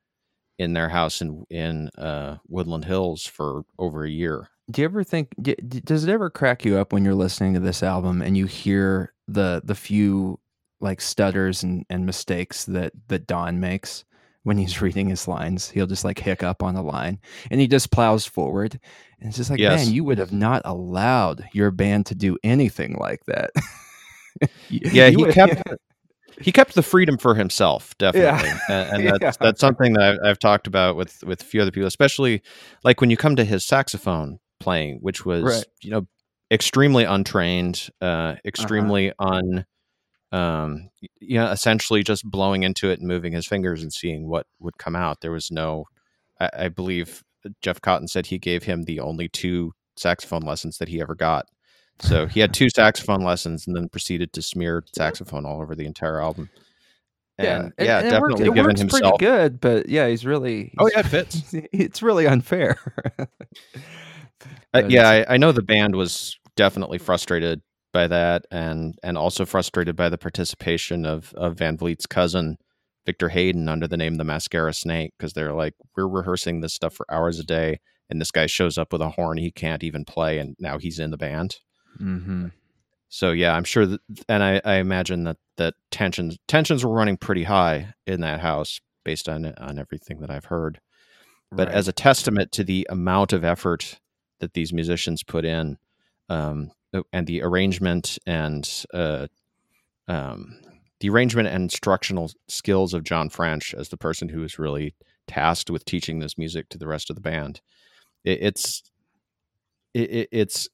in 0.59 0.73
their 0.73 0.89
house 0.89 1.21
in 1.21 1.45
in 1.51 1.89
uh, 1.97 2.37
Woodland 2.49 2.85
Hills 2.85 3.27
for 3.27 3.63
over 3.79 4.05
a 4.05 4.11
year. 4.11 4.49
Do 4.71 4.83
you 4.83 4.85
ever 4.85 5.05
think 5.05 5.35
does 5.41 6.05
it 6.05 6.11
ever 6.11 6.29
crack 6.29 6.65
you 6.65 6.77
up 6.77 6.93
when 6.93 7.05
you're 7.05 7.15
listening 7.15 7.55
to 7.55 7.61
this 7.61 7.83
album 7.83 8.21
and 8.21 8.37
you 8.37 8.47
hear 8.47 9.15
the 9.27 9.63
the 9.65 9.75
few 9.75 10.39
like 10.81 11.01
stutters 11.01 11.63
and, 11.63 11.85
and 11.89 12.07
mistakes 12.07 12.65
that 12.67 12.93
that 13.09 13.27
Don 13.27 13.61
makes 13.61 14.05
when 14.43 14.59
he's 14.59 14.83
reading 14.83 15.09
his 15.09 15.29
lines. 15.29 15.71
He'll 15.71 15.87
just 15.87 16.05
like 16.05 16.19
hiccup 16.19 16.63
on 16.63 16.77
a 16.77 16.83
line 16.83 17.19
and 17.51 17.61
he 17.61 17.69
just 17.69 17.91
plows 17.91 18.27
forward. 18.27 18.79
And 19.21 19.29
it's 19.29 19.37
just 19.37 19.51
like, 19.51 19.59
yes. 19.59 19.85
man, 19.85 19.95
you 19.95 20.05
would 20.05 20.19
have 20.19 20.33
not 20.33 20.63
allowed 20.65 21.49
your 21.53 21.71
band 21.71 22.07
to 22.07 22.15
do 22.15 22.37
anything 22.45 22.97
like 22.99 23.25
that. 23.27 23.51
yeah, 24.69 25.09
he 25.09 25.25
kept 25.33 25.63
he 26.41 26.53
kept 26.53 26.75
the 26.75 26.83
freedom 26.83 27.19
for 27.19 27.35
himself, 27.35 27.97
definitely, 27.99 28.49
yeah. 28.49 28.59
and, 28.69 28.91
and, 29.07 29.09
that's 29.09 29.23
yeah. 29.23 29.47
that's 29.47 29.61
something 29.61 29.95
that 29.95 30.03
I've, 30.03 30.19
I've, 30.25 30.39
talked 30.39 30.67
about 30.67 30.97
with 30.97 31.23
with 31.25 31.43
a 31.43 31.45
few 31.45 31.61
other 31.61 31.71
people, 31.71 31.87
especially 31.87 32.43
like 32.85 33.01
when 33.01 33.11
you 33.11 33.17
come 33.17 33.37
to 33.37 33.45
his 33.45 33.65
saxophone 33.65 34.39
playing, 34.61 34.99
which 35.01 35.25
was 35.25 35.43
right. 35.43 35.65
you 35.83 35.91
know 35.91 36.07
extremely 36.51 37.05
untrained, 37.05 37.89
uh, 38.01 38.05
uh-huh. 38.05 38.37
extremely 38.45 39.13
uh-huh. 39.19 39.35
un 39.35 39.67
um, 40.31 40.91
you 41.21 41.39
know, 41.39 41.51
essentially 41.51 42.03
just 42.03 42.25
blowing 42.25 42.63
into 42.63 42.91
it 42.91 42.99
and 42.99 43.09
moving 43.09 43.33
his 43.33 43.47
fingers 43.47 43.83
and 43.83 43.93
seeing 43.93 44.29
what 44.29 44.47
would 44.59 44.79
come 44.79 44.95
out. 44.95 45.21
There 45.21 45.33
was 45.33 45.51
no, 45.51 45.87
I, 46.39 46.51
I 46.53 46.69
believe 46.69 47.23
Jeff 47.63 47.81
Cotton 47.81 48.09
said 48.09 48.27
he 48.27 48.39
gave 48.39 48.65
him 48.65 48.83
the 48.83 49.01
only 49.01 49.29
two 49.29 49.73
saxophone 49.97 50.43
lessons 50.43 50.79
that 50.79 50.89
he 50.89 51.01
ever 51.01 51.15
got. 51.15 51.47
So 52.01 52.27
he 52.27 52.41
had 52.41 52.55
two 52.55 52.69
saxophone 52.71 53.23
lessons 53.23 53.67
and 53.67 53.77
then 53.77 53.89
proceeded 53.89 54.33
to 54.35 54.43
smear 54.43 54.85
saxophone 54.95 55.45
all 55.45 55.61
over 55.61 55.75
the 55.75 55.87
entire 55.87 56.21
album. 56.21 56.51
And 57.39 57.73
yeah, 57.79 57.85
yeah, 57.85 57.99
and 58.01 58.11
definitely 58.11 58.45
it 58.45 58.49
works, 58.49 58.51
it 58.51 58.55
given 58.55 58.77
himself 58.77 59.19
pretty 59.19 59.25
good, 59.25 59.61
but 59.61 59.89
yeah, 59.89 60.09
he's 60.09 60.27
really. 60.27 60.73
Oh 60.79 60.89
yeah, 60.93 61.01
it 61.01 61.07
fits. 61.07 61.55
It's 61.73 62.03
really 62.03 62.27
unfair. 62.27 62.77
uh, 64.75 64.83
yeah, 64.89 65.09
I, 65.09 65.35
I, 65.35 65.37
know 65.37 65.53
the 65.53 65.63
band 65.63 65.95
was 65.95 66.37
definitely 66.57 66.99
frustrated 66.99 67.61
by 67.93 68.07
that 68.09 68.45
and 68.51 68.99
and 69.03 69.17
also 69.17 69.47
frustrated 69.47 69.97
by 69.97 70.09
the 70.09 70.19
participation 70.19 71.07
of 71.07 71.33
of 71.35 71.57
Van 71.57 71.77
Vliet's 71.77 72.07
cousin 72.07 72.57
Victor 73.07 73.31
Hayden 73.31 73.69
under 73.69 73.89
the 73.89 73.97
name 73.97 74.17
the 74.17 74.25
Mascara 74.25 74.75
Snake 74.75 75.13
because 75.19 75.33
they're 75.33 75.55
like 75.55 75.75
we're 75.97 76.09
rehearsing 76.09 76.61
this 76.61 76.75
stuff 76.75 76.95
for 76.95 77.07
hours 77.11 77.39
a 77.39 77.45
day 77.45 77.79
and 78.11 78.21
this 78.21 78.31
guy 78.31 78.47
shows 78.47 78.77
up 78.77 78.93
with 78.93 79.01
a 79.01 79.11
horn 79.11 79.39
he 79.39 79.51
can't 79.51 79.83
even 79.83 80.05
play 80.05 80.39
and 80.39 80.57
now 80.59 80.79
he's 80.79 80.99
in 80.99 81.11
the 81.11 81.17
band. 81.17 81.57
Mm-hmm. 82.01 82.47
So 83.09 83.31
yeah, 83.33 83.55
I'm 83.55 83.65
sure 83.65 83.87
that, 83.87 84.01
and 84.29 84.43
I, 84.43 84.61
I 84.65 84.75
imagine 84.75 85.25
that 85.25 85.39
that 85.57 85.75
tensions 85.91 86.37
tensions 86.47 86.85
were 86.85 86.93
running 86.95 87.17
pretty 87.17 87.45
high 87.45 87.95
in 88.07 88.21
that 88.21 88.41
house 88.41 88.81
based 89.05 89.29
on 89.29 89.47
on 89.57 89.79
everything 89.79 90.21
that 90.21 90.31
I've 90.31 90.47
heard. 90.47 90.81
But 91.51 91.69
Right. 91.69 91.77
as 91.77 91.89
a 91.89 91.93
testament 91.93 92.53
to 92.53 92.65
the 92.65 92.87
amount 92.91 93.33
of 93.33 93.45
effort 93.45 93.99
that 94.41 94.53
these 94.53 94.73
musicians 94.73 95.23
put 95.23 95.45
in, 95.47 95.79
um, 96.29 96.71
and 97.13 97.27
the 97.27 97.43
arrangement 97.43 98.19
and 98.27 98.85
uh, 98.93 99.27
um, 100.07 100.61
the 101.01 101.09
arrangement 101.09 101.49
and 101.49 101.63
instructional 101.63 102.31
skills 102.49 102.93
of 102.93 103.05
John 103.05 103.31
French 103.31 103.75
as 103.75 103.89
the 103.89 103.97
person 103.97 104.29
who 104.29 104.41
was 104.41 104.59
really 104.59 104.95
tasked 105.27 105.71
with 105.71 105.85
teaching 105.85 106.19
this 106.19 106.37
music 106.37 106.69
to 106.69 106.79
the 106.79 106.87
rest 106.87 107.09
of 107.11 107.17
the 107.17 107.23
band, 107.23 107.61
it, 108.25 108.39
it's 108.43 108.83
it, 109.95 110.11
it, 110.11 110.29
it's 110.33 110.69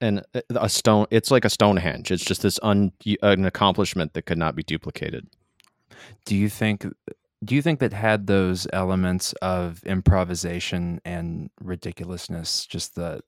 an 0.00 0.22
uh, 0.34 0.40
a 0.50 0.68
stone. 0.68 1.06
It's 1.10 1.30
like 1.30 1.44
a 1.44 1.50
Stonehenge. 1.50 2.10
It's 2.10 2.24
just 2.24 2.42
this 2.42 2.58
un, 2.62 2.92
an 3.22 3.44
accomplishment 3.44 4.14
that 4.14 4.26
could 4.26 4.38
not 4.38 4.54
be 4.54 4.62
duplicated. 4.62 5.26
do 6.24 6.36
you 6.36 6.48
think 6.48 6.86
do 7.44 7.54
you 7.54 7.62
think 7.62 7.80
that 7.80 7.92
had 7.92 8.26
those 8.26 8.66
elements 8.72 9.32
of 9.34 9.82
improvisation 9.84 11.00
and 11.04 11.50
ridiculousness 11.60 12.66
just 12.66 12.94
the 12.94 13.20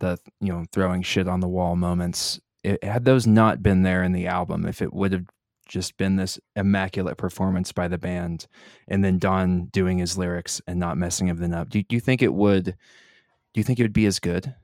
the 0.00 0.18
you 0.40 0.52
know 0.52 0.64
throwing 0.72 1.02
shit 1.02 1.28
on 1.28 1.40
the 1.40 1.48
wall 1.48 1.76
moments 1.76 2.40
it, 2.62 2.82
had 2.82 3.04
those 3.04 3.26
not 3.26 3.62
been 3.62 3.82
there 3.82 4.02
in 4.02 4.12
the 4.12 4.26
album 4.26 4.66
if 4.66 4.82
it 4.82 4.92
would 4.92 5.12
have 5.12 5.26
just 5.66 5.96
been 5.96 6.16
this 6.16 6.38
immaculate 6.56 7.16
performance 7.16 7.72
by 7.72 7.88
the 7.88 7.96
band 7.96 8.46
and 8.88 9.02
then 9.02 9.18
don 9.18 9.64
doing 9.66 9.98
his 9.98 10.18
lyrics 10.18 10.60
and 10.66 10.78
not 10.78 10.98
messing 10.98 11.34
them 11.34 11.54
up 11.54 11.70
do, 11.70 11.82
do 11.82 11.96
you 11.96 12.00
think 12.00 12.22
it 12.22 12.34
would 12.34 12.64
do 12.64 13.60
you 13.60 13.64
think 13.64 13.78
it 13.78 13.82
would 13.82 13.92
be 13.92 14.06
as 14.06 14.18
good 14.18 14.54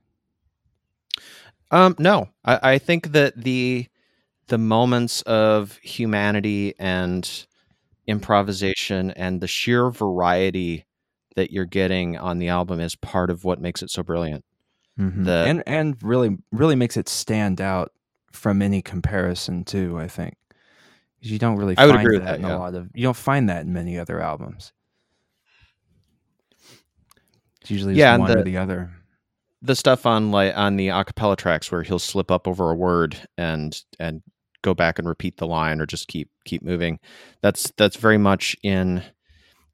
Um, 1.70 1.94
no, 1.98 2.28
I, 2.44 2.72
I 2.74 2.78
think 2.78 3.12
that 3.12 3.36
the 3.36 3.86
the 4.48 4.58
moments 4.58 5.22
of 5.22 5.76
humanity 5.82 6.74
and 6.78 7.46
improvisation 8.08 9.12
and 9.12 9.40
the 9.40 9.46
sheer 9.46 9.88
variety 9.90 10.84
that 11.36 11.52
you're 11.52 11.64
getting 11.66 12.16
on 12.18 12.38
the 12.40 12.48
album 12.48 12.80
is 12.80 12.96
part 12.96 13.30
of 13.30 13.44
what 13.44 13.60
makes 13.60 13.82
it 13.82 13.90
so 13.90 14.02
brilliant. 14.02 14.44
Mhm. 14.98 15.24
The- 15.24 15.44
and 15.46 15.62
and 15.66 15.96
really 16.02 16.36
really 16.50 16.74
makes 16.74 16.96
it 16.96 17.08
stand 17.08 17.60
out 17.60 17.92
from 18.32 18.62
any 18.62 18.80
comparison 18.82 19.64
too 19.64 19.98
i 19.98 20.06
think 20.06 20.34
you 21.20 21.36
don't 21.38 21.56
really 21.56 21.76
I 21.76 21.86
would 21.86 21.94
find 21.96 22.06
agree 22.06 22.18
with 22.18 22.26
that, 22.26 22.32
that, 22.32 22.38
in 22.40 22.46
yeah. 22.46 22.56
a 22.56 22.58
lot 22.58 22.74
of 22.76 22.88
you 22.94 23.02
don't 23.04 23.16
find 23.16 23.48
that 23.48 23.62
in 23.62 23.72
many 23.72 23.98
other 23.98 24.20
albums 24.20 24.72
it's 27.60 27.70
usually 27.70 27.94
Yeah, 27.94 28.16
one 28.16 28.30
or 28.30 28.36
the- 28.36 28.42
the 28.42 28.56
other 28.56 28.90
The 29.62 29.76
stuff 29.76 30.06
on 30.06 30.30
like 30.30 30.56
on 30.56 30.76
the 30.76 30.88
acapella 30.88 31.36
tracks 31.36 31.70
where 31.70 31.82
he'll 31.82 31.98
slip 31.98 32.30
up 32.30 32.48
over 32.48 32.70
a 32.70 32.74
word 32.74 33.16
and 33.36 33.78
and 33.98 34.22
go 34.62 34.74
back 34.74 34.98
and 34.98 35.08
repeat 35.08 35.36
the 35.36 35.46
line 35.46 35.80
or 35.80 35.86
just 35.86 36.08
keep 36.08 36.30
keep 36.44 36.62
moving. 36.62 36.98
That's 37.42 37.70
that's 37.76 37.96
very 37.96 38.18
much 38.18 38.56
in 38.62 39.02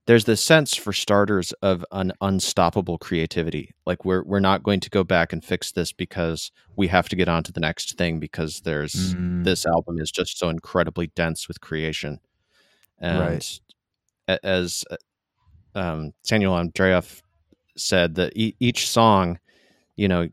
there's 0.07 0.25
this 0.25 0.45
sense 0.45 0.75
for 0.77 0.93
starters 0.93 1.53
of 1.63 1.85
an 1.93 2.13
unstoppable 2.21 2.99
creativity. 2.99 3.75
Like 3.87 4.05
we're 4.05 4.25
we're 4.25 4.41
not 4.41 4.63
going 4.65 4.81
to 4.81 4.91
go 4.91 5.05
back 5.05 5.33
and 5.33 5.45
fix 5.45 5.73
this 5.73 5.93
because 5.93 6.51
we 6.77 6.89
have 6.89 7.09
to 7.11 7.17
get 7.17 7.29
on 7.29 7.43
to 7.45 7.53
the 7.53 7.61
next 7.61 7.97
thing 7.97 8.19
because 8.21 8.61
there's 8.61 9.15
Mm, 9.15 9.45
this 9.45 9.67
album 9.67 9.99
is 10.01 10.11
just 10.11 10.39
so 10.39 10.49
incredibly 10.49 11.09
dense 11.09 11.47
with 11.49 11.61
creation. 11.61 12.21
And 12.99 13.19
Right. 13.19 13.61
as 14.43 14.85
uh, 14.91 14.97
um, 15.79 16.13
Samuel 16.25 16.55
Andreyev 16.55 17.21
said, 17.77 18.15
that 18.17 18.33
e- 18.37 18.57
each 18.61 18.89
song, 18.89 19.39
you 19.97 20.09
know, 20.09 20.29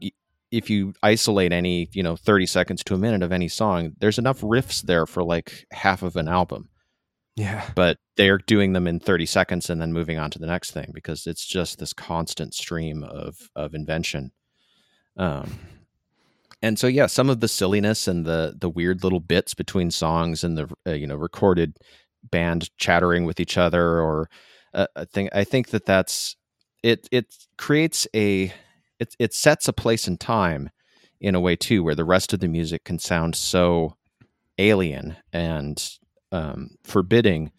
if 0.52 0.70
you 0.70 0.94
isolate 1.02 1.52
any, 1.52 1.90
you 1.94 2.04
know, 2.04 2.16
30 2.16 2.46
seconds 2.46 2.84
to 2.84 2.94
a 2.94 2.98
minute 2.98 3.24
of 3.24 3.32
any 3.32 3.48
song, 3.48 3.94
there's 4.00 4.20
enough 4.20 4.42
riffs 4.42 4.82
there 4.82 5.06
for 5.06 5.24
like 5.24 5.66
half 5.72 6.04
of 6.04 6.16
an 6.16 6.28
album. 6.28 6.70
Yeah. 7.36 7.68
But 7.76 7.98
they're 8.16 8.38
doing 8.38 8.74
them 8.74 8.88
in 8.88 9.00
30 9.00 9.26
seconds 9.26 9.70
and 9.70 9.82
then 9.82 9.92
moving 9.92 10.20
on 10.20 10.30
to 10.32 10.40
the 10.40 10.46
next 10.46 10.72
thing 10.72 10.92
because 10.94 11.26
it's 11.26 11.46
just 11.46 11.80
this 11.80 11.94
constant 11.94 12.54
stream 12.54 13.04
of 13.04 13.50
of 13.56 13.74
invention. 13.74 14.32
Um 15.18 15.60
and 16.64 16.80
so 16.80 16.88
yeah 16.88 17.06
some 17.06 17.30
of 17.30 17.42
the 17.42 17.48
silliness 17.48 18.08
and 18.08 18.26
the 18.26 18.56
the 18.60 18.70
weird 18.70 19.04
little 19.04 19.20
bits 19.20 19.54
between 19.54 19.92
songs 19.92 20.44
and 20.44 20.58
the 20.58 20.74
uh, 20.88 20.92
you 20.92 21.06
know 21.06 21.16
recorded 21.16 21.78
band 22.24 22.76
chattering 22.78 23.26
with 23.26 23.40
each 23.40 23.58
other 23.58 24.00
or 24.00 24.30
uh, 24.74 24.88
i 24.96 25.06
think 25.06 25.30
i 25.34 25.44
think 25.44 25.70
that 25.70 25.86
that's 25.86 26.36
it 26.82 27.08
it 27.12 27.36
creates 27.58 28.08
a 28.16 28.52
it 29.04 29.16
it 29.20 29.34
sets 29.34 29.68
a 29.68 29.74
place 29.74 30.08
and 30.08 30.20
time 30.20 30.70
in 31.22 31.36
a 31.36 31.40
way 31.40 31.56
too 31.56 31.84
where 31.84 31.96
the 31.96 32.06
rest 32.06 32.34
of 32.34 32.40
the 32.40 32.48
music 32.48 32.84
can 32.84 33.00
sound 33.00 33.36
so 33.36 33.96
alien 34.58 35.16
and 35.32 35.98
um, 36.32 36.72
forbidding 36.84 37.52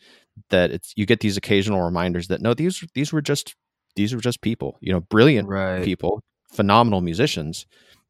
that 0.50 0.70
it's 0.70 0.92
you 0.96 1.06
get 1.06 1.20
these 1.20 1.36
occasional 1.36 1.82
reminders 1.82 2.28
that 2.28 2.40
no 2.40 2.54
these 2.54 2.84
these 2.94 3.12
were 3.12 3.22
just 3.22 3.54
these 3.96 4.14
were 4.14 4.20
just 4.20 4.40
people 4.40 4.76
you 4.80 4.92
know 4.92 5.00
brilliant 5.00 5.48
right. 5.48 5.84
people 5.84 6.22
phenomenal 6.50 7.00
musicians 7.00 7.66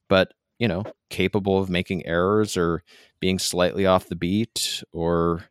but 0.09 0.33
you 0.59 0.69
know 0.69 0.85
capable 1.11 1.59
of 1.59 1.69
making 1.69 2.07
errors 2.07 2.57
or 2.57 2.83
being 3.21 3.39
slightly 3.39 3.85
off 3.85 4.09
the 4.09 4.17
beat 4.17 4.83
or 4.93 5.45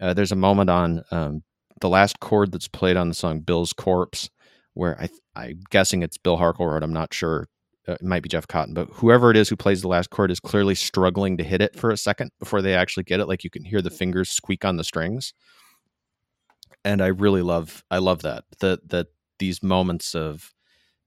uh, 0.00 0.12
there's 0.12 0.32
a 0.32 0.36
moment 0.36 0.68
on 0.68 1.02
um, 1.10 1.42
the 1.80 1.88
last 1.88 2.20
chord 2.20 2.52
that's 2.52 2.68
played 2.68 2.96
on 2.96 3.08
the 3.08 3.14
song 3.14 3.40
bill's 3.40 3.72
corpse 3.72 4.28
where 4.74 5.00
i 5.00 5.08
i'm 5.36 5.60
guessing 5.70 6.02
it's 6.02 6.18
bill 6.18 6.36
harkleroad 6.36 6.82
i'm 6.82 6.92
not 6.92 7.12
sure 7.12 7.48
uh, 7.88 7.92
it 7.92 8.02
might 8.02 8.22
be 8.22 8.28
jeff 8.28 8.46
cotton 8.46 8.74
but 8.74 8.88
whoever 8.92 9.30
it 9.30 9.36
is 9.36 9.48
who 9.48 9.56
plays 9.56 9.82
the 9.82 9.88
last 9.88 10.10
chord 10.10 10.30
is 10.30 10.40
clearly 10.40 10.74
struggling 10.74 11.36
to 11.36 11.44
hit 11.44 11.60
it 11.60 11.74
for 11.76 11.90
a 11.90 11.96
second 11.96 12.30
before 12.38 12.62
they 12.62 12.74
actually 12.74 13.04
get 13.04 13.20
it 13.20 13.26
like 13.26 13.44
you 13.44 13.50
can 13.50 13.64
hear 13.64 13.82
the 13.82 13.90
fingers 13.90 14.30
squeak 14.30 14.64
on 14.64 14.76
the 14.76 14.84
strings 14.84 15.32
and 16.84 17.00
i 17.00 17.06
really 17.06 17.42
love 17.42 17.84
i 17.90 17.98
love 17.98 18.22
that 18.22 18.44
that 18.60 18.88
that 18.88 19.06
these 19.38 19.62
moments 19.62 20.14
of 20.14 20.52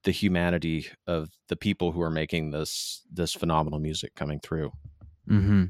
the 0.04 0.10
humanity 0.10 0.86
of 1.06 1.28
the 1.48 1.56
people 1.56 1.92
who 1.92 2.00
are 2.00 2.10
making 2.10 2.50
this 2.50 3.02
this 3.12 3.32
phenomenal 3.34 3.80
music 3.80 4.14
coming 4.14 4.38
through 4.40 4.72
Mm-hmm. 5.28 5.64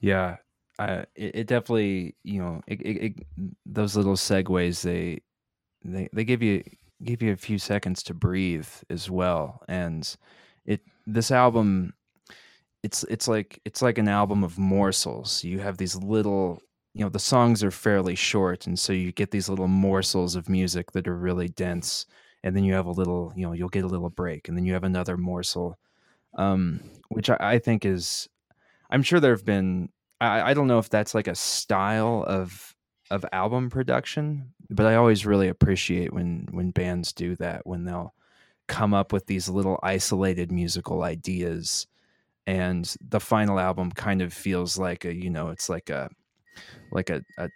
Yeah, 0.00 0.36
I, 0.78 0.90
it, 1.14 1.34
it 1.34 1.46
definitely 1.46 2.16
you 2.22 2.40
know 2.40 2.60
it, 2.66 2.80
it, 2.82 3.04
it, 3.04 3.26
those 3.66 3.96
little 3.96 4.14
segues 4.14 4.82
they 4.82 5.22
they 5.84 6.08
they 6.12 6.24
give 6.24 6.42
you 6.42 6.62
give 7.04 7.22
you 7.22 7.32
a 7.32 7.36
few 7.36 7.58
seconds 7.58 8.02
to 8.04 8.14
breathe 8.14 8.68
as 8.90 9.10
well, 9.10 9.62
and 9.68 10.16
it 10.66 10.80
this 11.06 11.30
album 11.30 11.94
it's 12.82 13.04
it's 13.04 13.28
like 13.28 13.60
it's 13.64 13.82
like 13.82 13.98
an 13.98 14.08
album 14.08 14.42
of 14.44 14.58
morsels. 14.58 15.44
You 15.44 15.60
have 15.60 15.78
these 15.78 15.96
little 15.96 16.60
you 16.94 17.04
know 17.04 17.08
the 17.08 17.18
songs 17.18 17.62
are 17.62 17.70
fairly 17.70 18.14
short, 18.14 18.66
and 18.66 18.78
so 18.78 18.92
you 18.92 19.12
get 19.12 19.30
these 19.30 19.48
little 19.48 19.68
morsels 19.68 20.34
of 20.36 20.48
music 20.48 20.92
that 20.92 21.08
are 21.08 21.16
really 21.16 21.48
dense, 21.48 22.06
and 22.42 22.56
then 22.56 22.64
you 22.64 22.74
have 22.74 22.86
a 22.86 22.90
little 22.92 23.32
you 23.36 23.46
know 23.46 23.52
you'll 23.52 23.68
get 23.68 23.84
a 23.84 23.88
little 23.88 24.10
break, 24.10 24.48
and 24.48 24.56
then 24.56 24.64
you 24.64 24.72
have 24.72 24.84
another 24.84 25.16
morsel, 25.16 25.78
um, 26.36 26.80
which 27.08 27.30
I, 27.30 27.36
I 27.40 27.58
think 27.58 27.84
is 27.84 28.28
I'm 28.90 29.02
sure 29.02 29.20
there 29.20 29.32
have 29.34 29.44
been. 29.44 29.88
I, 30.20 30.50
I 30.50 30.54
don't 30.54 30.68
know 30.68 30.78
if 30.78 30.88
that's 30.88 31.14
like 31.14 31.28
a 31.28 31.34
style 31.34 32.24
of 32.26 32.71
of 33.12 33.26
album 33.32 33.68
production, 33.70 34.52
but 34.70 34.86
I 34.86 34.96
always 34.96 35.26
really 35.26 35.48
appreciate 35.48 36.12
when 36.12 36.48
when 36.50 36.70
bands 36.70 37.12
do 37.12 37.36
that 37.36 37.66
when 37.66 37.84
they'll 37.84 38.14
come 38.68 38.94
up 38.94 39.12
with 39.12 39.26
these 39.26 39.48
little 39.48 39.78
isolated 39.82 40.50
musical 40.50 41.02
ideas, 41.02 41.86
and 42.46 42.94
the 43.06 43.20
final 43.20 43.60
album 43.60 43.92
kind 43.92 44.22
of 44.22 44.32
feels 44.32 44.78
like 44.78 45.04
a 45.04 45.14
you 45.14 45.30
know 45.30 45.48
it's 45.48 45.68
like 45.68 45.90
a 45.90 46.08
like 46.90 47.10
a 47.10 47.22
a, 47.38 47.50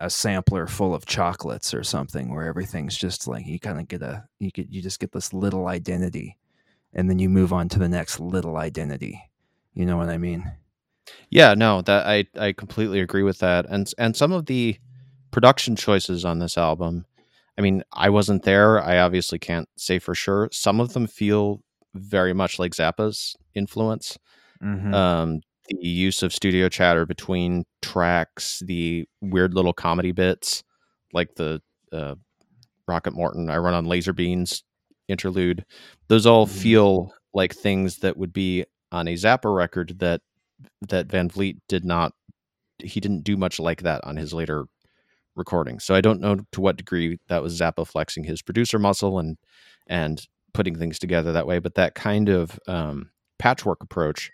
a 0.00 0.10
sampler 0.10 0.66
full 0.66 0.94
of 0.94 1.06
chocolates 1.06 1.72
or 1.72 1.84
something 1.84 2.34
where 2.34 2.46
everything's 2.46 2.96
just 2.96 3.28
like 3.28 3.46
you 3.46 3.60
kind 3.60 3.78
of 3.78 3.86
get 3.88 4.02
a 4.02 4.24
you 4.40 4.50
get 4.50 4.68
you 4.68 4.82
just 4.82 4.98
get 5.00 5.12
this 5.12 5.32
little 5.32 5.68
identity, 5.68 6.36
and 6.94 7.08
then 7.08 7.20
you 7.20 7.28
move 7.28 7.52
on 7.52 7.68
to 7.68 7.78
the 7.78 7.88
next 7.88 8.18
little 8.18 8.56
identity. 8.56 9.22
You 9.74 9.86
know 9.86 9.96
what 9.96 10.08
I 10.08 10.18
mean? 10.18 10.50
Yeah, 11.30 11.54
no, 11.54 11.82
that 11.82 12.06
I 12.06 12.26
I 12.38 12.52
completely 12.52 13.00
agree 13.00 13.22
with 13.22 13.38
that. 13.38 13.66
And 13.68 13.90
and 13.98 14.16
some 14.16 14.32
of 14.32 14.46
the 14.46 14.76
production 15.30 15.76
choices 15.76 16.24
on 16.24 16.38
this 16.38 16.56
album, 16.58 17.04
I 17.58 17.62
mean, 17.62 17.82
I 17.92 18.10
wasn't 18.10 18.42
there. 18.44 18.80
I 18.80 18.98
obviously 18.98 19.38
can't 19.38 19.68
say 19.76 19.98
for 19.98 20.14
sure. 20.14 20.48
Some 20.52 20.80
of 20.80 20.92
them 20.92 21.06
feel 21.06 21.62
very 21.94 22.32
much 22.34 22.58
like 22.58 22.72
Zappa's 22.72 23.34
influence. 23.54 24.18
Mm-hmm. 24.62 24.94
Um, 24.94 25.40
the 25.68 25.88
use 25.88 26.22
of 26.22 26.32
studio 26.34 26.68
chatter 26.68 27.06
between 27.06 27.64
tracks, 27.82 28.62
the 28.66 29.06
weird 29.20 29.54
little 29.54 29.72
comedy 29.72 30.12
bits, 30.12 30.62
like 31.12 31.34
the 31.36 31.60
uh, 31.92 32.14
Rocket 32.86 33.12
Morton, 33.14 33.50
I 33.50 33.56
run 33.56 33.74
on 33.74 33.86
laser 33.86 34.12
beans 34.12 34.62
interlude. 35.08 35.64
Those 36.08 36.26
all 36.26 36.46
Mhm. 36.46 36.50
feel 36.50 37.12
like 37.34 37.54
things 37.54 37.98
that 37.98 38.16
would 38.16 38.32
be 38.32 38.64
on 38.92 39.08
a 39.08 39.14
Zappa 39.14 39.54
record 39.54 39.98
that 39.98 40.20
that 40.88 41.06
Van 41.06 41.28
Vliet 41.28 41.56
did 41.68 41.84
not. 41.84 42.12
He 42.78 43.00
didn't 43.00 43.22
do 43.24 43.36
much 43.36 43.58
like 43.58 43.82
that 43.82 44.04
on 44.04 44.16
his 44.16 44.32
later 44.32 44.66
recordings. 45.36 45.84
So 45.84 45.94
I 45.94 46.00
don't 46.00 46.20
know 46.20 46.38
to 46.52 46.60
what 46.60 46.76
degree 46.76 47.18
that 47.28 47.42
was 47.42 47.60
Zappa 47.60 47.86
flexing 47.86 48.24
his 48.24 48.42
producer 48.42 48.78
muscle 48.78 49.18
and 49.18 49.36
and 49.86 50.26
putting 50.52 50.76
things 50.76 50.98
together 50.98 51.32
that 51.32 51.46
way. 51.46 51.58
But 51.58 51.74
that 51.74 51.94
kind 51.94 52.28
of 52.28 52.58
um, 52.66 53.10
patchwork 53.38 53.82
approach 53.82 54.30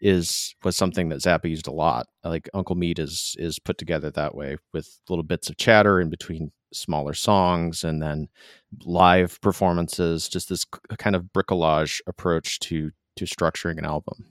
is 0.00 0.54
was 0.64 0.76
something 0.76 1.10
that 1.10 1.20
Zappa 1.20 1.48
used 1.48 1.66
a 1.66 1.72
lot. 1.72 2.06
Like 2.24 2.48
Uncle 2.54 2.76
Meat 2.76 2.98
is 2.98 3.36
is 3.38 3.58
put 3.58 3.78
together 3.78 4.10
that 4.10 4.34
way 4.34 4.56
with 4.72 5.00
little 5.08 5.22
bits 5.22 5.50
of 5.50 5.56
chatter 5.56 6.00
in 6.00 6.10
between 6.10 6.52
smaller 6.72 7.14
songs 7.14 7.84
and 7.84 8.02
then 8.02 8.28
live 8.84 9.40
performances. 9.40 10.28
Just 10.28 10.48
this 10.48 10.64
kind 10.98 11.14
of 11.14 11.24
bricolage 11.34 12.00
approach 12.06 12.58
to 12.60 12.90
to 13.16 13.24
structuring 13.24 13.78
an 13.78 13.84
album. 13.84 14.26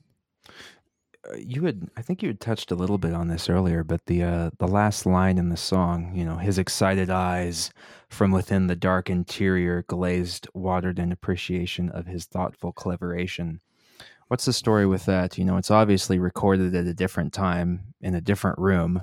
Uh, 1.28 1.36
you 1.36 1.66
had 1.66 1.90
I 1.98 2.02
think 2.02 2.22
you 2.22 2.30
had 2.30 2.40
touched 2.40 2.72
a 2.72 2.76
little 2.76 2.98
bit 2.98 3.14
on 3.14 3.28
this 3.28 3.50
earlier, 3.50 3.84
but 3.84 4.06
the 4.06 4.24
uh, 4.24 4.50
the 4.58 4.68
last 4.68 5.06
line 5.06 5.38
in 5.38 5.50
the 5.50 5.58
song, 5.58 6.14
you 6.16 6.24
know, 6.24 6.38
his 6.38 6.58
excited 6.58 7.10
eyes 7.10 7.72
from 8.08 8.32
within 8.32 8.68
the 8.68 8.76
dark 8.76 9.10
interior 9.10 9.84
glazed, 9.88 10.48
watered 10.54 10.98
in 10.98 11.12
appreciation 11.12 11.90
of 11.90 12.06
his 12.06 12.26
thoughtful 12.26 12.72
cleveration. 12.72 13.60
What's 14.28 14.46
the 14.46 14.54
story 14.54 14.86
with 14.86 15.06
that? 15.06 15.38
You 15.38 15.46
know, 15.46 15.58
it's 15.58 15.72
obviously 15.72 16.20
recorded 16.20 16.74
at 16.76 16.86
a 16.86 16.94
different 16.94 17.34
time 17.34 17.94
in 18.00 18.16
a 18.16 18.22
different 18.22 18.60
room 18.60 19.02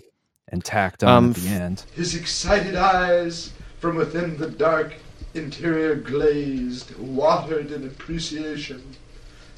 and 0.48 0.64
tacked 0.64 1.02
on 1.04 1.24
um, 1.24 1.30
at 1.30 1.36
the 1.36 1.48
end. 1.48 1.84
His 1.94 2.14
excited 2.14 2.76
eyes 2.76 3.52
from 3.80 3.96
within 3.96 4.36
the 4.38 4.48
dark 4.48 4.94
interior 5.34 5.96
glazed, 5.96 6.96
watered 6.96 7.72
in 7.72 7.84
appreciation 7.84 8.96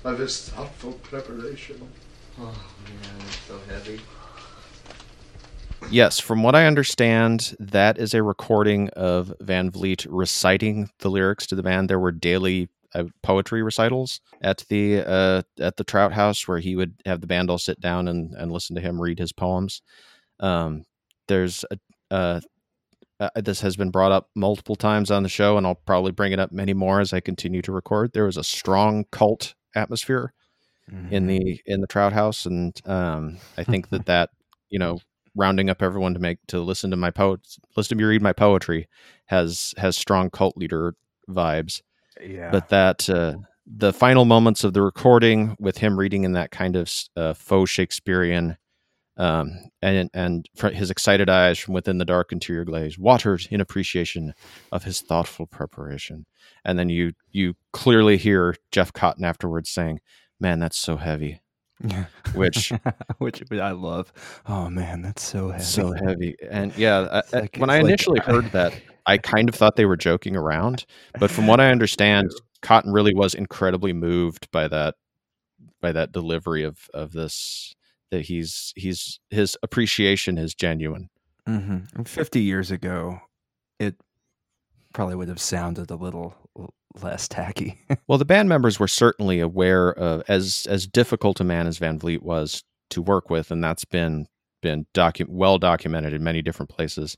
of 0.04 0.18
his 0.18 0.48
thoughtful 0.48 0.92
preparation. 0.94 1.88
Oh 2.40 2.44
man, 2.44 3.20
it's 3.26 3.38
so 3.38 3.58
heavy. 3.68 4.00
Yes, 5.90 6.20
from 6.20 6.42
what 6.42 6.54
I 6.54 6.66
understand, 6.66 7.56
that 7.58 7.98
is 7.98 8.14
a 8.14 8.22
recording 8.22 8.90
of 8.90 9.32
Van 9.40 9.70
Vliet 9.70 10.04
reciting 10.06 10.90
the 11.00 11.08
lyrics 11.08 11.46
to 11.48 11.56
the 11.56 11.62
band. 11.62 11.88
There 11.88 11.98
were 11.98 12.12
daily 12.12 12.68
uh, 12.94 13.04
poetry 13.22 13.62
recitals 13.62 14.20
at 14.40 14.64
the 14.68 15.00
uh, 15.00 15.42
at 15.58 15.76
the 15.76 15.84
Trout 15.84 16.12
House 16.12 16.46
where 16.46 16.58
he 16.58 16.76
would 16.76 16.94
have 17.06 17.20
the 17.20 17.26
band 17.26 17.50
all 17.50 17.58
sit 17.58 17.80
down 17.80 18.06
and, 18.06 18.34
and 18.34 18.52
listen 18.52 18.76
to 18.76 18.82
him 18.82 19.00
read 19.00 19.18
his 19.18 19.32
poems. 19.32 19.82
Um, 20.38 20.84
there's 21.26 21.64
a, 21.70 21.78
uh, 22.14 22.40
uh, 23.18 23.30
this 23.34 23.60
has 23.62 23.76
been 23.76 23.90
brought 23.90 24.12
up 24.12 24.28
multiple 24.36 24.76
times 24.76 25.10
on 25.10 25.24
the 25.24 25.28
show, 25.28 25.56
and 25.58 25.66
I'll 25.66 25.74
probably 25.74 26.12
bring 26.12 26.32
it 26.32 26.38
up 26.38 26.52
many 26.52 26.72
more 26.72 27.00
as 27.00 27.12
I 27.12 27.18
continue 27.18 27.62
to 27.62 27.72
record. 27.72 28.12
There 28.12 28.26
was 28.26 28.36
a 28.36 28.44
strong 28.44 29.06
cult 29.10 29.54
atmosphere 29.74 30.32
mm-hmm. 30.90 31.12
in 31.12 31.26
the 31.26 31.60
in 31.66 31.80
the 31.80 31.86
Trout 31.86 32.12
House, 32.12 32.46
and 32.46 32.78
um, 32.86 33.38
I 33.56 33.64
think 33.64 33.90
that 33.90 34.06
that 34.06 34.30
you 34.68 34.78
know 34.78 34.98
rounding 35.34 35.70
up 35.70 35.82
everyone 35.82 36.14
to 36.14 36.20
make 36.20 36.38
to 36.48 36.60
listen 36.60 36.90
to 36.90 36.96
my 36.96 37.10
poets, 37.10 37.58
listen 37.76 37.96
to 37.96 38.02
me 38.02 38.04
read 38.04 38.22
my 38.22 38.32
poetry, 38.32 38.88
has 39.26 39.74
has 39.78 39.96
strong 39.96 40.30
cult 40.30 40.56
leader 40.56 40.94
vibes. 41.28 41.82
Yeah, 42.20 42.50
but 42.50 42.68
that 42.70 43.08
uh, 43.08 43.36
the 43.66 43.92
final 43.92 44.24
moments 44.24 44.64
of 44.64 44.72
the 44.72 44.82
recording 44.82 45.56
with 45.58 45.78
him 45.78 45.98
reading 45.98 46.24
in 46.24 46.32
that 46.32 46.50
kind 46.50 46.76
of 46.76 46.90
uh, 47.16 47.34
faux 47.34 47.70
Shakespearean. 47.70 48.56
Um, 49.16 49.58
and 49.82 50.08
and 50.14 50.48
his 50.72 50.92
excited 50.92 51.28
eyes 51.28 51.58
from 51.58 51.74
within 51.74 51.98
the 51.98 52.04
dark 52.04 52.30
interior 52.30 52.64
glaze 52.64 52.96
watered 52.96 53.48
in 53.50 53.60
appreciation 53.60 54.32
of 54.70 54.84
his 54.84 55.00
thoughtful 55.00 55.44
preparation. 55.44 56.24
And 56.64 56.78
then 56.78 56.88
you 56.88 57.14
you 57.32 57.54
clearly 57.72 58.16
hear 58.16 58.54
Jeff 58.70 58.92
Cotton 58.92 59.24
afterwards 59.24 59.70
saying, 59.70 59.98
man, 60.40 60.58
that's 60.58 60.78
so 60.78 60.96
heavy. 60.96 61.40
which 62.34 62.72
which 63.18 63.42
I 63.52 63.70
love. 63.70 64.12
Oh 64.46 64.68
man, 64.68 65.02
that's 65.02 65.22
so 65.22 65.50
heavy. 65.50 65.64
So 65.64 65.92
heavy. 65.92 66.36
And 66.50 66.76
yeah, 66.76 67.22
I, 67.32 67.36
like, 67.36 67.56
when 67.56 67.70
I 67.70 67.78
initially 67.78 68.18
like, 68.18 68.26
heard 68.26 68.44
that, 68.52 68.80
I 69.06 69.18
kind 69.18 69.48
of 69.48 69.54
thought 69.54 69.76
they 69.76 69.86
were 69.86 69.96
joking 69.96 70.36
around, 70.36 70.84
but 71.20 71.30
from 71.30 71.46
what 71.46 71.60
I 71.60 71.70
understand, 71.70 72.32
Cotton 72.62 72.92
really 72.92 73.14
was 73.14 73.34
incredibly 73.34 73.92
moved 73.92 74.50
by 74.50 74.66
that 74.68 74.96
by 75.80 75.92
that 75.92 76.10
delivery 76.10 76.64
of 76.64 76.78
of 76.92 77.12
this 77.12 77.74
that 78.10 78.22
he's 78.22 78.72
he's 78.74 79.20
his 79.30 79.56
appreciation 79.62 80.36
is 80.36 80.54
genuine. 80.54 81.10
Mm-hmm. 81.48 82.02
50 82.02 82.42
years 82.42 82.70
ago, 82.70 83.20
it 83.78 83.94
probably 84.92 85.14
would 85.14 85.28
have 85.28 85.40
sounded 85.40 85.90
a 85.90 85.96
little 85.96 86.34
less 87.02 87.28
tacky. 87.28 87.78
well, 88.06 88.18
the 88.18 88.24
band 88.24 88.48
members 88.48 88.78
were 88.78 88.88
certainly 88.88 89.40
aware 89.40 89.90
of 89.90 90.22
as 90.28 90.66
as 90.68 90.86
difficult 90.86 91.40
a 91.40 91.44
man 91.44 91.66
as 91.66 91.78
Van 91.78 91.98
Vliet 91.98 92.22
was 92.22 92.62
to 92.90 93.02
work 93.02 93.30
with, 93.30 93.50
and 93.50 93.62
that's 93.62 93.84
been 93.84 94.26
been 94.62 94.86
docu- 94.94 95.28
well 95.28 95.58
documented 95.58 96.12
in 96.12 96.22
many 96.22 96.42
different 96.42 96.70
places. 96.70 97.16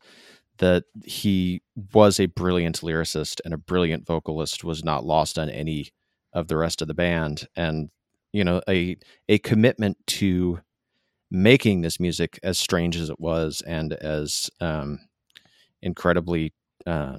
That 0.59 0.85
he 1.05 1.63
was 1.95 2.21
a 2.21 2.27
brilliant 2.27 2.81
lyricist 2.83 3.41
and 3.45 3.55
a 3.55 3.59
brilliant 3.59 4.07
vocalist 4.07 4.63
was 4.63 4.85
not 4.85 5.07
lost 5.07 5.39
on 5.39 5.49
any 5.49 5.91
of 6.35 6.49
the 6.49 6.57
rest 6.57 6.83
of 6.83 6.89
the 6.89 6.95
band, 6.95 7.47
and 7.57 7.91
you 8.33 8.45
know 8.45 8.61
a 8.69 8.97
a 9.29 9.39
commitment 9.39 9.97
to 10.07 10.61
making 11.31 11.81
this 11.81 12.01
music 12.01 12.41
as 12.43 12.59
strange 12.59 12.97
as 12.97 13.09
it 13.09 13.21
was 13.21 13.63
and 13.65 13.93
as 13.93 14.51
um, 14.61 14.99
incredibly 15.81 16.53
uh, 16.87 17.19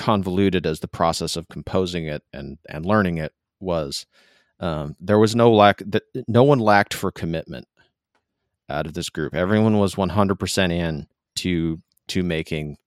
convoluted 0.00 0.66
as 0.66 0.80
the 0.80 0.88
process 0.88 1.36
of 1.36 1.46
composing 1.50 2.06
it 2.06 2.22
and 2.32 2.56
and 2.70 2.86
learning 2.86 3.18
it 3.18 3.34
was. 3.60 4.06
Um, 4.58 4.96
there 4.98 5.18
was 5.18 5.36
no 5.36 5.52
lack 5.52 5.82
that 5.86 6.04
no 6.26 6.42
one 6.42 6.58
lacked 6.58 6.94
for 6.94 7.12
commitment 7.12 7.68
out 8.70 8.86
of 8.86 8.94
this 8.94 9.10
group. 9.10 9.34
Everyone 9.34 9.76
was 9.78 9.96
100% 9.96 10.72
in 10.72 11.06
to 11.36 11.82
to 12.08 12.22
making 12.22 12.78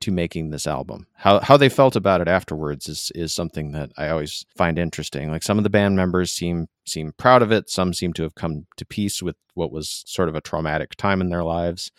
to 0.00 0.10
making 0.10 0.48
this 0.48 0.66
album. 0.66 1.06
How 1.12 1.40
how 1.40 1.58
they 1.58 1.68
felt 1.68 1.94
about 1.94 2.22
it 2.22 2.28
afterwards 2.28 2.88
is 2.88 3.12
is 3.14 3.34
something 3.34 3.72
that 3.72 3.92
I 3.98 4.08
always 4.08 4.46
find 4.56 4.78
interesting. 4.78 5.30
Like 5.30 5.42
some 5.42 5.58
of 5.58 5.64
the 5.64 5.70
band 5.70 5.94
members 5.94 6.32
seem 6.32 6.68
seem 6.86 7.12
proud 7.18 7.42
of 7.42 7.52
it. 7.52 7.68
Some 7.68 7.92
seem 7.92 8.14
to 8.14 8.22
have 8.22 8.34
come 8.34 8.66
to 8.78 8.86
peace 8.86 9.22
with 9.22 9.36
what 9.52 9.70
was 9.70 10.04
sort 10.06 10.30
of 10.30 10.34
a 10.34 10.40
traumatic 10.40 10.96
time 10.96 11.20
in 11.20 11.28
their 11.28 11.44
lives. 11.44 11.92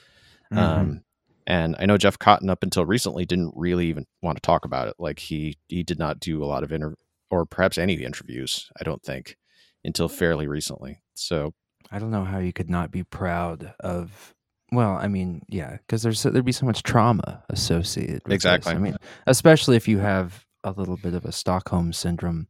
Mm-hmm. 0.51 0.57
Um, 0.57 1.03
and 1.47 1.75
I 1.79 1.85
know 1.85 1.97
Jeff 1.97 2.19
Cotton 2.19 2.49
up 2.49 2.63
until 2.63 2.85
recently 2.85 3.25
didn't 3.25 3.53
really 3.55 3.87
even 3.87 4.05
want 4.21 4.37
to 4.37 4.41
talk 4.41 4.65
about 4.65 4.87
it. 4.87 4.95
Like 4.99 5.19
he 5.19 5.57
he 5.67 5.83
did 5.83 5.99
not 5.99 6.19
do 6.19 6.43
a 6.43 6.45
lot 6.45 6.63
of 6.63 6.71
inter 6.71 6.95
or 7.29 7.45
perhaps 7.45 7.77
any 7.77 7.93
interviews. 8.03 8.69
I 8.79 8.83
don't 8.83 9.03
think 9.03 9.37
until 9.83 10.07
fairly 10.07 10.47
recently. 10.47 11.01
So 11.13 11.53
I 11.91 11.99
don't 11.99 12.11
know 12.11 12.23
how 12.23 12.39
you 12.39 12.53
could 12.53 12.69
not 12.69 12.91
be 12.91 13.03
proud 13.03 13.73
of. 13.79 14.33
Well, 14.71 14.93
I 14.93 15.07
mean, 15.07 15.41
yeah, 15.49 15.77
because 15.77 16.03
there's 16.03 16.23
there'd 16.23 16.45
be 16.45 16.51
so 16.51 16.65
much 16.65 16.83
trauma 16.83 17.43
associated. 17.49 18.21
with 18.23 18.33
Exactly. 18.33 18.73
This. 18.73 18.79
I 18.79 18.81
mean, 18.81 18.97
especially 19.27 19.75
if 19.75 19.87
you 19.87 19.99
have 19.99 20.45
a 20.63 20.71
little 20.71 20.97
bit 20.97 21.13
of 21.13 21.25
a 21.25 21.31
Stockholm 21.31 21.91
syndrome 21.91 22.47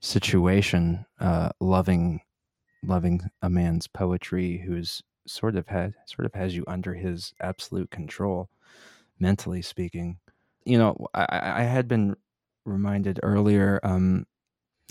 situation, 0.00 1.06
uh, 1.20 1.50
loving 1.60 2.22
loving 2.84 3.22
a 3.42 3.48
man's 3.48 3.86
poetry 3.86 4.58
who's 4.66 5.02
sort 5.26 5.56
of 5.56 5.68
had 5.68 5.94
sort 6.06 6.26
of 6.26 6.34
has 6.34 6.54
you 6.54 6.64
under 6.66 6.94
his 6.94 7.32
absolute 7.40 7.90
control, 7.90 8.48
mentally 9.18 9.62
speaking. 9.62 10.18
You 10.64 10.78
know, 10.78 11.06
I, 11.14 11.26
I 11.56 11.62
had 11.62 11.88
been 11.88 12.16
reminded 12.64 13.20
earlier, 13.22 13.80
um, 13.82 14.26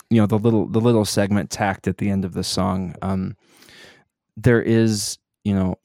you 0.10 0.20
know, 0.20 0.28
the 0.28 0.39
little 0.39 0.67
the 0.67 0.82
little 0.82 1.06
segment 1.06 1.50
tacked 1.50 1.88
at 1.88 1.98
the 1.98 2.10
end 2.10 2.26
of 2.26 2.34
the 2.34 2.44
song. 2.44 2.96
Um, 3.02 3.36
there 4.38 4.62
is, 4.62 5.17
you 5.44 5.54
know, 5.54 5.76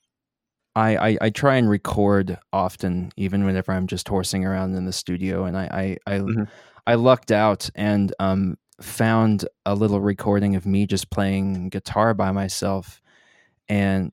I, 0.75 0.97
I, 0.97 1.19
I 1.23 1.31
try 1.31 1.57
and 1.57 1.71
record 1.71 2.39
often, 2.53 3.13
even 3.17 3.45
whenever 3.45 3.73
I'm 3.73 3.87
just 3.87 4.09
horsing 4.09 4.45
around 4.45 4.75
in 4.75 4.85
the 4.85 4.93
studio, 4.93 5.45
and 5.45 5.57
I 5.57 5.97
I 6.07 6.15
I, 6.15 6.19
mm-hmm. 6.19 6.43
I 6.87 6.95
lucked 6.95 7.33
out 7.33 7.71
and 7.75 8.15
um, 8.19 8.59
found 8.81 9.49
a 9.65 9.75
little 9.75 10.01
recording 10.01 10.55
of 10.55 10.67
me 10.67 10.87
just 10.87 11.11
playing 11.11 11.71
guitar 11.71 12.15
by 12.15 12.33
myself, 12.33 13.01
and 13.69 14.13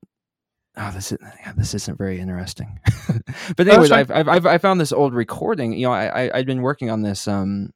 oh, 0.77 0.91
this 0.91 1.11
is 1.11 1.19
this 1.55 1.73
isn't 1.73 1.97
very 1.97 2.19
interesting. 2.19 2.79
but 3.55 3.67
anyways, 3.67 3.91
I've, 3.91 4.11
I've, 4.11 4.27
I've 4.27 4.45
I 4.45 4.57
found 4.57 4.79
this 4.79 4.91
old 4.91 5.13
recording. 5.13 5.73
You 5.73 5.87
know, 5.87 5.93
I, 5.93 6.31
I 6.33 6.37
had 6.37 6.45
been 6.45 6.61
working 6.61 6.89
on 6.89 7.01
this 7.01 7.27
um 7.27 7.71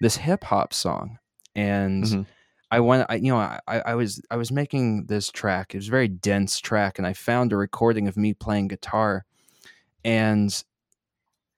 this 0.00 0.16
hip 0.16 0.44
hop 0.44 0.72
song, 0.72 1.18
and 1.54 2.04
mm-hmm. 2.04 2.22
I 2.70 2.80
went. 2.80 3.06
I 3.08 3.16
you 3.16 3.32
know 3.32 3.38
I 3.38 3.60
I 3.66 3.94
was 3.94 4.20
I 4.30 4.36
was 4.36 4.50
making 4.50 5.06
this 5.06 5.30
track. 5.30 5.74
It 5.74 5.78
was 5.78 5.88
a 5.88 5.92
very 5.92 6.08
dense 6.08 6.60
track, 6.60 6.98
and 6.98 7.06
I 7.06 7.12
found 7.12 7.52
a 7.52 7.56
recording 7.56 8.08
of 8.08 8.16
me 8.16 8.34
playing 8.34 8.68
guitar, 8.68 9.24
and 10.04 10.64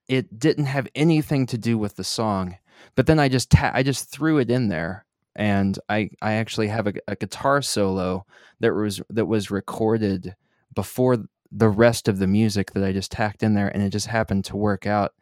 it 0.09 0.39
didn't 0.39 0.67
have 0.67 0.89
anything 0.95 1.47
to 1.47 1.59
do 1.59 1.79
with 1.79 1.97
the 1.97 2.05
song. 2.05 2.57
But 2.97 3.07
then 3.07 3.21
I 3.21 3.29
just 3.29 3.51
ta- 3.51 3.73
I 3.73 3.83
just 3.83 4.11
threw 4.11 4.39
it 4.39 4.51
in 4.51 4.69
there 4.69 5.05
and 5.37 5.79
I 5.89 6.11
I 6.21 6.35
actually 6.35 6.69
have 6.69 6.87
a, 6.87 6.95
a, 7.09 7.17
guitar 7.17 7.63
solo 7.63 8.27
that 8.61 8.75
was 8.75 9.01
that 9.11 9.27
was 9.27 9.51
recorded 9.51 10.35
before 10.75 11.19
the 11.53 11.69
rest 11.69 12.09
of 12.09 12.19
the 12.19 12.27
music 12.27 12.73
that 12.73 12.85
I 12.85 12.93
just 12.93 13.13
tacked 13.13 13.43
in 13.43 13.55
there, 13.55 13.69
and 13.69 13.83
it 13.83 13.91
just 13.91 14.07
happened 14.07 14.45
to 14.47 14.57
work 14.57 14.87
out. 14.87 15.15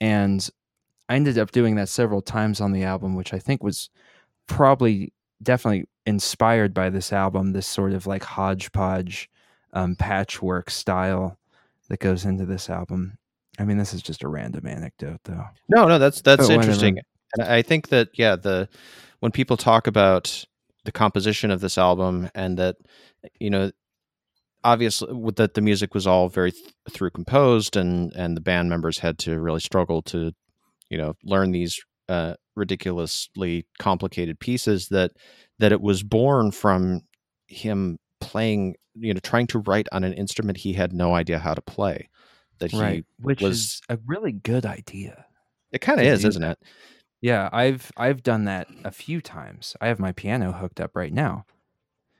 And 0.00 0.48
I 1.08 1.16
ended 1.16 1.38
up 1.38 1.50
doing 1.50 1.76
that 1.76 1.88
several 1.88 2.22
times 2.22 2.60
on 2.60 2.72
the 2.72 2.84
album, 2.84 3.14
which 3.14 3.34
I 3.34 3.38
think 3.38 3.62
was 3.62 3.90
probably 4.46 5.12
definitely 5.42 5.86
inspired 6.06 6.74
by 6.74 6.90
this 6.90 7.12
album, 7.12 7.52
this 7.52 7.66
sort 7.66 7.92
of 7.92 8.06
like 8.06 8.24
hodgepodge 8.24 9.30
um, 9.72 9.96
patchwork 9.96 10.70
style 10.70 11.38
that 11.88 12.00
goes 12.00 12.24
into 12.24 12.46
this 12.46 12.70
album. 12.70 13.18
I 13.58 13.64
mean, 13.64 13.78
this 13.78 13.94
is 13.94 14.02
just 14.02 14.22
a 14.22 14.28
random 14.28 14.66
anecdote, 14.66 15.20
though. 15.24 15.44
No, 15.68 15.86
no, 15.86 15.98
that's 15.98 16.20
that's 16.22 16.48
but 16.48 16.54
interesting, 16.54 16.94
whenever. 16.94 17.50
and 17.50 17.54
I 17.54 17.62
think 17.62 17.88
that 17.88 18.08
yeah, 18.14 18.36
the 18.36 18.68
when 19.24 19.32
people 19.32 19.56
talk 19.56 19.86
about 19.86 20.44
the 20.84 20.92
composition 20.92 21.50
of 21.50 21.62
this 21.62 21.78
album 21.78 22.28
and 22.34 22.58
that 22.58 22.76
you 23.40 23.48
know 23.48 23.70
obviously 24.62 25.08
that 25.36 25.54
the 25.54 25.62
music 25.62 25.94
was 25.94 26.06
all 26.06 26.28
very 26.28 26.52
th- 26.52 26.74
through 26.90 27.08
composed 27.08 27.74
and 27.74 28.12
and 28.12 28.36
the 28.36 28.42
band 28.42 28.68
members 28.68 28.98
had 28.98 29.16
to 29.16 29.40
really 29.40 29.60
struggle 29.60 30.02
to 30.02 30.32
you 30.90 30.98
know 30.98 31.14
learn 31.24 31.52
these 31.52 31.80
uh, 32.10 32.34
ridiculously 32.54 33.66
complicated 33.78 34.38
pieces 34.38 34.88
that 34.88 35.12
that 35.58 35.72
it 35.72 35.80
was 35.80 36.02
born 36.02 36.50
from 36.50 37.00
him 37.46 37.96
playing 38.20 38.74
you 38.94 39.14
know 39.14 39.20
trying 39.20 39.46
to 39.46 39.58
write 39.60 39.88
on 39.90 40.04
an 40.04 40.12
instrument 40.12 40.58
he 40.58 40.74
had 40.74 40.92
no 40.92 41.14
idea 41.14 41.38
how 41.38 41.54
to 41.54 41.62
play 41.62 42.10
that 42.58 42.72
he 42.72 42.78
right, 42.78 43.04
which 43.20 43.40
was 43.40 43.58
is 43.58 43.80
a 43.88 43.98
really 44.04 44.32
good 44.32 44.66
idea. 44.66 45.24
it 45.72 45.80
kind 45.80 45.98
of 45.98 46.04
is 46.04 46.20
do 46.20 46.28
isn't 46.28 46.42
it 46.42 46.58
Yeah, 47.24 47.48
I've 47.54 47.90
I've 47.96 48.22
done 48.22 48.44
that 48.44 48.68
a 48.84 48.90
few 48.90 49.22
times. 49.22 49.74
I 49.80 49.86
have 49.86 49.98
my 49.98 50.12
piano 50.12 50.52
hooked 50.52 50.78
up 50.78 50.94
right 50.94 51.10
now, 51.10 51.46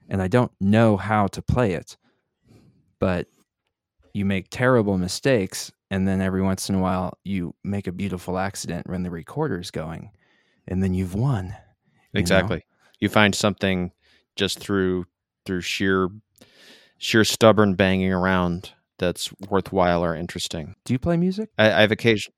and 0.08 0.22
I 0.22 0.28
don't 0.28 0.50
know 0.62 0.96
how 0.96 1.26
to 1.26 1.42
play 1.42 1.74
it. 1.74 1.98
But 2.98 3.26
you 4.14 4.24
make 4.24 4.46
terrible 4.48 4.96
mistakes, 4.96 5.70
and 5.90 6.08
then 6.08 6.22
every 6.22 6.40
once 6.40 6.70
in 6.70 6.74
a 6.76 6.80
while 6.80 7.18
you 7.22 7.54
make 7.62 7.86
a 7.86 7.92
beautiful 7.92 8.38
accident 8.38 8.88
when 8.88 9.02
the 9.02 9.10
recorder's 9.10 9.70
going, 9.70 10.10
and 10.66 10.82
then 10.82 10.94
you've 10.94 11.14
won. 11.14 11.48
you 11.48 11.52
know? 11.52 12.20
exactly 12.20 12.64
you 12.98 13.10
find 13.10 13.34
something 13.34 13.92
just 14.36 14.58
through 14.58 15.04
through 15.44 15.60
sheer 15.60 16.08
sheer 16.96 17.24
stubborn 17.24 17.74
banging 17.74 18.10
around 18.10 18.72
that's 18.98 19.30
worthwhile 19.50 20.02
or 20.02 20.16
interesting 20.16 20.76
Do 20.86 20.94
you 20.94 20.98
play 20.98 21.18
music? 21.18 21.50
i, 21.58 21.70
I 21.70 21.80
have 21.82 21.92
occasion 21.92 22.32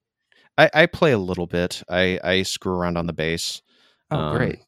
I, 0.59 0.71
I 0.73 0.87
play 0.87 1.13
a 1.13 1.19
little 1.19 1.47
bit. 1.47 1.83
I 1.89 2.19
i 2.25 2.43
screw 2.43 2.75
around 2.75 2.97
on 2.97 3.07
the 3.07 3.13
bass 3.13 3.63
Oh, 4.11 4.17
Um, 4.19 4.37
great. 4.37 4.59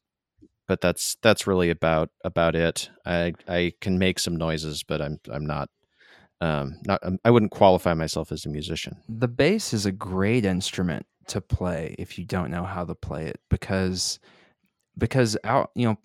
but 0.67 0.81
that's 0.81 1.17
that's 1.21 1.47
really 1.47 1.69
about 1.69 2.09
about 2.23 2.55
it. 2.55 2.89
I 3.05 3.33
i 3.47 3.73
can 3.81 3.97
make 3.97 4.19
some 4.19 4.35
noises 4.35 4.83
but 4.83 5.01
i'm 5.01 5.19
i'm 5.31 5.45
not 5.45 5.69
um 6.41 6.75
not 6.85 7.01
i 7.25 7.29
wouldn't 7.31 7.51
qualify 7.51 7.93
myself 7.93 8.31
as 8.31 8.45
a 8.45 8.49
musician. 8.49 8.97
The 9.09 9.27
bass 9.27 9.73
is 9.73 9.85
a 9.85 9.91
great 9.91 10.45
instrument 10.45 11.05
to 11.27 11.41
play 11.41 11.95
if 11.99 12.17
you 12.17 12.25
don't 12.25 12.49
know 12.51 12.63
how 12.63 12.85
to 12.85 12.95
play 12.95 13.25
it 13.25 13.39
because 13.49 14.19
because 14.97 15.37
out 15.43 15.71
you 15.75 15.85
know 15.87 15.97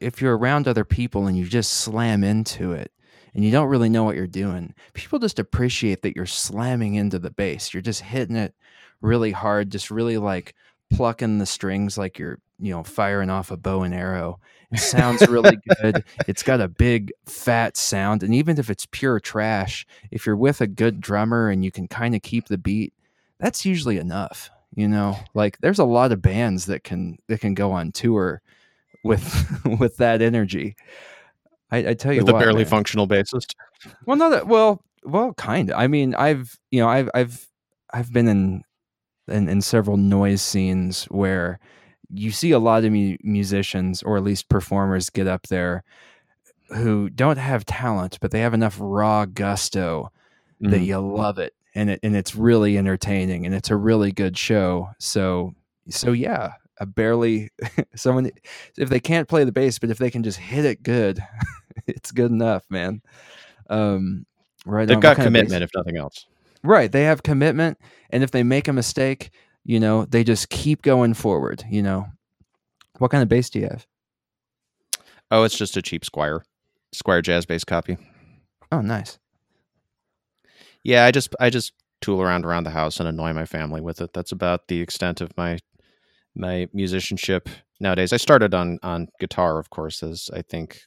if 0.00 0.22
you're 0.22 0.36
around 0.38 0.68
other 0.68 0.84
people 0.84 1.26
and 1.26 1.36
you 1.36 1.44
just 1.46 1.72
slam 1.72 2.22
into 2.22 2.72
it 2.72 2.91
and 3.34 3.44
you 3.44 3.50
don't 3.50 3.68
really 3.68 3.88
know 3.88 4.04
what 4.04 4.16
you're 4.16 4.26
doing. 4.26 4.74
People 4.94 5.18
just 5.18 5.38
appreciate 5.38 6.02
that 6.02 6.16
you're 6.16 6.26
slamming 6.26 6.94
into 6.94 7.18
the 7.18 7.30
bass. 7.30 7.72
You're 7.72 7.82
just 7.82 8.02
hitting 8.02 8.36
it 8.36 8.54
really 9.00 9.32
hard 9.32 9.70
just 9.70 9.90
really 9.90 10.18
like 10.18 10.54
plucking 10.92 11.38
the 11.38 11.46
strings 11.46 11.98
like 11.98 12.18
you're 12.18 12.38
you 12.60 12.72
know 12.72 12.84
firing 12.84 13.30
off 13.30 13.50
a 13.50 13.56
bow 13.56 13.82
and 13.82 13.94
arrow. 13.94 14.38
It 14.70 14.78
sounds 14.78 15.26
really 15.28 15.58
good. 15.80 16.04
It's 16.28 16.42
got 16.42 16.60
a 16.60 16.68
big 16.68 17.12
fat 17.26 17.76
sound 17.76 18.22
and 18.22 18.34
even 18.34 18.58
if 18.58 18.70
it's 18.70 18.86
pure 18.90 19.20
trash 19.20 19.86
if 20.10 20.24
you're 20.24 20.36
with 20.36 20.60
a 20.60 20.66
good 20.66 21.00
drummer 21.00 21.50
and 21.50 21.64
you 21.64 21.70
can 21.70 21.88
kind 21.88 22.14
of 22.14 22.22
keep 22.22 22.46
the 22.46 22.58
beat 22.58 22.92
that's 23.38 23.66
usually 23.66 23.98
enough 23.98 24.50
you 24.74 24.88
know? 24.88 25.16
Like 25.34 25.58
there's 25.58 25.78
a 25.78 25.84
lot 25.84 26.12
of 26.12 26.22
bands 26.22 26.66
that 26.66 26.84
can 26.84 27.18
that 27.28 27.40
can 27.40 27.54
go 27.54 27.72
on 27.72 27.92
tour 27.92 28.42
with 29.04 29.60
with 29.80 29.96
that 29.98 30.22
energy 30.22 30.76
i, 31.72 31.78
I 31.90 31.94
tell 31.94 32.12
you 32.12 32.22
the 32.22 32.32
barely 32.32 32.58
man. 32.62 32.66
functional 32.66 33.08
bassist 33.08 33.54
well 34.06 34.16
no 34.16 34.30
that 34.30 34.46
well 34.46 34.80
well 35.04 35.32
kind 35.34 35.70
of 35.70 35.76
i 35.78 35.88
mean 35.88 36.14
i've 36.14 36.56
you 36.70 36.80
know 36.80 36.88
i've 36.88 37.10
i've 37.14 37.46
i've 37.92 38.12
been 38.12 38.28
in 38.28 38.62
in, 39.28 39.48
in 39.48 39.60
several 39.60 39.96
noise 39.96 40.40
scenes 40.42 41.04
where 41.06 41.58
you 42.14 42.30
see 42.30 42.50
a 42.52 42.58
lot 42.58 42.84
of 42.84 42.92
mu- 42.92 43.16
musicians 43.22 44.02
or 44.02 44.16
at 44.16 44.22
least 44.22 44.48
performers 44.48 45.10
get 45.10 45.26
up 45.26 45.48
there 45.48 45.82
who 46.74 47.08
don't 47.10 47.38
have 47.38 47.64
talent 47.64 48.18
but 48.20 48.30
they 48.30 48.40
have 48.40 48.54
enough 48.54 48.76
raw 48.80 49.24
gusto 49.24 50.10
that 50.60 50.80
Mhm. 50.80 50.86
you 50.86 50.98
love 51.00 51.38
it 51.38 51.54
and 51.74 51.90
it 51.90 52.00
and 52.02 52.14
it's 52.14 52.34
really 52.36 52.78
entertaining 52.78 53.44
and 53.46 53.54
it's 53.54 53.70
a 53.70 53.76
really 53.76 54.12
good 54.12 54.36
show 54.38 54.90
so 54.98 55.54
so 55.88 56.12
yeah 56.12 56.52
a 56.78 56.86
barely 56.86 57.50
someone 57.96 58.30
if 58.78 58.88
they 58.88 59.00
can't 59.00 59.28
play 59.28 59.44
the 59.44 59.52
bass 59.52 59.78
but 59.78 59.90
if 59.90 59.98
they 59.98 60.10
can 60.10 60.22
just 60.22 60.38
hit 60.38 60.64
it 60.64 60.82
good 60.82 61.22
it's 61.86 62.10
good 62.12 62.30
enough 62.30 62.64
man. 62.70 63.02
Um 63.68 64.26
right 64.66 64.86
they've 64.86 65.00
got 65.00 65.16
commitment 65.16 65.62
if 65.62 65.70
nothing 65.74 65.96
else. 65.96 66.26
Right 66.62 66.90
they 66.90 67.04
have 67.04 67.22
commitment 67.22 67.78
and 68.10 68.22
if 68.22 68.30
they 68.30 68.42
make 68.42 68.68
a 68.68 68.72
mistake 68.72 69.30
you 69.64 69.78
know 69.80 70.04
they 70.06 70.24
just 70.24 70.48
keep 70.48 70.82
going 70.82 71.14
forward 71.14 71.64
you 71.70 71.82
know. 71.82 72.06
What 72.98 73.10
kind 73.10 73.22
of 73.22 73.28
bass 73.28 73.50
do 73.50 73.58
you 73.58 73.66
have? 73.66 73.86
Oh 75.30 75.44
it's 75.44 75.56
just 75.56 75.76
a 75.76 75.82
cheap 75.82 76.04
Squier. 76.04 76.40
Squier 76.94 77.22
jazz 77.22 77.46
bass 77.46 77.64
copy. 77.64 77.96
Oh 78.70 78.80
nice. 78.80 79.18
Yeah, 80.84 81.04
I 81.04 81.10
just 81.10 81.34
I 81.40 81.50
just 81.50 81.72
tool 82.00 82.20
around 82.20 82.44
around 82.44 82.64
the 82.64 82.70
house 82.70 83.00
and 83.00 83.08
annoy 83.08 83.32
my 83.32 83.46
family 83.46 83.80
with 83.80 84.00
it. 84.00 84.12
That's 84.12 84.32
about 84.32 84.68
the 84.68 84.80
extent 84.80 85.20
of 85.20 85.36
my 85.36 85.58
my 86.34 86.68
musicianship 86.72 87.48
nowadays. 87.80 88.12
I 88.12 88.16
started 88.18 88.52
on 88.52 88.78
on 88.82 89.08
guitar, 89.20 89.58
of 89.58 89.70
course, 89.70 90.02
as 90.02 90.30
I 90.34 90.42
think 90.42 90.82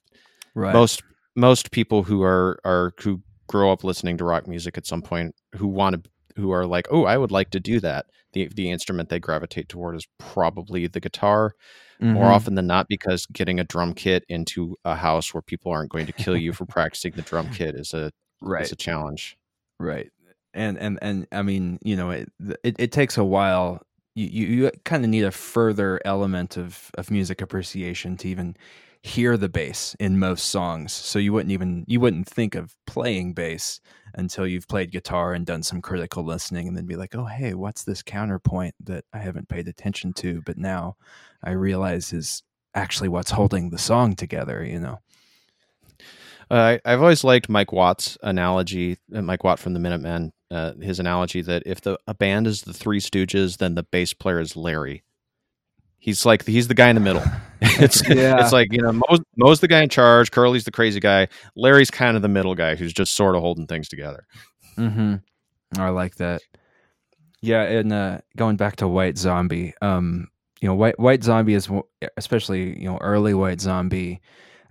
right 0.56 0.74
most 0.74 1.04
most 1.36 1.72
people 1.72 2.04
who 2.04 2.24
are 2.24 2.60
are 2.66 2.94
who 3.02 3.22
grow 3.48 3.72
up 3.72 3.84
listening 3.84 4.18
to 4.18 4.24
rock 4.24 4.48
music 4.48 4.78
at 4.78 4.88
some 4.88 5.02
point 5.02 5.36
who 5.56 5.68
want 5.68 6.04
to 6.04 6.10
who 6.38 6.52
are 6.52 6.66
like, 6.66 6.88
"Oh, 6.92 7.06
I 7.06 7.18
would 7.18 7.32
like 7.32 7.50
to 7.52 7.60
do 7.62 7.80
that." 7.82 8.08
The 8.34 8.50
the 8.54 8.70
instrument 8.72 9.10
they 9.10 9.20
gravitate 9.20 9.70
toward 9.70 9.96
is 9.96 10.08
probably 10.18 10.88
the 10.88 11.00
guitar 11.00 11.54
more 12.02 12.26
Mhm. 12.30 12.36
often 12.36 12.56
than 12.56 12.68
not 12.68 12.88
because 12.90 13.26
getting 13.28 13.60
a 13.60 13.64
drum 13.64 13.94
kit 13.94 14.26
into 14.30 14.76
a 14.86 14.96
house 14.96 15.34
where 15.34 15.42
people 15.42 15.72
aren't 15.72 15.92
going 15.92 16.06
to 16.08 16.14
kill 16.14 16.36
you 16.38 16.52
for 16.54 16.66
practicing 16.78 17.14
the 17.16 17.22
drum 17.22 17.50
kit 17.50 17.76
is 17.76 17.94
a 17.94 18.12
right 18.42 18.66
is 18.66 18.72
a 18.72 18.76
challenge. 18.76 19.38
right 19.80 20.10
and 20.54 20.78
and 20.78 21.00
and 21.02 21.28
i 21.32 21.42
mean 21.42 21.80
you 21.84 21.96
know 21.96 22.12
it 22.12 22.30
it, 22.64 22.76
it 22.80 22.92
takes 22.92 23.18
a 23.18 23.24
while 23.24 23.82
you 24.16 24.28
you, 24.28 24.48
you 24.66 24.72
kind 24.86 25.04
of 25.04 25.10
need 25.10 25.24
a 25.24 25.32
further 25.32 26.00
element 26.06 26.58
of 26.58 26.92
of 26.98 27.12
music 27.12 27.42
appreciation 27.42 28.18
to 28.18 28.28
even 28.30 28.56
hear 29.06 29.38
the 29.38 29.48
bass 29.48 29.96
in 30.00 30.18
most 30.18 30.48
songs 30.48 30.92
so 30.92 31.20
you 31.20 31.32
wouldn't 31.32 31.52
even 31.52 31.86
you 31.88 32.00
wouldn't 32.00 32.28
think 32.28 32.56
of 32.56 32.76
playing 32.88 33.34
bass 33.34 33.80
until 34.16 34.48
you've 34.48 34.68
played 34.68 34.92
guitar 34.92 35.34
and 35.36 35.46
done 35.46 35.62
some 35.62 35.80
critical 35.80 36.24
listening 36.24 36.68
and 36.68 36.76
then 36.76 36.88
be 36.88 36.96
like 36.96 37.14
oh 37.14 37.26
hey 37.26 37.54
what's 37.54 37.84
this 37.84 38.02
counterpoint 38.02 38.74
that 38.84 39.06
i 39.14 39.20
haven't 39.20 39.48
paid 39.48 39.68
attention 39.68 40.12
to 40.12 40.42
but 40.44 40.58
now 40.58 40.96
i 41.44 41.52
realize 41.52 42.14
is 42.14 42.42
actually 42.74 43.08
what's 43.08 43.30
holding 43.30 43.70
the 43.70 43.78
song 43.78 44.16
together 44.16 44.66
you 44.66 44.80
know 44.80 44.98
Uh, 46.50 46.78
I've 46.84 47.02
always 47.02 47.24
liked 47.24 47.50
Mike 47.50 47.72
Watt's 47.72 48.18
analogy, 48.22 48.98
uh, 49.14 49.22
Mike 49.22 49.44
Watt 49.44 49.60
from 49.60 49.74
the 49.74 49.80
Minutemen, 49.80 50.32
uh, 50.52 50.74
his 50.80 51.00
analogy 51.00 51.42
that 51.42 51.64
if 51.66 51.82
the 51.82 51.98
a 52.08 52.14
band 52.14 52.48
is 52.48 52.62
the 52.62 52.74
Three 52.74 53.00
Stooges, 53.00 53.58
then 53.58 53.76
the 53.76 53.84
bass 53.84 54.14
player 54.14 54.40
is 54.40 54.56
Larry. 54.56 55.04
He's 56.06 56.24
like 56.24 56.46
he's 56.46 56.68
the 56.68 56.76
guy 56.76 56.90
in 56.90 56.94
the 56.94 57.02
middle. 57.02 57.24
it's 57.62 58.08
Yeah. 58.08 58.40
it's 58.40 58.52
like 58.52 58.72
you 58.72 58.80
know 58.80 58.92
Moe's, 58.92 59.22
Moe's 59.38 59.60
the 59.60 59.68
guy 59.68 59.82
in 59.82 59.90
charge, 59.90 60.30
Curly's 60.30 60.64
the 60.64 60.72
crazy 60.72 61.00
guy, 61.00 61.28
Larry's 61.56 61.90
kind 61.90 62.16
of 62.16 62.22
the 62.22 62.28
middle 62.28 62.54
guy 62.54 62.76
who's 62.76 62.94
just 62.94 63.16
sort 63.16 63.36
of 63.36 63.42
holding 63.42 63.66
things 63.66 63.90
together. 63.90 64.28
Mm-hmm. 64.78 65.16
I 65.82 65.90
like 65.90 66.18
that. 66.18 66.44
Yeah, 67.42 67.64
and 67.64 67.92
uh, 67.92 68.20
going 68.38 68.56
back 68.56 68.76
to 68.76 68.88
White 68.88 69.18
Zombie, 69.18 69.74
um, 69.82 70.28
you 70.62 70.68
know, 70.68 70.76
White 70.76 71.00
White 71.00 71.24
Zombie 71.24 71.56
is 71.56 71.72
especially 72.18 72.80
you 72.80 72.86
know 72.86 73.00
early 73.00 73.34
White 73.34 73.60
Zombie. 73.60 74.22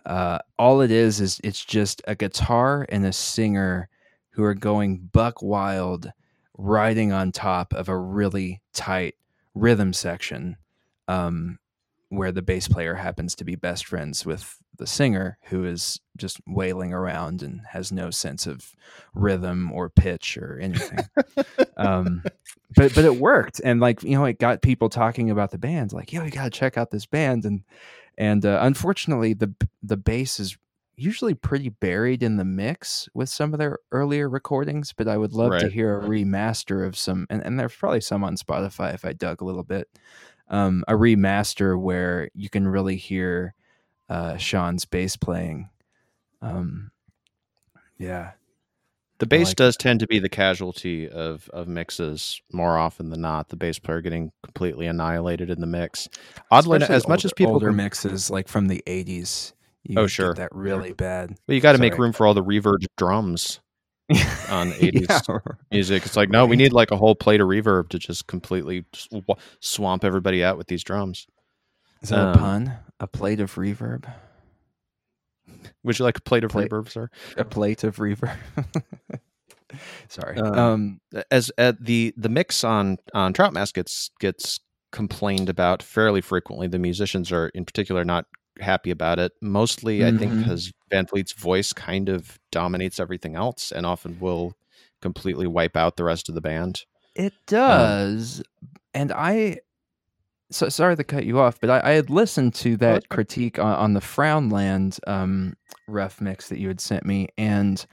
Uh, 0.07 0.39
all 0.57 0.83
it 0.83 0.93
is 0.93 1.21
is 1.21 1.41
it's 1.43 1.65
just 1.65 2.01
a 2.07 2.15
guitar 2.15 2.87
and 2.91 3.05
a 3.05 3.13
singer 3.13 3.89
who 4.31 4.45
are 4.45 4.55
going 4.55 5.09
buck 5.13 5.43
wild, 5.43 6.13
riding 6.59 7.11
on 7.11 7.33
top 7.33 7.73
of 7.73 7.89
a 7.89 7.99
really 7.99 8.63
tight 8.73 9.17
rhythm 9.57 9.93
section, 9.93 10.57
um, 11.09 11.59
where 12.09 12.33
the 12.33 12.43
bass 12.43 12.69
player 12.69 12.95
happens 12.95 13.35
to 13.37 13.45
be 13.45 13.57
best 13.57 13.87
friends 13.87 14.25
with 14.25 14.57
the 14.77 14.87
singer, 14.87 15.39
who 15.45 15.65
is 15.65 16.01
just 16.17 16.41
wailing 16.47 16.93
around 16.93 17.43
and 17.43 17.63
has 17.71 17.93
no 17.93 18.11
sense 18.11 18.47
of 18.47 18.75
rhythm 19.15 19.71
or 19.73 19.89
pitch 19.89 20.37
or 20.37 20.59
anything. 20.59 20.99
um, 21.77 22.23
but 22.77 22.95
but 22.95 23.05
it 23.05 23.17
worked, 23.17 23.61
and 23.65 23.81
like 23.81 24.03
you 24.03 24.17
know, 24.17 24.25
it 24.25 24.39
got 24.39 24.63
people 24.63 24.89
talking 24.89 25.31
about 25.31 25.51
the 25.51 25.59
band. 25.59 25.93
Like, 25.93 26.13
yo, 26.13 26.25
you 26.25 26.31
gotta 26.31 26.51
check 26.51 26.77
out 26.77 26.91
this 26.91 27.07
band, 27.07 27.45
and 27.45 27.63
and 28.19 28.45
uh, 28.45 28.59
unfortunately, 28.63 29.35
the 29.35 29.53
the 29.83 29.97
bass 29.97 30.41
is 30.41 30.57
usually 30.97 31.35
pretty 31.35 31.69
buried 31.69 32.23
in 32.23 32.37
the 32.37 32.45
mix 32.45 33.09
with 33.15 33.29
some 33.29 33.53
of 33.53 33.59
their 33.59 33.79
earlier 33.93 34.29
recordings. 34.29 34.93
But 34.93 35.09
I 35.09 35.17
would 35.17 35.33
love 35.33 35.59
to 35.61 35.69
hear 35.69 35.99
a 35.99 36.05
remaster 36.05 36.87
of 36.87 36.97
some, 36.97 37.27
and, 37.31 37.43
and 37.45 37.59
there's 37.59 37.75
probably 37.75 38.01
some 38.01 38.25
on 38.25 38.37
Spotify 38.37 38.95
if 38.95 39.05
I 39.05 39.13
dug 39.13 39.41
a 39.41 39.45
little 39.45 39.65
bit. 39.65 39.89
Um, 40.55 40.85
a 40.87 40.93
remaster 40.93 41.77
where 41.81 42.29
you 42.35 42.49
can 42.49 42.69
really 42.69 42.95
hear 42.97 43.55
uh, 44.09 44.37
Sean's 44.37 44.85
bass 44.85 45.17
playing. 45.17 45.69
Um, 46.41 46.91
yeah, 47.99 48.33
The 49.19 49.27
bass 49.27 49.49
like 49.49 49.57
does 49.57 49.77
tend 49.77 49.99
to 50.01 50.07
be 50.07 50.19
the 50.19 50.29
casualty 50.29 51.09
of 51.09 51.49
of 51.53 51.67
mixes 51.69 52.41
more 52.53 52.77
often 52.79 53.11
than 53.11 53.21
not. 53.23 53.49
The 53.49 53.57
bass 53.57 53.79
player 53.79 54.01
getting 54.01 54.31
completely 54.45 54.87
annihilated 54.87 55.51
in 55.51 55.61
the 55.61 55.67
mix. 55.67 56.09
Oddly, 56.51 56.77
Especially 56.77 56.95
as 56.97 57.09
much 57.09 57.25
as 57.25 57.33
people, 57.33 57.55
older 57.55 57.69
com- 57.69 57.77
mixes 57.77 58.31
like 58.31 58.47
from 58.47 58.69
the 58.69 58.83
'80s. 58.87 59.55
You 59.83 59.99
Oh, 59.99 60.03
get 60.05 60.11
sure. 60.11 60.35
that 60.35 60.55
really 60.55 60.93
bad. 60.93 61.31
well, 61.49 61.55
you 61.55 61.61
got 61.61 61.73
to 61.73 61.79
make 61.79 61.99
room 61.99 62.13
for 62.13 62.27
all 62.27 62.35
the 62.35 62.45
reverb 62.45 62.85
drums 62.97 63.61
on 64.51 64.71
80s 64.73 65.07
Yeah. 65.29 65.39
music. 65.71 66.05
It's 66.07 66.17
like 66.17 66.29
no, 66.29 66.45
we 66.47 66.57
need 66.57 66.73
like 66.73 66.91
a 66.91 66.97
whole 66.97 67.15
plate 67.15 67.41
of 67.41 67.49
reverb 67.49 67.89
to 67.91 67.99
just 67.99 68.27
completely 68.27 68.85
sw- 68.95 69.15
swamp 69.61 70.05
everybody 70.05 70.45
out 70.45 70.59
with 70.59 70.67
these 70.67 70.85
drums. 70.85 71.27
Is 72.03 72.11
that 72.11 72.19
Um, 72.19 72.29
a 72.35 72.39
pun? 72.39 72.73
A 73.01 73.07
plate 73.07 73.41
of 73.41 73.55
reverb. 73.55 74.05
Would 75.83 75.99
you 75.99 76.05
like 76.05 76.19
a 76.19 76.23
plate 76.23 76.45
of 76.45 76.51
Plate- 76.51 76.71
reverb, 76.71 76.91
sir? 76.91 77.09
A 77.37 77.45
plate 77.45 77.85
of 77.85 77.97
reverb. 77.97 78.37
Sorry. 80.09 80.37
Um, 80.39 80.59
Um, 80.59 81.01
as 81.31 81.51
at 81.59 81.83
the 81.85 82.13
the 82.17 82.29
mix 82.29 82.63
on 82.65 82.99
on 83.15 83.33
Trout 83.33 83.53
Mask 83.53 83.75
gets 83.75 84.11
gets 84.21 84.61
complained 84.93 85.49
about 85.49 85.83
fairly 85.83 86.21
frequently. 86.21 86.69
The 86.69 86.79
musicians 86.79 87.33
are 87.33 87.49
in 87.49 87.65
particular 87.65 88.05
not 88.05 88.27
happy 88.61 88.91
about 88.91 89.19
it. 89.19 89.33
Mostly, 89.41 90.05
I 90.05 90.17
think, 90.17 90.33
Mhm. 90.33 90.39
because 90.39 90.73
Van 90.91 91.07
Vliet's 91.07 91.33
voice 91.33 91.73
kind 91.73 92.09
of 92.09 92.39
dominates 92.51 93.01
everything 93.01 93.35
else, 93.37 93.73
and 93.73 93.85
often 93.87 94.19
will 94.21 94.55
completely 95.03 95.47
wipe 95.47 95.77
out 95.77 95.97
the 95.97 96.05
rest 96.05 96.29
of 96.29 96.35
the 96.35 96.41
band. 96.41 96.83
It 97.15 97.33
does, 97.47 98.43
and 98.93 99.13
I. 99.13 99.59
So 100.51 100.69
sorry 100.69 100.95
to 100.97 101.05
cut 101.05 101.25
you 101.25 101.41
off, 101.41 101.59
but 101.61 101.71
I, 101.71 101.81
I 101.83 101.93
had 101.93 102.11
listened 102.11 102.55
to 102.57 102.77
that 102.77 103.09
critique 103.09 103.59
on, 103.59 103.75
on 103.75 103.93
the 103.95 104.01
Frownland 104.01 105.01
um, 105.07 105.57
ref 105.89 106.21
mix 106.21 106.49
that 106.49 106.59
you 106.61 106.69
had 106.69 106.81
sent 106.81 107.05
me, 107.05 107.29
and 107.37 107.85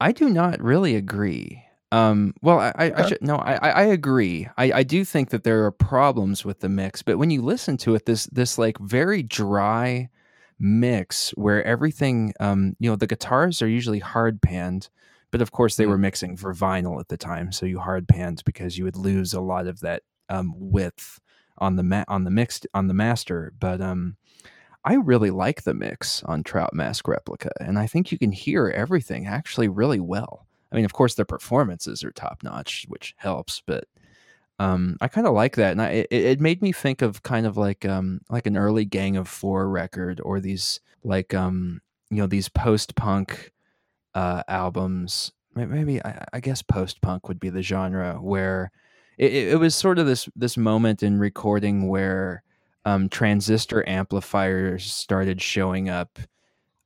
I 0.00 0.12
do 0.12 0.28
not 0.28 0.60
really 0.60 0.96
agree. 0.96 1.64
Um, 1.92 2.34
well, 2.40 2.58
I, 2.58 2.72
I, 2.76 2.92
I 2.96 3.08
should 3.08 3.22
no, 3.22 3.36
I, 3.36 3.54
I 3.68 3.82
agree. 3.84 4.48
I, 4.56 4.72
I 4.72 4.82
do 4.82 5.04
think 5.04 5.30
that 5.30 5.44
there 5.44 5.64
are 5.66 5.70
problems 5.70 6.44
with 6.44 6.60
the 6.60 6.68
mix, 6.70 7.02
but 7.02 7.18
when 7.18 7.30
you 7.30 7.42
listen 7.42 7.76
to 7.78 7.94
it, 7.94 8.06
this 8.06 8.26
this 8.26 8.56
like 8.58 8.78
very 8.78 9.22
dry 9.22 10.08
mix 10.58 11.30
where 11.32 11.62
everything, 11.64 12.32
um, 12.40 12.76
you 12.78 12.88
know, 12.88 12.96
the 12.96 13.06
guitars 13.06 13.60
are 13.60 13.68
usually 13.68 13.98
hard 13.98 14.40
panned, 14.40 14.88
but 15.30 15.42
of 15.42 15.52
course 15.52 15.76
they 15.76 15.84
Mm. 15.84 15.88
were 15.90 15.98
mixing 15.98 16.36
for 16.36 16.54
vinyl 16.54 16.98
at 16.98 17.08
the 17.08 17.16
time, 17.18 17.52
so 17.52 17.66
you 17.66 17.78
hard 17.78 18.08
panned 18.08 18.42
because 18.46 18.78
you 18.78 18.84
would 18.84 18.96
lose 18.96 19.34
a 19.34 19.40
lot 19.42 19.66
of 19.66 19.80
that 19.80 20.02
um, 20.30 20.54
width 20.56 21.20
on 21.58 21.76
the 21.76 21.82
ma- 21.82 22.04
on 22.08 22.24
the 22.24 22.30
mixed 22.30 22.66
on 22.72 22.86
the 22.88 22.94
master. 22.94 23.52
But 23.60 23.82
um, 23.82 24.16
I 24.84 24.94
really 24.94 25.30
like 25.30 25.62
the 25.64 25.74
mix 25.74 26.22
on 26.24 26.42
Trout 26.42 26.72
Mask 26.74 27.06
Replica, 27.06 27.50
and 27.60 27.78
I 27.78 27.86
think 27.86 28.10
you 28.12 28.18
can 28.18 28.32
hear 28.32 28.68
everything 28.68 29.26
actually 29.26 29.68
really 29.68 30.00
well. 30.00 30.46
I 30.72 30.76
mean, 30.76 30.84
of 30.84 30.92
course, 30.94 31.14
their 31.14 31.24
performances 31.24 32.02
are 32.02 32.10
top 32.10 32.42
notch, 32.42 32.86
which 32.88 33.14
helps, 33.18 33.62
but 33.66 33.84
um, 34.58 34.96
I 35.00 35.08
kind 35.08 35.26
of 35.26 35.34
like 35.34 35.56
that, 35.56 35.72
and 35.72 35.82
I, 35.82 35.88
it, 35.88 36.08
it 36.10 36.40
made 36.40 36.62
me 36.62 36.72
think 36.72 37.02
of 37.02 37.22
kind 37.22 37.46
of 37.46 37.56
like 37.56 37.84
um, 37.84 38.20
like 38.30 38.46
an 38.46 38.56
early 38.56 38.84
Gang 38.84 39.16
of 39.16 39.28
Four 39.28 39.68
record, 39.68 40.20
or 40.24 40.40
these 40.40 40.80
like 41.02 41.34
um, 41.34 41.80
you 42.10 42.18
know 42.18 42.26
these 42.26 42.48
post 42.48 42.94
punk 42.94 43.52
uh, 44.14 44.42
albums. 44.48 45.32
Maybe 45.54 46.02
I, 46.02 46.24
I 46.32 46.40
guess 46.40 46.62
post 46.62 47.00
punk 47.02 47.28
would 47.28 47.40
be 47.40 47.50
the 47.50 47.62
genre 47.62 48.14
where 48.14 48.70
it, 49.18 49.32
it 49.32 49.60
was 49.60 49.74
sort 49.74 49.98
of 49.98 50.06
this 50.06 50.28
this 50.36 50.56
moment 50.56 51.02
in 51.02 51.18
recording 51.18 51.88
where 51.88 52.42
um, 52.84 53.08
transistor 53.08 53.86
amplifiers 53.88 54.90
started 54.90 55.42
showing 55.42 55.88
up 55.88 56.18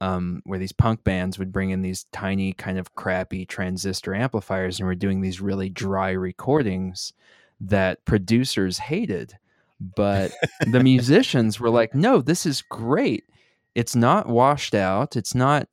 um, 0.01 0.43
where 0.45 0.59
these 0.59 0.73
punk 0.73 1.05
bands 1.05 1.39
would 1.39 1.53
bring 1.53 1.71
in 1.71 1.83
these 1.83 2.05
tiny 2.13 2.53
kind 2.53 2.79
of 2.79 2.95
crappy 2.95 3.47
transistor 3.47 4.15
amplifiers 4.15 4.79
and 4.79 4.87
were 4.87 4.95
doing 4.95 5.21
these 5.21 5.41
really 5.41 5.69
dry 5.69 6.11
recordings 6.11 7.13
that 7.61 8.05
producers 8.05 8.79
hated. 8.79 9.37
But 9.81 10.33
the 10.67 10.83
musicians 10.83 11.59
were 11.59 11.71
like 11.71 11.95
no 11.95 12.21
this 12.21 12.45
is 12.47 12.63
great. 12.63 13.25
It's 13.75 13.97
not 13.97 14.29
washed 14.29 14.75
out. 14.75 15.17
It's 15.17 15.35
not 15.35 15.69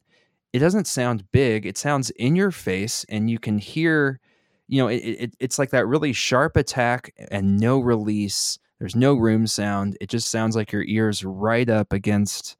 it 0.53 0.59
doesn't 0.59 0.87
sound 0.87 1.29
big. 1.31 1.65
It 1.65 1.77
sounds 1.77 2.09
in 2.11 2.35
your 2.35 2.51
face 2.51 3.05
and 3.09 3.29
you 3.29 3.39
can 3.39 3.57
hear 3.57 4.19
you 4.67 4.81
know 4.81 4.87
it, 4.87 4.97
it, 4.97 5.35
it's 5.39 5.59
like 5.59 5.71
that 5.71 5.87
really 5.87 6.13
sharp 6.13 6.55
attack 6.55 7.13
and 7.29 7.59
no 7.59 7.79
release. 7.79 8.57
There's 8.79 8.95
no 8.95 9.15
room 9.15 9.47
sound. 9.47 9.97
It 9.99 10.09
just 10.09 10.29
sounds 10.29 10.55
like 10.55 10.71
your 10.71 10.83
ears 10.83 11.25
right 11.25 11.69
up 11.69 11.91
against 11.91 12.57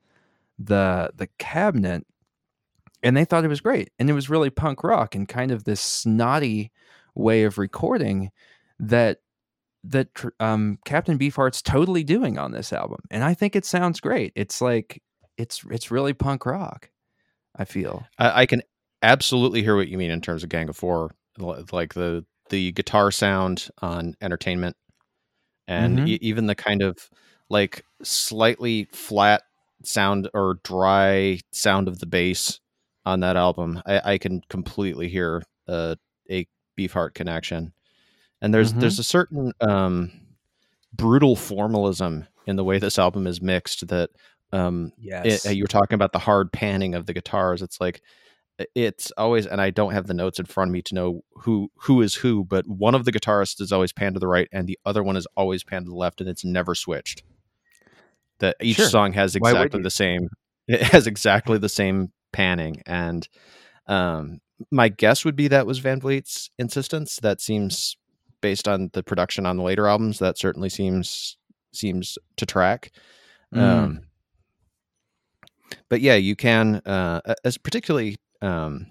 the 0.59 1.11
the 1.15 1.27
cabinet 1.39 2.05
and 3.01 3.17
they 3.17 3.25
thought 3.25 3.43
it 3.43 3.49
was 3.49 3.61
great 3.61 3.91
and 3.99 4.09
it 4.09 4.13
was 4.13 4.29
really 4.29 4.49
punk 4.49 4.83
rock 4.83 5.15
and 5.15 5.27
kind 5.27 5.51
of 5.51 5.63
this 5.63 5.81
snotty 5.81 6.71
way 7.15 7.43
of 7.43 7.57
recording 7.57 8.31
that 8.79 9.19
that 9.85 10.07
um, 10.39 10.79
Captain 10.85 11.17
Beefheart's 11.19 11.61
totally 11.61 12.03
doing 12.03 12.37
on 12.37 12.51
this 12.51 12.71
album 12.71 12.99
and 13.11 13.23
I 13.23 13.33
think 13.33 13.55
it 13.55 13.65
sounds 13.65 13.99
great 13.99 14.31
it's 14.35 14.61
like 14.61 15.01
it's 15.37 15.63
it's 15.69 15.91
really 15.91 16.13
punk 16.13 16.45
rock 16.45 16.89
I 17.55 17.65
feel 17.65 18.05
I, 18.17 18.41
I 18.41 18.45
can 18.45 18.61
absolutely 19.01 19.61
hear 19.63 19.75
what 19.75 19.87
you 19.89 19.97
mean 19.97 20.11
in 20.11 20.21
terms 20.21 20.43
of 20.43 20.49
Gang 20.49 20.69
of 20.69 20.77
Four, 20.77 21.11
like 21.71 21.93
the 21.93 22.25
the 22.49 22.71
guitar 22.71 23.11
sound 23.11 23.69
on 23.81 24.15
Entertainment, 24.21 24.75
and 25.67 25.99
Mhm. 25.99 26.07
e- 26.07 26.19
even 26.21 26.45
the 26.47 26.55
kind 26.55 26.81
of 26.81 26.97
like 27.49 27.83
slightly 28.01 28.85
flat 28.91 29.43
sound 29.83 30.29
or 30.33 30.59
dry 30.63 31.39
sound 31.51 31.87
of 31.87 31.99
the 31.99 32.05
bass 32.05 32.59
on 33.05 33.19
that 33.21 33.35
album. 33.35 33.81
I, 33.85 34.13
I 34.13 34.17
can 34.17 34.41
completely 34.49 35.09
hear 35.09 35.43
uh, 35.67 35.95
a 36.29 36.47
Beefheart 36.77 37.13
connection, 37.13 37.73
and 38.41 38.53
there's 38.53 38.73
Mhm. 38.73 38.79
there's 38.79 38.99
a 38.99 39.03
certain 39.03 39.53
um, 39.61 40.11
brutal 40.93 41.35
formalism 41.35 42.25
in 42.45 42.55
the 42.55 42.63
way 42.63 42.79
this 42.79 42.99
album 42.99 43.27
is 43.27 43.41
mixed 43.41 43.87
that 43.87 44.09
um, 44.51 44.91
yes 44.97 45.45
it, 45.45 45.55
you 45.55 45.63
were 45.63 45.67
talking 45.67 45.95
about 45.95 46.11
the 46.11 46.19
hard 46.19 46.51
panning 46.51 46.93
of 46.95 47.05
the 47.05 47.13
guitars. 47.13 47.61
It's 47.61 47.79
like 47.81 48.01
it's 48.75 49.09
always, 49.17 49.47
and 49.47 49.59
I 49.59 49.71
don't 49.71 49.93
have 49.93 50.05
the 50.05 50.13
notes 50.13 50.37
in 50.39 50.45
front 50.45 50.69
of 50.69 50.73
me 50.73 50.81
to 50.83 50.95
know 50.95 51.21
who 51.31 51.71
who 51.75 52.01
is 52.01 52.15
who, 52.15 52.43
but 52.43 52.67
one 52.67 52.93
of 52.95 53.03
the 53.05 53.11
guitarists 53.11 53.59
is 53.59 53.71
always 53.71 53.91
panned 53.91 54.15
to 54.15 54.19
the 54.19 54.27
right, 54.27 54.47
and 54.51 54.67
the 54.67 54.77
other 54.85 55.03
one 55.03 55.17
is 55.17 55.27
always 55.35 55.63
panned 55.63 55.85
to 55.85 55.89
the 55.89 55.97
left, 55.97 56.21
and 56.21 56.29
it's 56.29 56.45
never 56.45 56.75
switched. 56.75 57.23
That 58.43 58.57
each 58.61 58.75
Sure. 58.75 58.87
song 58.87 59.13
has 59.13 59.37
exactly 59.37 59.81
the 59.81 59.89
same. 59.89 60.27
It 60.67 60.81
has 60.81 61.07
exactly 61.07 61.57
the 61.57 61.69
same 61.69 62.11
panning, 62.31 62.81
and 62.85 63.27
um, 63.87 64.39
my 64.71 64.89
guess 64.89 65.25
would 65.25 65.35
be 65.35 65.47
that 65.49 65.65
was 65.65 65.79
Van 65.79 65.99
Vliet's 65.99 66.49
insistence. 66.57 67.19
That 67.21 67.41
seems 67.41 67.97
based 68.41 68.67
on 68.67 68.89
the 68.93 69.03
production 69.03 69.45
on 69.45 69.57
the 69.57 69.63
later 69.63 69.87
albums. 69.87 70.19
That 70.19 70.37
certainly 70.37 70.69
seems 70.69 71.37
seems 71.73 72.17
to 72.37 72.45
track. 72.45 72.91
Mm. 73.53 73.61
Um, 73.61 74.01
but 75.89 76.01
yeah, 76.01 76.15
you 76.15 76.35
can, 76.35 76.81
uh, 76.85 77.21
as 77.43 77.57
particularly 77.57 78.17
um, 78.41 78.87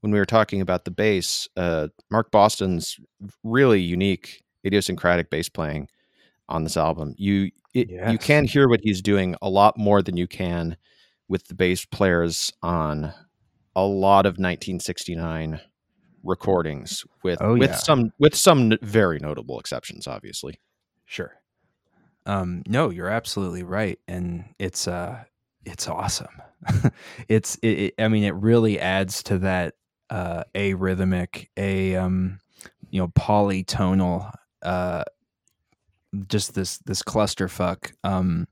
when 0.00 0.12
we 0.12 0.18
were 0.18 0.26
talking 0.26 0.60
about 0.60 0.84
the 0.84 0.90
bass, 0.90 1.48
uh, 1.56 1.88
Mark 2.10 2.30
Boston's 2.30 2.98
really 3.44 3.80
unique, 3.80 4.42
idiosyncratic 4.64 5.30
bass 5.30 5.48
playing 5.48 5.88
on 6.48 6.64
this 6.64 6.76
album. 6.76 7.14
You 7.18 7.50
it, 7.74 7.90
you 7.90 8.18
can 8.18 8.44
hear 8.44 8.68
what 8.68 8.80
he's 8.82 9.00
doing 9.02 9.36
a 9.42 9.48
lot 9.48 9.78
more 9.78 10.02
than 10.02 10.16
you 10.16 10.26
can 10.26 10.76
with 11.28 11.46
the 11.46 11.54
bass 11.54 11.84
players 11.84 12.52
on 12.62 13.12
a 13.76 13.84
lot 13.84 14.26
of 14.26 14.32
1969 14.32 15.60
recordings 16.22 17.04
with 17.22 17.38
Oh, 17.40 17.56
with 17.56 17.70
yeah. 17.70 17.76
some 17.76 18.12
with 18.18 18.34
some 18.34 18.72
very 18.82 19.18
notable 19.18 19.58
exceptions 19.58 20.06
obviously 20.06 20.58
Sure. 21.06 21.32
Um, 22.24 22.62
no, 22.68 22.90
you're 22.90 23.08
absolutely 23.08 23.64
right, 23.64 23.98
and 24.06 24.44
it's 24.60 24.86
uh, 24.86 25.24
it's 25.64 25.88
awesome. 25.88 26.40
it's 27.28 27.56
it, 27.56 27.68
it, 27.68 27.94
I 27.98 28.06
mean, 28.06 28.22
it 28.22 28.34
really 28.34 28.78
adds 28.78 29.24
to 29.24 29.38
that 29.38 29.74
uh, 30.08 30.44
rhythmic 30.54 31.50
a 31.56 31.96
um, 31.96 32.38
you 32.90 33.00
know, 33.00 33.08
polytonal, 33.08 34.32
uh, 34.62 35.02
just 36.28 36.54
this 36.54 36.78
this 36.78 37.02
clusterfuck. 37.02 37.92
Um, 38.04 38.46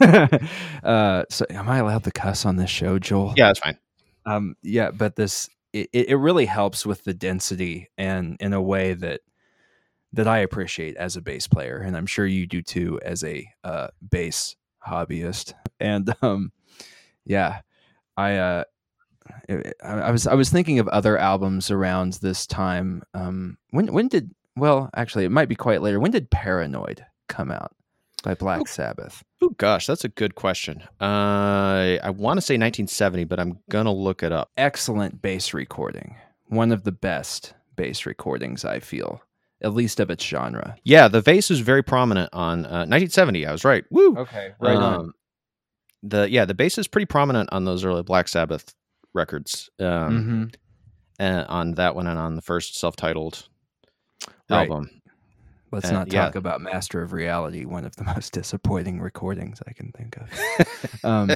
uh, 0.82 1.24
so 1.30 1.46
am 1.50 1.68
I 1.68 1.78
allowed 1.78 2.04
to 2.04 2.10
cuss 2.10 2.46
on 2.46 2.56
this 2.56 2.70
show, 2.70 2.98
Joel? 2.98 3.34
yeah 3.36 3.46
that's 3.46 3.58
fine 3.58 3.78
um 4.26 4.54
yeah 4.62 4.90
but 4.90 5.16
this 5.16 5.48
it, 5.72 5.88
it 5.92 6.16
really 6.16 6.46
helps 6.46 6.84
with 6.84 7.02
the 7.04 7.14
density 7.14 7.88
and 7.96 8.36
in 8.40 8.52
a 8.52 8.60
way 8.62 8.94
that 8.94 9.20
that 10.12 10.28
i 10.28 10.38
appreciate 10.38 10.96
as 10.96 11.16
a 11.16 11.22
bass 11.22 11.46
player 11.46 11.78
and 11.78 11.96
i'm 11.96 12.06
sure 12.06 12.26
you 12.26 12.46
do 12.46 12.62
too 12.62 13.00
as 13.04 13.24
a 13.24 13.48
uh 13.64 13.88
bass 14.10 14.56
hobbyist 14.86 15.54
and 15.80 16.14
um 16.22 16.52
yeah 17.24 17.60
i 18.16 18.36
uh 18.36 18.64
I, 19.48 19.62
I 19.84 20.10
was 20.10 20.26
i 20.26 20.34
was 20.34 20.50
thinking 20.50 20.78
of 20.78 20.88
other 20.88 21.16
albums 21.16 21.70
around 21.70 22.14
this 22.14 22.46
time 22.46 23.02
um 23.14 23.56
when 23.70 23.92
when 23.92 24.08
did 24.08 24.34
well 24.56 24.90
actually 24.94 25.24
it 25.24 25.30
might 25.30 25.48
be 25.48 25.54
quite 25.54 25.82
later 25.82 25.98
when 26.00 26.10
did 26.10 26.30
paranoid 26.30 27.04
come 27.28 27.50
out 27.50 27.74
by 28.22 28.34
Black 28.34 28.68
Sabbath? 28.68 29.24
Oh 29.40 29.48
gosh, 29.58 29.86
that's 29.88 30.04
a 30.04 30.08
good 30.08 30.36
question. 30.36 30.82
Uh, 31.00 31.98
I 32.00 32.10
want 32.10 32.36
to 32.36 32.40
say 32.40 32.54
1970, 32.54 33.24
but 33.24 33.40
I'm 33.40 33.58
gonna 33.68 33.92
look 33.92 34.22
it 34.22 34.30
up. 34.30 34.50
Excellent 34.56 35.20
bass 35.20 35.52
recording. 35.52 36.14
One 36.46 36.70
of 36.70 36.84
the 36.84 36.92
best 36.92 37.54
bass 37.74 38.06
recordings 38.06 38.64
I 38.64 38.78
feel, 38.78 39.20
at 39.60 39.74
least 39.74 39.98
of 39.98 40.08
its 40.10 40.22
genre. 40.24 40.76
Yeah, 40.84 41.08
the 41.08 41.20
bass 41.22 41.50
is 41.50 41.58
very 41.60 41.82
prominent 41.82 42.30
on 42.32 42.60
uh, 42.64 42.86
1970. 42.86 43.44
I 43.46 43.50
was 43.50 43.64
right. 43.64 43.84
Woo. 43.90 44.16
Okay, 44.18 44.52
right 44.60 44.76
on. 44.76 44.94
Um, 45.00 45.14
The 46.04 46.30
yeah, 46.30 46.44
the 46.44 46.54
bass 46.54 46.78
is 46.78 46.86
pretty 46.86 47.06
prominent 47.06 47.48
on 47.52 47.64
those 47.64 47.84
early 47.84 48.02
Black 48.04 48.28
Sabbath 48.28 48.72
records. 49.14 49.68
Um, 49.80 50.50
Mhm. 50.50 50.54
and 51.18 51.46
on 51.48 51.72
that 51.74 51.96
one 51.96 52.06
and 52.06 52.18
on 52.20 52.36
the 52.36 52.42
first 52.42 52.76
self-titled 52.78 53.48
Right. 54.50 54.70
album. 54.70 54.90
Let's 55.72 55.88
uh, 55.88 55.92
not 55.92 56.12
yeah. 56.12 56.24
talk 56.24 56.34
about 56.34 56.60
Master 56.60 57.00
of 57.02 57.14
Reality, 57.14 57.64
one 57.64 57.86
of 57.86 57.96
the 57.96 58.04
most 58.14 58.34
disappointing 58.34 59.00
recordings 59.00 59.60
I 59.66 59.72
can 59.72 59.90
think 59.92 60.18
of. 60.18 60.28
Um, 61.04 61.30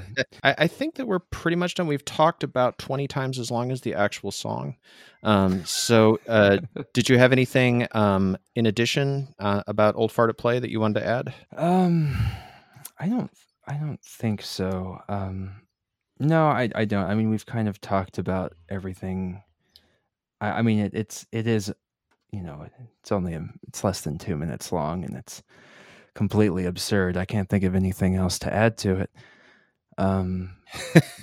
I, 0.45 0.55
I 0.59 0.66
think 0.68 0.95
that 0.95 1.07
we're 1.07 1.18
pretty 1.18 1.57
much 1.57 1.74
done. 1.74 1.89
We've 1.89 2.05
talked 2.05 2.45
about 2.45 2.78
20 2.78 3.09
times 3.09 3.39
as 3.39 3.51
long 3.51 3.72
as 3.72 3.80
the 3.80 3.95
actual 3.95 4.30
song. 4.30 4.76
Um, 5.24 5.64
so, 5.64 6.20
uh, 6.28 6.59
did 6.93 7.09
you 7.09 7.18
have 7.18 7.32
anything 7.32 7.89
um, 7.93 8.37
in 8.55 8.66
addition 8.66 9.34
uh, 9.41 9.62
about 9.66 9.97
Old 9.97 10.12
Fart 10.12 10.30
at 10.30 10.39
Play 10.39 10.61
that 10.61 10.70
you 10.70 10.78
wanted 10.78 11.01
to 11.01 11.07
add? 11.07 11.34
Um, 11.57 12.16
I 13.01 13.09
don't. 13.09 13.30
I 13.66 13.74
don't 13.74 14.01
think 14.03 14.43
so. 14.43 15.01
Um, 15.09 15.62
no, 16.20 16.47
I. 16.47 16.70
I 16.74 16.84
don't. 16.84 17.07
I 17.07 17.14
mean, 17.16 17.30
we've 17.30 17.47
kind 17.47 17.68
of 17.68 17.80
talked 17.80 18.18
about 18.18 18.55
everything. 18.68 19.43
I, 20.41 20.51
I 20.51 20.62
mean, 20.62 20.78
it, 20.78 20.95
it's. 20.95 21.26
It 21.32 21.49
is. 21.49 21.72
You 22.31 22.43
know, 22.43 22.66
it's 23.01 23.12
only. 23.12 23.35
A, 23.35 23.49
it's 23.68 23.85
less 23.85 24.03
than 24.03 24.18
two 24.18 24.37
minutes 24.37 24.72
long, 24.72 25.05
and 25.05 25.16
it's 25.16 25.43
completely 26.14 26.64
absurd. 26.64 27.16
I 27.16 27.24
can't 27.24 27.49
think 27.49 27.64
of 27.64 27.74
anything 27.74 28.16
else 28.16 28.39
to 28.41 28.53
add 28.53 28.77
to 28.79 29.01
it. 29.01 29.11
Um, 29.99 30.57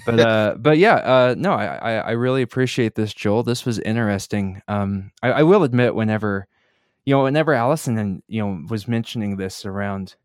but 0.06 0.20
uh, 0.20 0.56
but 0.58 0.78
yeah, 0.78 0.95
uh, 0.95 1.36
no, 1.38 1.54
I, 1.54 1.66
I 1.66 1.91
I 1.93 2.12
really 2.12 2.41
appreciate 2.41 2.95
this, 2.95 3.14
Joel. 3.14 3.43
This 3.43 3.66
was 3.66 3.80
interesting. 3.80 4.62
Um, 4.68 5.12
I, 5.22 5.32
I 5.32 5.43
will 5.43 5.64
admit, 5.64 5.95
whenever 5.95 6.47
you 7.06 7.14
know, 7.14 7.24
whenever 7.24 7.54
Allison 7.54 7.97
and 7.97 8.24
you 8.28 8.41
know 8.41 8.64
was 8.70 8.88
mentioning 8.88 9.38
this 9.38 9.66
around 9.66 10.16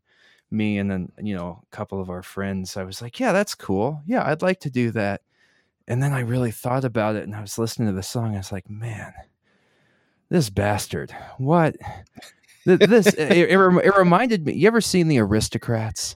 me 0.51 0.79
and 0.79 0.89
then 0.89 1.11
you 1.21 1.35
know 1.35 1.61
a 1.71 1.75
couple 1.75 2.01
of 2.01 2.09
our 2.09 2.23
friends, 2.23 2.77
I 2.77 2.83
was 2.83 3.01
like, 3.01 3.19
yeah, 3.19 3.31
that's 3.31 3.55
cool. 3.55 4.01
Yeah, 4.05 4.23
I'd 4.25 4.41
like 4.41 4.61
to 4.61 4.69
do 4.69 4.91
that. 4.91 5.21
And 5.87 6.03
then 6.03 6.13
I 6.13 6.19
really 6.21 6.51
thought 6.51 6.85
about 6.85 7.15
it, 7.15 7.23
and 7.23 7.35
I 7.35 7.41
was 7.41 7.57
listening 7.57 7.89
to 7.89 7.95
the 7.95 8.03
song. 8.03 8.35
I 8.35 8.37
was 8.37 8.51
like, 8.51 8.69
man, 8.69 9.13
this 10.29 10.49
bastard, 10.49 11.15
what? 11.37 11.75
This 12.65 13.07
it, 13.07 13.49
it, 13.49 13.57
rem- 13.57 13.79
it 13.79 13.95
reminded 13.97 14.45
me. 14.45 14.53
You 14.53 14.67
ever 14.67 14.81
seen 14.81 15.07
the 15.07 15.19
Aristocrats? 15.19 16.15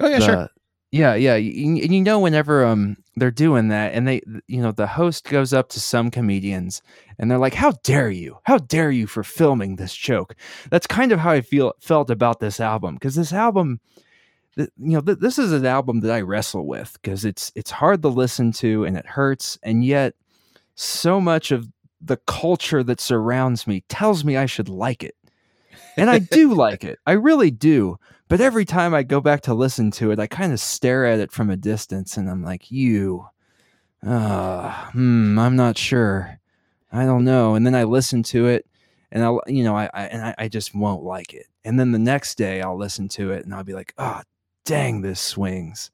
Oh, 0.00 0.08
yeah, 0.08 0.18
the- 0.18 0.50
Yeah, 0.92 1.14
yeah. 1.14 1.34
You, 1.36 1.74
you 1.74 2.00
know, 2.02 2.20
whenever 2.20 2.64
um 2.64 2.96
they're 3.16 3.30
doing 3.30 3.68
that, 3.68 3.92
and 3.94 4.06
they, 4.06 4.22
you 4.46 4.62
know, 4.62 4.72
the 4.72 4.86
host 4.86 5.24
goes 5.24 5.52
up 5.52 5.68
to 5.70 5.80
some 5.80 6.10
comedians, 6.10 6.82
and 7.18 7.30
they're 7.30 7.38
like, 7.38 7.54
"How 7.54 7.72
dare 7.82 8.10
you? 8.10 8.38
How 8.44 8.58
dare 8.58 8.90
you 8.90 9.06
for 9.06 9.22
filming 9.24 9.76
this 9.76 9.94
joke?" 9.94 10.34
That's 10.70 10.86
kind 10.86 11.12
of 11.12 11.18
how 11.18 11.30
I 11.32 11.40
feel 11.40 11.74
felt 11.80 12.08
about 12.10 12.40
this 12.40 12.60
album 12.60 12.94
because 12.94 13.14
this 13.16 13.32
album, 13.32 13.80
you 14.56 14.68
know, 14.78 15.00
th- 15.00 15.18
this 15.18 15.38
is 15.38 15.52
an 15.52 15.66
album 15.66 16.00
that 16.00 16.12
I 16.12 16.20
wrestle 16.22 16.66
with 16.66 16.96
because 17.02 17.24
it's 17.24 17.52
it's 17.54 17.70
hard 17.70 18.00
to 18.02 18.08
listen 18.08 18.52
to 18.52 18.84
and 18.84 18.96
it 18.96 19.06
hurts, 19.06 19.58
and 19.62 19.84
yet 19.84 20.14
so 20.74 21.20
much 21.20 21.50
of 21.52 21.66
the 22.00 22.18
culture 22.18 22.82
that 22.82 23.00
surrounds 23.00 23.66
me 23.66 23.82
tells 23.88 24.24
me 24.24 24.36
I 24.36 24.46
should 24.46 24.68
like 24.68 25.02
it. 25.02 25.16
And 25.96 26.10
I 26.10 26.18
do 26.18 26.54
like 26.54 26.84
it. 26.84 26.98
I 27.06 27.12
really 27.12 27.50
do. 27.50 27.98
But 28.28 28.40
every 28.40 28.64
time 28.64 28.94
I 28.94 29.02
go 29.02 29.20
back 29.20 29.42
to 29.42 29.54
listen 29.54 29.90
to 29.92 30.10
it, 30.10 30.18
I 30.18 30.26
kind 30.26 30.52
of 30.52 30.60
stare 30.60 31.06
at 31.06 31.20
it 31.20 31.30
from 31.30 31.48
a 31.48 31.56
distance 31.56 32.16
and 32.16 32.28
I'm 32.28 32.42
like, 32.42 32.70
you, 32.70 33.26
uh, 34.04 34.72
hmm, 34.90 35.38
I'm 35.38 35.56
not 35.56 35.78
sure. 35.78 36.40
I 36.92 37.04
don't 37.04 37.24
know. 37.24 37.54
And 37.54 37.64
then 37.64 37.74
I 37.74 37.84
listen 37.84 38.22
to 38.24 38.46
it 38.46 38.66
and 39.12 39.22
I'll, 39.22 39.40
you 39.46 39.62
know, 39.62 39.76
I, 39.76 39.88
I 39.94 40.04
and 40.06 40.22
I, 40.22 40.34
I 40.38 40.48
just 40.48 40.74
won't 40.74 41.04
like 41.04 41.34
it. 41.34 41.46
And 41.64 41.78
then 41.78 41.92
the 41.92 41.98
next 41.98 42.36
day 42.36 42.60
I'll 42.62 42.76
listen 42.76 43.08
to 43.10 43.30
it 43.30 43.44
and 43.44 43.54
I'll 43.54 43.64
be 43.64 43.74
like, 43.74 43.94
oh, 43.96 44.22
dang, 44.64 45.02
this 45.02 45.20
swings. 45.20 45.90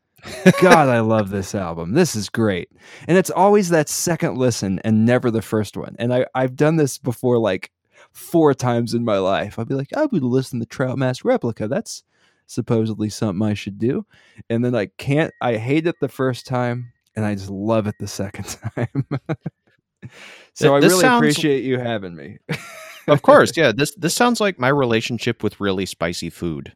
God, 0.60 0.88
I 0.88 1.00
love 1.00 1.30
this 1.30 1.54
album. 1.54 1.92
This 1.92 2.14
is 2.14 2.28
great. 2.28 2.68
And 3.08 3.18
it's 3.18 3.30
always 3.30 3.68
that 3.70 3.88
second 3.88 4.36
listen 4.38 4.80
and 4.84 5.04
never 5.04 5.30
the 5.30 5.42
first 5.42 5.76
one. 5.76 5.96
And 5.98 6.14
I, 6.14 6.26
I've 6.34 6.56
done 6.56 6.76
this 6.76 6.98
before 6.98 7.38
like 7.38 7.70
four 8.12 8.54
times 8.54 8.94
in 8.94 9.04
my 9.04 9.18
life. 9.18 9.58
I'll 9.58 9.64
be 9.64 9.74
like, 9.74 9.92
I 9.96 10.06
would 10.06 10.22
listen 10.22 10.60
to 10.60 10.66
Trout 10.66 10.98
Mask 10.98 11.24
Replica. 11.24 11.66
That's 11.68 12.04
supposedly 12.46 13.08
something 13.08 13.46
I 13.46 13.54
should 13.54 13.78
do. 13.78 14.06
And 14.50 14.64
then 14.64 14.74
I 14.74 14.86
can't, 14.98 15.32
I 15.40 15.56
hate 15.56 15.86
it 15.86 15.96
the 16.00 16.08
first 16.08 16.46
time 16.46 16.92
and 17.16 17.24
I 17.24 17.34
just 17.34 17.50
love 17.50 17.86
it 17.86 17.94
the 17.98 18.06
second 18.08 18.44
time. 18.76 19.06
so 20.54 20.68
Th- 20.68 20.70
I 20.70 20.76
really 20.86 21.00
sounds- 21.00 21.18
appreciate 21.22 21.64
you 21.64 21.78
having 21.78 22.14
me. 22.14 22.38
of 23.08 23.22
course, 23.22 23.52
yeah. 23.56 23.72
This 23.72 23.94
this 23.96 24.14
sounds 24.14 24.40
like 24.40 24.58
my 24.58 24.68
relationship 24.68 25.42
with 25.42 25.60
really 25.60 25.86
spicy 25.86 26.30
food. 26.30 26.74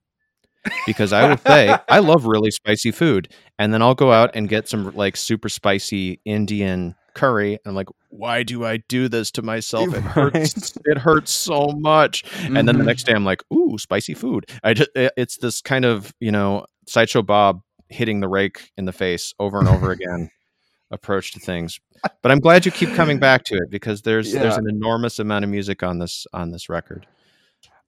Because 0.86 1.12
I 1.12 1.28
will 1.28 1.36
say 1.38 1.76
I 1.88 1.98
love 1.98 2.26
really 2.26 2.50
spicy 2.50 2.90
food, 2.90 3.28
and 3.58 3.72
then 3.72 3.82
I'll 3.82 3.94
go 3.94 4.12
out 4.12 4.30
and 4.34 4.48
get 4.48 4.68
some 4.68 4.94
like 4.94 5.16
super 5.16 5.48
spicy 5.48 6.20
Indian 6.24 6.94
curry. 7.14 7.52
And 7.54 7.60
I'm 7.66 7.74
like, 7.74 7.88
why 8.10 8.42
do 8.42 8.64
I 8.64 8.78
do 8.88 9.08
this 9.08 9.30
to 9.32 9.42
myself? 9.52 9.92
It 9.94 10.02
hurts. 10.02 10.78
It 10.84 10.98
hurts 10.98 11.30
so 11.32 11.68
much. 11.78 12.24
And 12.44 12.68
then 12.68 12.76
the 12.78 12.84
Mhm. 12.84 12.86
next 12.86 13.04
day, 13.06 13.12
I'm 13.14 13.24
like, 13.24 13.42
ooh, 13.52 13.78
spicy 13.78 14.14
food. 14.14 14.46
I 14.62 14.74
just, 14.74 14.90
it's 14.94 15.38
this 15.38 15.60
kind 15.60 15.84
of 15.84 16.12
you 16.20 16.30
know 16.30 16.66
sideshow 16.86 17.22
Bob 17.22 17.62
hitting 17.88 18.20
the 18.20 18.28
rake 18.28 18.70
in 18.76 18.84
the 18.84 18.92
face 18.92 19.32
over 19.38 19.58
and 19.58 19.68
over 19.68 19.90
again 19.92 20.28
approach 20.90 21.32
to 21.32 21.40
things. 21.40 21.78
But 22.22 22.30
I'm 22.30 22.40
glad 22.40 22.64
you 22.66 22.70
keep 22.72 22.94
coming 22.94 23.18
back 23.18 23.44
to 23.44 23.56
it 23.56 23.70
because 23.70 24.02
there's 24.02 24.32
there's 24.32 24.56
an 24.56 24.68
enormous 24.68 25.18
amount 25.18 25.44
of 25.44 25.50
music 25.50 25.82
on 25.82 25.98
this 25.98 26.26
on 26.32 26.50
this 26.52 26.68
record. 26.68 27.06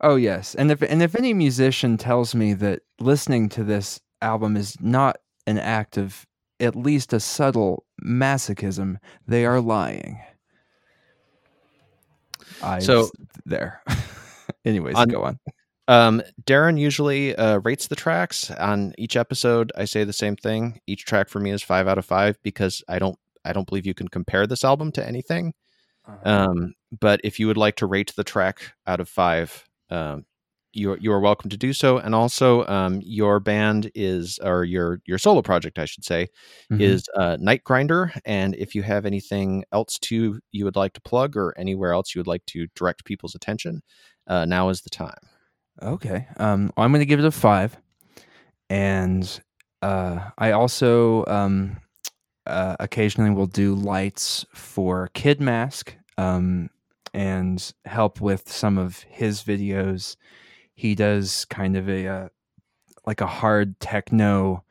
Oh 0.01 0.17
yes, 0.17 0.55
and 0.55 0.71
if 0.71 0.81
and 0.83 1.03
if 1.03 1.15
any 1.17 1.35
musician 1.35 1.97
tells 1.97 2.35
me 2.35 2.53
that 2.55 2.83
listening 3.01 3.49
to 3.51 3.65
this 3.65 4.01
album 4.23 4.57
is 4.57 4.77
not 4.81 5.19
an 5.47 5.59
act 5.59 5.97
of 5.97 6.25
at 6.61 6.77
least 6.77 7.13
a 7.13 7.21
subtle 7.21 7.85
masochism, 8.05 8.97
they 9.27 9.45
are 9.45 9.61
lying. 9.61 10.21
I 12.63 12.79
So- 12.81 13.11
there. 13.45 13.83
Anyways, 14.65 14.97
On- 14.97 15.09
go 15.09 15.23
on. 15.25 15.39
Um, 15.89 16.23
Darren 16.45 16.79
usually 16.79 17.35
uh, 17.35 17.59
rates 17.61 17.87
the 17.87 17.97
tracks 17.97 18.51
on 18.51 18.93
each 18.99 19.17
episode. 19.17 19.73
I 19.75 19.87
say 19.87 20.05
the 20.05 20.13
same 20.13 20.37
thing. 20.37 20.81
Each 20.87 21.05
track 21.07 21.31
for 21.31 21.41
me 21.41 21.51
is 21.51 21.63
five 21.63 21.89
out 21.89 21.97
of 21.97 22.05
five 22.05 22.37
because 22.43 22.83
I 22.89 22.99
don't 22.99 23.19
I 23.45 23.55
don't 23.55 23.67
believe 23.67 23.87
you 23.87 23.95
can 23.95 24.09
compare 24.09 24.47
this 24.47 24.65
album 24.65 24.93
to 24.93 25.07
anything. 25.07 25.55
Um, 26.25 26.75
but 27.01 27.21
if 27.25 27.39
you 27.41 27.47
would 27.47 27.57
like 27.57 27.77
to 27.77 27.87
rate 27.87 28.13
the 28.17 28.25
track 28.25 28.73
out 28.87 29.01
of 29.01 29.09
five, 29.09 29.65
um, 29.91 30.25
you 30.73 30.97
you 31.01 31.13
are 31.13 31.21
welcome 31.21 31.51
to 31.51 31.57
do 31.57 31.73
so. 31.73 31.99
And 31.99 32.15
also, 32.15 32.67
um, 32.67 33.01
your 33.03 33.41
band 33.41 33.91
is 33.95 34.39
or 34.43 34.65
your 34.65 35.01
your 35.07 35.19
solo 35.19 35.43
project, 35.43 35.79
I 35.79 35.87
should 35.87 36.05
say, 36.05 36.29
Mhm. 36.71 36.81
is 36.81 37.09
uh, 37.17 37.37
Night 37.41 37.65
Grinder. 37.65 38.13
And 38.25 38.55
if 38.57 38.75
you 38.75 38.83
have 38.83 39.07
anything 39.07 39.65
else 39.73 39.99
to 40.01 40.39
you 40.53 40.65
would 40.65 40.77
like 40.77 40.93
to 40.95 41.01
plug 41.01 41.37
or 41.37 41.55
anywhere 41.59 41.93
else 41.93 42.15
you 42.15 42.19
would 42.21 42.27
like 42.27 42.45
to 42.47 42.67
direct 42.77 43.05
people's 43.07 43.35
attention, 43.35 43.83
uh, 44.27 44.45
now 44.45 44.69
is 44.69 44.83
the 44.83 44.91
time. 44.91 45.19
Okay. 45.83 46.27
Um, 46.39 46.73
I'm 46.77 46.91
going 46.93 47.01
to 47.01 47.07
give 47.07 47.21
it 47.21 47.25
a 47.25 47.31
five, 47.31 47.77
and 48.71 49.41
uh, 49.83 50.31
I 50.39 50.53
also 50.53 51.25
um, 51.27 51.79
uh, 52.47 52.77
occasionally 52.81 53.31
will 53.31 53.47
do 53.47 53.75
lights 53.75 54.45
for 54.55 55.09
Kid 55.15 55.41
Mask 55.41 55.95
um, 56.19 56.69
and 57.19 57.73
help 57.85 58.21
with 58.21 58.49
some 58.49 58.79
of 58.79 59.01
his 59.09 59.43
videos. 59.43 60.15
He 60.75 60.95
does 60.95 61.45
kind 61.47 61.77
of 61.77 61.89
a 61.89 62.07
uh, 62.07 62.29
like 63.07 63.21
a 63.21 63.27
hard 63.27 63.81
techno 63.81 64.63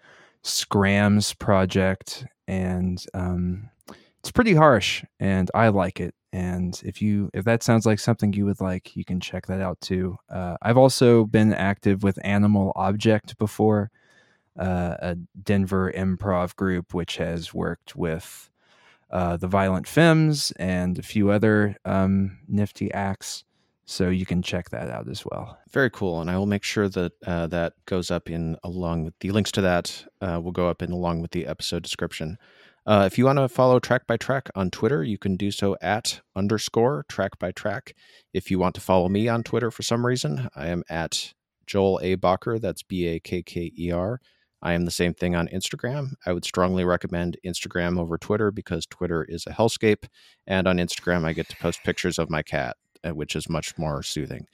scrams 0.43 1.34
project, 1.34 2.26
and 2.48 3.04
um, 3.14 3.70
it's 4.20 4.32
pretty 4.32 4.54
harsh, 4.54 5.04
and 5.20 5.52
I 5.54 5.68
like 5.68 6.00
it. 6.00 6.16
And 6.32 6.82
if 6.86 7.02
you 7.02 7.30
if 7.34 7.43
that 7.43 7.64
sounds 7.64 7.86
like 7.86 8.00
something 8.00 8.32
you 8.32 8.45
would 8.45 8.62
like, 8.62 8.95
you 8.95 9.04
can 9.04 9.20
check 9.20 9.48
that 9.48 9.60
out 9.60 9.82
too. 9.82 10.16
Uh, 10.30 10.56
I've 10.62 10.78
also 10.78 11.26
been 11.26 11.54
active 11.54 12.02
with 12.02 12.18
Animal 12.24 12.72
Object 12.78 13.38
before, 13.38 13.91
uh, 14.58 14.95
a 15.00 15.18
Denver 15.43 15.91
improv 15.91 16.56
group 16.56 16.93
which 16.93 17.18
has 17.18 17.54
worked 17.54 17.98
with 17.98 18.50
uh, 19.10 19.38
the 19.38 19.47
Violent 19.47 19.88
Femmes 19.88 20.51
and 20.58 20.97
a 20.99 21.03
few 21.03 21.30
other 21.30 21.78
um, 21.86 22.39
nifty 22.47 22.91
acts. 22.91 23.43
So 23.89 24.10
you 24.10 24.26
can 24.26 24.41
check 24.41 24.70
that 24.72 24.89
out 24.89 25.08
as 25.08 25.24
well. 25.26 25.58
Very 25.72 25.89
cool, 25.89 26.20
and 26.20 26.30
I 26.30 26.38
will 26.38 26.45
make 26.45 26.64
sure 26.64 26.89
that 26.89 27.14
uh, 27.26 27.47
that 27.47 27.74
goes 27.86 28.12
up 28.12 28.30
in 28.30 28.58
along 28.62 29.05
with 29.05 29.14
the 29.22 29.32
links 29.32 29.51
to 29.53 29.62
that 29.62 30.05
uh, 30.20 30.41
will 30.43 30.51
go 30.51 30.68
up 30.68 30.82
in 30.82 30.91
along 30.91 31.22
with 31.22 31.32
the 31.32 31.47
episode 31.47 31.84
description. 31.84 32.38
Uh, 32.86 33.03
if 33.05 33.18
you 33.18 33.26
want 33.26 33.38
to 33.38 33.47
follow 33.47 33.80
Track 33.80 34.05
by 34.05 34.18
Track 34.18 34.49
on 34.55 34.72
Twitter, 34.72 35.03
you 35.03 35.18
can 35.18 35.38
do 35.38 35.51
so 35.51 35.78
at 35.82 36.20
underscore 36.36 37.05
Track 37.08 37.39
by 37.39 37.51
Track. 37.51 37.93
If 38.34 38.51
you 38.51 38.60
want 38.60 38.76
to 38.76 38.82
follow 38.82 39.08
me 39.08 39.30
on 39.30 39.43
Twitter 39.43 39.72
for 39.72 39.84
some 39.84 40.05
reason, 40.05 40.49
I 40.53 40.68
am 40.68 40.84
at 40.89 41.34
Joel 41.66 41.99
A. 42.01 42.16
Bakker. 42.18 42.60
That's 42.60 42.84
B 42.84 43.08
A 43.08 43.20
K 43.20 43.41
K 43.41 43.72
E 43.78 43.91
R. 43.91 44.20
I 44.62 44.74
am 44.74 44.86
the 44.86 44.91
same 44.91 45.14
thing 45.14 45.36
on 45.36 45.47
Instagram. 45.49 46.14
I 46.26 46.34
would 46.34 46.45
strongly 46.45 46.84
recommend 46.84 47.38
Instagram 47.45 47.99
over 47.99 48.18
Twitter 48.18 48.51
because 48.51 48.86
Twitter 48.86 49.24
is 49.24 49.45
a 49.45 49.51
hellscape. 49.51 50.05
And 50.47 50.68
on 50.68 50.78
Instagram, 50.78 51.26
I 51.26 51.34
get 51.34 51.47
to 51.49 51.55
post 51.58 51.84
pictures 51.84 52.18
of 52.18 52.30
my 52.30 52.41
cat, 52.41 52.78
uh, 53.03 53.14
which 53.14 53.36
is 53.36 53.49
much 53.49 53.78
more 53.78 54.01
soothing. 54.01 54.47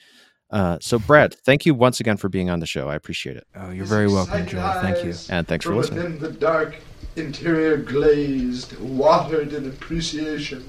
Uh, 0.49 0.77
so, 0.81 0.99
Brad, 0.99 1.33
thank 1.33 1.65
you 1.65 1.73
once 1.73 1.99
again 1.99 2.17
for 2.17 2.29
being 2.29 2.49
on 2.49 2.59
the 2.59 2.65
show. 2.67 2.87
I 2.87 2.95
appreciate 2.95 3.37
it. 3.37 3.47
Oh, 3.55 3.71
you're 3.71 3.85
very 3.85 4.07
welcome, 4.07 4.45
Joel. 4.45 4.81
Thank 4.81 5.03
you. 5.03 5.15
And 5.29 5.47
thanks 5.47 5.65
for 5.65 5.73
listening. 5.73 6.03
within 6.03 6.19
the 6.19 6.31
dark, 6.31 6.75
interior 7.15 7.77
glazed, 7.77 8.77
watered 8.79 9.53
in 9.53 9.67
appreciation. 9.67 10.63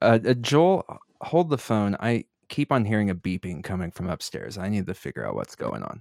Uh, 0.00 0.20
uh, 0.26 0.34
Joel, 0.34 0.86
hold 1.20 1.50
the 1.50 1.58
phone. 1.58 1.96
I 2.00 2.24
keep 2.48 2.72
on 2.72 2.84
hearing 2.84 3.10
a 3.10 3.14
beeping 3.14 3.62
coming 3.62 3.90
from 3.90 4.08
upstairs. 4.08 4.56
I 4.56 4.68
need 4.68 4.86
to 4.86 4.94
figure 4.94 5.26
out 5.26 5.34
what's 5.34 5.54
going 5.54 5.82
on. 5.82 5.98